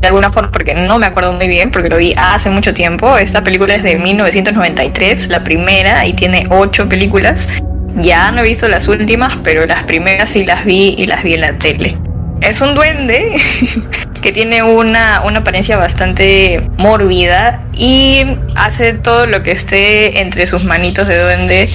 de 0.00 0.08
alguna 0.08 0.30
forma, 0.30 0.50
porque 0.50 0.74
no 0.74 0.98
me 0.98 1.06
acuerdo 1.06 1.32
muy 1.32 1.48
bien, 1.48 1.70
porque 1.70 1.88
lo 1.88 1.96
vi 1.96 2.12
hace 2.18 2.50
mucho 2.50 2.74
tiempo. 2.74 3.16
Esta 3.16 3.42
película 3.42 3.74
es 3.74 3.82
de 3.82 3.96
1993, 3.96 5.28
la 5.28 5.42
primera, 5.42 6.06
y 6.06 6.12
tiene 6.12 6.46
ocho 6.50 6.86
películas. 6.86 7.48
Ya 7.96 8.30
no 8.32 8.40
he 8.40 8.42
visto 8.42 8.68
las 8.68 8.88
últimas, 8.88 9.38
pero 9.42 9.66
las 9.66 9.84
primeras 9.84 10.30
sí 10.30 10.44
las 10.44 10.64
vi 10.64 10.94
y 10.98 11.06
las 11.06 11.22
vi 11.22 11.34
en 11.34 11.40
la 11.40 11.58
tele. 11.58 11.96
Es 12.40 12.60
un 12.60 12.74
duende 12.74 13.36
que 14.22 14.32
tiene 14.32 14.62
una, 14.62 15.22
una 15.24 15.40
apariencia 15.40 15.76
bastante 15.76 16.62
mórbida 16.76 17.62
y 17.72 18.24
hace 18.54 18.94
todo 18.94 19.26
lo 19.26 19.42
que 19.42 19.52
esté 19.52 20.20
entre 20.20 20.46
sus 20.46 20.64
manitos 20.64 21.06
de 21.06 21.22
duende 21.22 21.68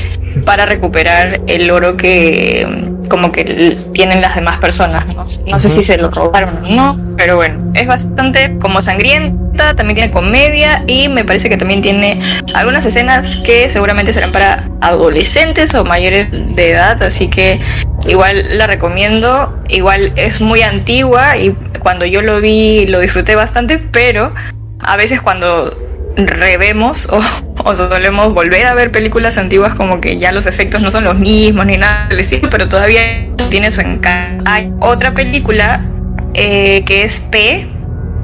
para 0.45 0.65
recuperar 0.65 1.41
el 1.47 1.71
oro 1.71 1.97
que 1.97 2.67
como 3.09 3.31
que 3.31 3.75
tienen 3.93 4.21
las 4.21 4.35
demás 4.35 4.59
personas, 4.59 5.07
¿no? 5.07 5.25
No 5.47 5.59
sé 5.59 5.69
si 5.69 5.83
se 5.83 5.97
lo 5.97 6.11
robaron 6.11 6.63
o 6.63 6.69
no, 6.69 7.15
pero 7.17 7.35
bueno, 7.35 7.71
es 7.73 7.87
bastante 7.87 8.57
como 8.59 8.81
sangrienta 8.81 9.48
también 9.75 9.95
tiene 9.95 10.11
comedia 10.11 10.83
y 10.87 11.09
me 11.09 11.23
parece 11.23 11.49
que 11.49 11.57
también 11.57 11.81
tiene 11.81 12.19
algunas 12.53 12.85
escenas 12.85 13.37
que 13.37 13.69
seguramente 13.69 14.13
serán 14.13 14.31
para 14.31 14.69
adolescentes 14.81 15.73
o 15.75 15.83
mayores 15.85 16.55
de 16.55 16.71
edad, 16.71 17.01
así 17.03 17.27
que 17.27 17.59
igual 18.07 18.57
la 18.57 18.67
recomiendo. 18.67 19.61
Igual 19.67 20.13
es 20.15 20.41
muy 20.41 20.61
antigua 20.61 21.37
y 21.37 21.55
cuando 21.79 22.05
yo 22.05 22.21
lo 22.21 22.41
vi 22.41 22.87
lo 22.87 22.99
disfruté 22.99 23.35
bastante, 23.35 23.77
pero 23.77 24.33
a 24.79 24.95
veces 24.95 25.21
cuando 25.21 25.77
revemos 26.15 27.07
o, 27.11 27.73
solemos 27.75 28.33
volver 28.33 28.65
a 28.65 28.73
ver 28.73 28.91
películas 28.91 29.37
antiguas 29.37 29.73
como 29.75 30.01
que 30.01 30.17
ya 30.17 30.31
los 30.31 30.45
efectos 30.45 30.81
no 30.81 30.91
son 30.91 31.03
los 31.03 31.17
mismos 31.17 31.65
ni 31.65 31.77
nada 31.77 32.09
pero 32.49 32.67
todavía 32.67 33.01
tiene 33.49 33.71
su 33.71 33.81
encanto. 33.81 34.43
Hay 34.47 34.71
otra 34.79 35.13
película 35.13 35.85
eh, 36.33 36.83
que 36.85 37.03
es 37.03 37.19
P, 37.19 37.67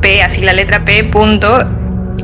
Así 0.06 0.42
la 0.42 0.54
letra 0.54 0.86
P, 0.86 1.04
punto, 1.04 1.68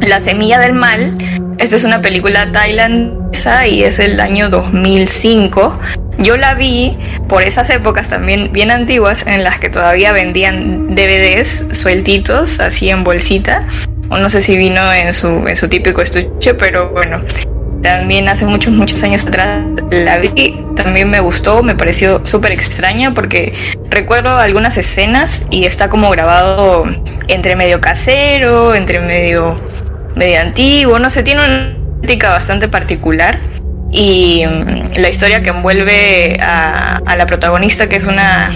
La 0.01 0.19
Semilla 0.19 0.59
del 0.59 0.73
Mal. 0.73 1.15
Esta 1.57 1.75
es 1.75 1.83
una 1.83 1.99
película 1.99 2.51
tailandesa 2.51 3.65
y 3.65 3.83
es 3.83 3.97
del 3.97 4.19
año 4.19 4.49
2005. 4.49 5.79
Yo 6.19 6.37
la 6.37 6.53
vi 6.53 6.95
por 7.27 7.41
esas 7.41 7.71
épocas 7.71 8.09
también 8.09 8.53
bien 8.53 8.69
antiguas 8.69 9.25
en 9.25 9.43
las 9.43 9.57
que 9.57 9.69
todavía 9.69 10.13
vendían 10.13 10.93
DVDs 10.93 11.65
sueltitos, 11.71 12.59
así 12.59 12.89
en 12.89 13.03
bolsita. 13.03 13.61
No 14.09 14.29
sé 14.29 14.41
si 14.41 14.57
vino 14.57 14.93
en 14.93 15.11
su, 15.11 15.27
en 15.47 15.55
su 15.55 15.67
típico 15.67 16.03
estuche, 16.03 16.53
pero 16.53 16.91
bueno, 16.91 17.19
también 17.81 18.29
hace 18.29 18.45
muchos, 18.45 18.73
muchos 18.73 19.01
años 19.03 19.25
atrás 19.25 19.63
la 19.91 20.17
vi, 20.19 20.63
también 20.75 21.09
me 21.09 21.19
gustó, 21.19 21.63
me 21.63 21.75
pareció 21.75 22.21
súper 22.25 22.51
extraña 22.51 23.13
porque 23.13 23.53
recuerdo 23.89 24.37
algunas 24.37 24.77
escenas 24.77 25.45
y 25.49 25.65
está 25.65 25.89
como 25.89 26.09
grabado 26.11 26.85
entre 27.27 27.55
medio 27.55 27.81
casero, 27.81 28.75
entre 28.75 28.99
medio, 28.99 29.55
medio 30.15 30.41
antiguo, 30.41 30.99
no 30.99 31.09
sé, 31.09 31.23
tiene 31.23 31.43
una 31.43 31.75
estética 32.01 32.29
bastante 32.29 32.67
particular. 32.67 33.39
Y 33.91 34.45
mm, 34.45 34.99
la 35.01 35.09
historia 35.09 35.41
que 35.41 35.49
envuelve 35.49 36.37
a, 36.41 37.01
a, 37.05 37.15
la 37.15 37.25
protagonista 37.25 37.89
que 37.89 37.97
es 37.97 38.05
una, 38.05 38.51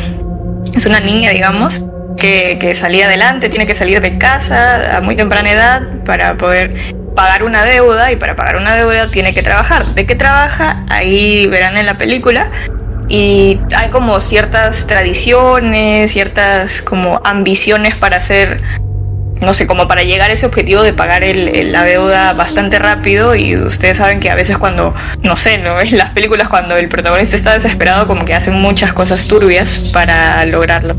es 0.73 0.85
una 0.85 1.01
niña, 1.01 1.31
digamos, 1.31 1.85
que, 2.15 2.57
que 2.59 2.73
salía 2.73 3.07
adelante, 3.07 3.49
tiene 3.49 3.67
que 3.67 3.75
salir 3.75 3.99
de 3.99 4.17
casa 4.17 4.97
a 4.97 5.01
muy 5.01 5.15
temprana 5.15 5.51
edad 5.51 5.81
para 6.05 6.37
poder 6.37 6.95
pagar 7.15 7.43
una 7.43 7.63
deuda 7.63 8.11
y 8.11 8.17
para 8.17 8.35
pagar 8.35 8.57
una 8.57 8.75
deuda 8.75 9.07
tiene 9.07 9.33
que 9.33 9.41
trabajar. 9.41 9.85
¿De 9.85 10.05
qué 10.05 10.15
trabaja? 10.15 10.85
Ahí 10.89 11.47
verán 11.47 11.77
en 11.77 11.85
la 11.85 11.97
película. 11.97 12.51
Y 13.07 13.59
hay 13.75 13.89
como 13.89 14.19
ciertas 14.19 14.87
tradiciones, 14.87 16.11
ciertas 16.11 16.81
como 16.81 17.21
ambiciones 17.23 17.95
para 17.95 18.17
hacer, 18.17 18.61
no 19.41 19.53
sé, 19.53 19.67
como 19.67 19.87
para 19.87 20.03
llegar 20.03 20.31
a 20.31 20.33
ese 20.33 20.45
objetivo 20.45 20.81
de 20.81 20.91
pagar 20.91 21.23
el, 21.23 21.71
la 21.71 21.83
deuda 21.83 22.33
bastante 22.33 22.79
rápido. 22.79 23.35
Y 23.35 23.55
ustedes 23.55 23.97
saben 23.97 24.19
que 24.19 24.29
a 24.29 24.35
veces 24.35 24.57
cuando, 24.57 24.93
no 25.23 25.35
sé, 25.35 25.57
¿no? 25.57 25.79
en 25.81 25.97
las 25.97 26.09
películas 26.09 26.49
cuando 26.49 26.75
el 26.77 26.89
protagonista 26.89 27.35
está 27.35 27.53
desesperado 27.53 28.07
como 28.07 28.25
que 28.25 28.33
hacen 28.33 28.55
muchas 28.55 28.93
cosas 28.93 29.27
turbias 29.27 29.89
para 29.93 30.45
lograrlo. 30.45 30.95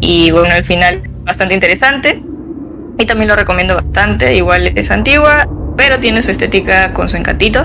Y 0.00 0.30
bueno, 0.30 0.54
al 0.54 0.64
final 0.64 1.02
bastante 1.24 1.54
interesante. 1.54 2.22
Y 2.98 3.06
también 3.06 3.28
lo 3.28 3.36
recomiendo 3.36 3.74
bastante, 3.74 4.34
igual 4.34 4.72
es 4.74 4.90
antigua, 4.90 5.48
pero 5.76 6.00
tiene 6.00 6.22
su 6.22 6.30
estética 6.30 6.92
con 6.92 7.08
su 7.08 7.16
encantito. 7.16 7.64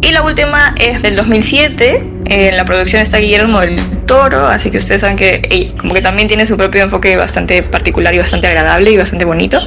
Y 0.00 0.10
la 0.10 0.22
última 0.22 0.74
es 0.80 1.00
del 1.02 1.14
2007, 1.14 2.02
en 2.24 2.56
la 2.56 2.64
producción 2.64 3.00
está 3.02 3.18
Guillermo 3.18 3.60
del 3.60 3.76
Toro, 4.04 4.46
así 4.48 4.70
que 4.70 4.78
ustedes 4.78 5.02
saben 5.02 5.16
que 5.16 5.74
como 5.78 5.94
que 5.94 6.00
también 6.00 6.26
tiene 6.26 6.44
su 6.44 6.56
propio 6.56 6.82
enfoque 6.82 7.16
bastante 7.16 7.62
particular 7.62 8.12
y 8.12 8.18
bastante 8.18 8.48
agradable 8.48 8.90
y 8.90 8.96
bastante 8.96 9.24
bonito, 9.24 9.60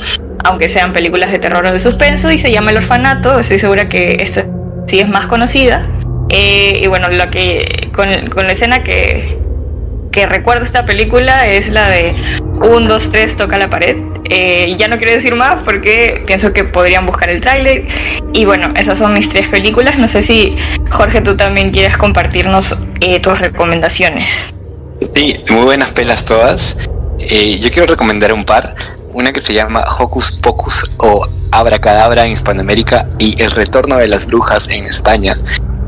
aunque 0.43 0.67
sean 0.67 0.91
películas 0.91 1.31
de 1.31 1.39
terror 1.39 1.65
o 1.65 1.71
de 1.71 1.79
suspenso, 1.79 2.31
y 2.31 2.37
se 2.37 2.51
llama 2.51 2.71
El 2.71 2.77
Orfanato, 2.77 3.39
estoy 3.39 3.59
segura 3.59 3.87
que 3.87 4.17
esta 4.19 4.45
sí 4.87 4.99
es 4.99 5.07
más 5.07 5.25
conocida. 5.27 5.87
Eh, 6.29 6.81
y 6.83 6.87
bueno, 6.87 7.07
lo 7.09 7.29
que 7.29 7.89
con, 7.93 8.09
con 8.29 8.45
la 8.47 8.53
escena 8.53 8.83
que, 8.83 9.39
que 10.11 10.25
recuerdo 10.25 10.65
esta 10.65 10.85
película 10.85 11.47
es 11.47 11.69
la 11.69 11.89
de 11.89 12.13
1, 12.55 12.87
2, 12.87 13.09
3, 13.09 13.37
toca 13.37 13.57
la 13.57 13.69
pared. 13.69 13.95
Eh, 14.29 14.75
ya 14.77 14.87
no 14.87 14.97
quiero 14.97 15.13
decir 15.13 15.35
más 15.35 15.61
porque 15.63 16.23
pienso 16.25 16.53
que 16.53 16.63
podrían 16.63 17.05
buscar 17.05 17.29
el 17.29 17.41
tráiler. 17.41 17.85
Y 18.33 18.45
bueno, 18.45 18.73
esas 18.75 18.97
son 18.97 19.13
mis 19.13 19.29
tres 19.29 19.47
películas. 19.47 19.97
No 19.97 20.07
sé 20.07 20.21
si 20.21 20.55
Jorge 20.89 21.21
tú 21.21 21.37
también 21.37 21.71
quieres 21.71 21.97
compartirnos 21.97 22.77
eh, 23.01 23.19
tus 23.19 23.39
recomendaciones. 23.39 24.45
Sí, 25.13 25.37
muy 25.49 25.63
buenas 25.63 25.91
pelas 25.91 26.25
todas. 26.25 26.75
Eh, 27.19 27.59
yo 27.59 27.71
quiero 27.71 27.87
recomendar 27.87 28.33
un 28.33 28.45
par. 28.45 28.75
Una 29.13 29.31
que 29.31 29.39
se 29.39 29.53
llama 29.53 29.85
Hocus 29.97 30.33
Pocus 30.33 30.91
o 30.97 31.25
Abracadabra 31.51 32.25
en 32.25 32.33
Hispanoamérica 32.33 33.07
y 33.17 33.41
El 33.41 33.51
Retorno 33.51 33.97
de 33.97 34.07
las 34.07 34.25
Brujas 34.25 34.67
en 34.67 34.85
España, 34.85 35.37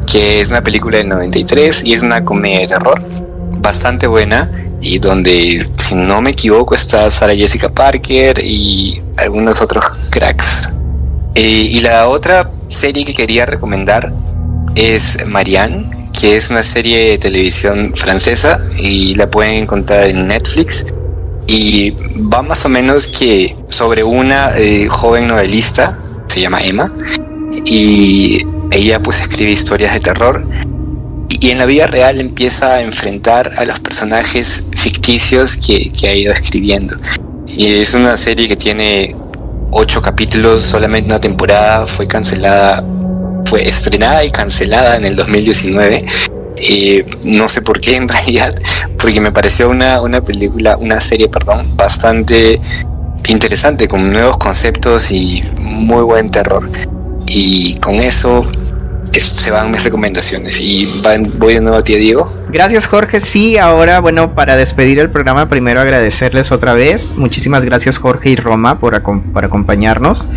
que 0.10 0.40
es 0.40 0.50
una 0.50 0.64
película 0.64 0.98
del 0.98 1.10
93 1.10 1.84
y 1.84 1.94
es 1.94 2.04
una 2.04 2.24
comedia 2.24 2.62
de 2.62 2.68
terror 2.68 3.02
bastante 3.60 4.08
buena 4.08 4.50
y 4.82 5.00
donde, 5.00 5.70
si 5.78 5.96
no 5.96 6.22
me 6.22 6.32
equivoco, 6.32 6.76
está 6.76 7.10
Sara 7.10 7.36
Jessica 7.36 7.70
Parker 7.70 8.40
y 8.44 9.02
algunos 9.18 9.62
otros 9.62 9.86
cracks. 10.10 10.70
Eh, 11.36 11.70
y 11.72 11.80
la 11.82 12.08
otra 12.08 12.52
serie 12.68 13.06
que 13.06 13.14
quería 13.14 13.46
recomendar 13.46 14.14
es 14.76 15.18
Marianne, 15.26 16.10
que 16.20 16.38
es 16.38 16.50
una 16.50 16.64
serie 16.64 17.12
de 17.12 17.18
televisión 17.18 17.94
francesa 17.96 18.64
y 18.78 19.16
la 19.16 19.30
pueden 19.30 19.56
encontrar 19.56 20.06
en 20.06 20.28
Netflix. 20.28 20.86
Y 21.48 21.92
va 21.92 22.42
más 22.42 22.66
o 22.66 22.70
menos 22.70 23.08
que 23.08 23.56
sobre 23.70 24.04
una 24.04 24.52
eh, 24.58 24.88
joven 24.88 25.28
novelista, 25.28 25.98
se 26.28 26.42
llama 26.42 26.62
Emma, 26.62 26.92
y 27.66 28.46
ella 28.72 29.02
pues 29.02 29.20
escribe 29.22 29.52
historias 29.52 29.94
de 29.94 30.00
terror 30.02 30.46
y 31.40 31.52
en 31.52 31.58
la 31.58 31.66
vida 31.66 31.88
real 31.88 32.20
empieza 32.20 32.76
a 32.76 32.82
enfrentar 32.82 33.52
a 33.58 33.66
los 33.66 33.80
personajes 33.80 34.64
ficticios 34.76 35.58
que, 35.58 35.92
ha 36.08 36.14
ido 36.14 36.34
escribiendo. 36.34 36.98
Y 37.48 37.76
es 37.76 37.94
una 37.94 38.18
serie 38.18 38.48
que 38.48 38.56
tiene 38.56 39.16
ocho 39.72 40.02
capítulos, 40.02 40.62
solamente 40.62 41.08
una 41.08 41.20
temporada, 41.20 41.86
fue 41.86 42.08
cancelada, 42.08 42.84
fue 43.46 43.68
estrenada 43.68 44.24
y 44.24 44.32
cancelada 44.32 44.98
en 44.98 45.06
el 45.06 45.16
2019. 45.16 46.06
Eh, 46.60 47.06
no 47.24 47.48
sé 47.48 47.62
por 47.62 47.80
qué 47.80 47.96
en 47.98 48.08
realidad, 48.10 48.56
porque 49.00 49.22
me 49.22 49.32
pareció 49.32 49.70
una, 49.70 50.02
una 50.02 50.22
película, 50.22 50.78
una 50.78 51.00
serie, 51.00 51.30
perdón, 51.30 51.76
bastante 51.76 52.60
interesante, 53.30 53.88
con 53.88 54.12
nuevos 54.12 54.38
conceptos 54.38 55.12
y 55.12 55.44
muy 55.60 56.02
buen 56.02 56.30
terror. 56.30 56.70
Y 57.28 57.76
con 57.76 57.96
eso 57.96 58.42
se 59.12 59.52
van 59.52 59.72
mis 59.72 59.84
recomendaciones. 59.84 60.60
Y 60.60 60.88
voy 61.38 61.56
de 61.56 61.62
nuevo 61.62 61.78
a 61.78 61.84
ti, 61.84 61.96
Diego. 61.96 62.32
Gracias, 62.50 62.88
Jorge. 62.88 63.22
Sí, 63.22 63.58
ahora, 63.58 64.00
bueno, 64.00 64.36
para 64.36 64.56
despedir 64.56 65.00
el 65.00 65.10
programa, 65.10 65.50
primero 65.50 65.82
agradecerles 65.82 66.52
otra 66.52 66.74
vez. 66.74 67.14
Muchísimas 67.16 67.64
gracias, 67.64 67.98
Jorge 67.98 68.32
y 68.32 68.36
Roma, 68.36 68.80
por, 68.80 69.02
por 69.02 69.46
acompañarnos. 69.46 70.28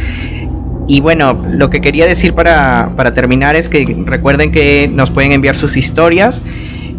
Y 0.88 1.00
bueno, 1.00 1.40
lo 1.48 1.70
que 1.70 1.80
quería 1.80 2.06
decir 2.06 2.34
para, 2.34 2.90
para, 2.96 3.14
terminar 3.14 3.54
es 3.54 3.68
que 3.68 4.02
recuerden 4.06 4.50
que 4.50 4.88
nos 4.88 5.10
pueden 5.10 5.32
enviar 5.32 5.56
sus 5.56 5.76
historias. 5.76 6.42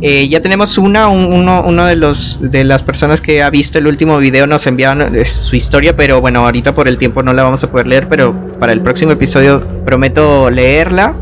Eh, 0.03 0.29
ya 0.29 0.41
tenemos 0.41 0.77
una, 0.77 1.09
uno, 1.09 1.63
uno 1.63 1.85
de 1.85 1.95
los 1.95 2.39
de 2.41 2.63
las 2.63 2.81
personas 2.81 3.21
que 3.21 3.43
ha 3.43 3.49
visto 3.51 3.77
el 3.77 3.85
último 3.85 4.17
video 4.17 4.47
nos 4.47 4.65
enviaron 4.65 5.15
eh, 5.15 5.25
su 5.25 5.55
historia, 5.55 5.95
pero 5.95 6.21
bueno, 6.21 6.43
ahorita 6.45 6.73
por 6.73 6.87
el 6.87 6.97
tiempo 6.97 7.21
no 7.21 7.33
la 7.33 7.43
vamos 7.43 7.63
a 7.63 7.69
poder 7.69 7.85
leer, 7.85 8.07
pero 8.09 8.33
para 8.59 8.73
el 8.73 8.81
próximo 8.81 9.11
episodio 9.11 9.63
prometo 9.85 10.49
leerla 10.49 11.13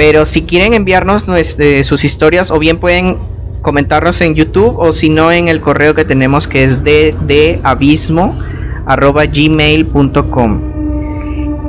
pero 0.00 0.24
si 0.24 0.40
quieren 0.44 0.72
enviarnos 0.72 1.28
este, 1.28 1.84
sus 1.84 2.04
historias 2.04 2.50
o 2.50 2.58
bien 2.58 2.78
pueden 2.78 3.18
comentarnos 3.60 4.22
en 4.22 4.34
YouTube 4.34 4.78
o 4.78 4.94
si 4.94 5.10
no 5.10 5.30
en 5.30 5.48
el 5.48 5.60
correo 5.60 5.94
que 5.94 6.06
tenemos 6.06 6.48
que 6.48 6.64
es 6.64 6.82
gmail.com. 6.82 7.40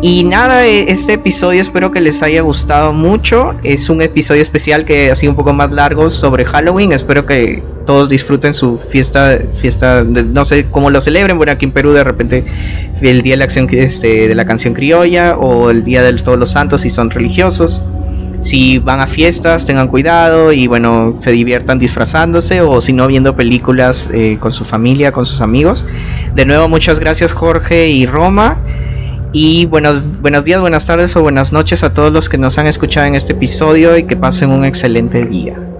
Y 0.02 0.24
nada, 0.24 0.66
e, 0.66 0.90
este 0.90 1.12
episodio 1.12 1.60
espero 1.60 1.92
que 1.92 2.00
les 2.00 2.24
haya 2.24 2.40
gustado 2.42 2.94
mucho. 2.94 3.54
Es 3.64 3.90
un 3.90 4.02
episodio 4.02 4.42
especial 4.42 4.86
que 4.86 5.12
ha 5.12 5.16
sido 5.18 5.34
un 5.34 5.36
poco 5.36 5.52
más 5.52 5.74
largo 5.74 6.10
sobre 6.10 6.46
Halloween. 6.46 6.94
Espero 6.94 7.26
que 7.26 7.62
todos 7.86 8.08
disfruten 8.08 8.54
su 8.54 8.78
fiesta, 8.78 9.40
fiesta, 9.56 10.06
no 10.06 10.46
sé 10.46 10.68
cómo 10.72 10.90
lo 10.90 11.02
celebren. 11.02 11.36
Bueno, 11.36 11.52
aquí 11.52 11.66
en 11.66 11.74
Perú 11.74 11.92
de 11.92 12.06
repente 12.06 12.46
el 13.02 13.24
día 13.24 13.34
de 13.34 13.40
la 13.40 13.44
acción 13.44 13.68
este, 13.72 14.30
de 14.30 14.36
la 14.36 14.46
canción 14.46 14.74
criolla 14.74 15.36
o 15.36 15.70
el 15.70 15.84
día 15.84 16.02
de 16.02 16.14
todos 16.14 16.40
los 16.40 16.52
santos 16.52 16.80
si 16.80 16.90
son 16.90 17.10
religiosos 17.10 17.82
si 18.42 18.80
van 18.80 19.00
a 19.00 19.08
fiestas 19.08 19.66
tengan 19.66 19.88
cuidado 19.88 20.52
y 20.52 20.68
bueno 20.68 21.16
se 21.20 21.32
diviertan 21.32 21.80
disfrazándose 21.80 22.62
o 22.62 22.82
si 22.82 22.94
no 22.94 23.08
viendo 23.08 23.36
películas 23.36 24.10
eh, 24.14 24.38
con 24.40 24.52
su 24.52 24.66
familia 24.66 25.12
con 25.12 25.26
sus 25.26 25.42
amigos. 25.42 25.86
De 26.36 26.46
nuevo 26.46 26.68
muchas 26.68 27.00
gracias 27.00 27.34
Jorge 27.34 27.90
y 27.90 28.06
Roma. 28.06 28.58
Y 29.34 29.66
buenos, 29.68 30.22
buenos 30.22 30.44
días 30.44 30.60
buenas 30.60 30.86
tardes 30.86 31.16
o 31.16 31.22
buenas 31.22 31.54
noches 31.54 31.84
a 31.84 31.94
todos 31.94 32.12
los 32.12 32.28
que 32.28 32.38
nos 32.38 32.58
han 32.58 32.68
escuchado 32.68 33.08
en 33.08 33.16
este 33.16 33.32
episodio 33.32 33.98
y 33.98 34.04
que 34.04 34.18
pasen 34.18 34.50
un 34.50 34.66
excelente 34.66 35.26
día 35.26 35.71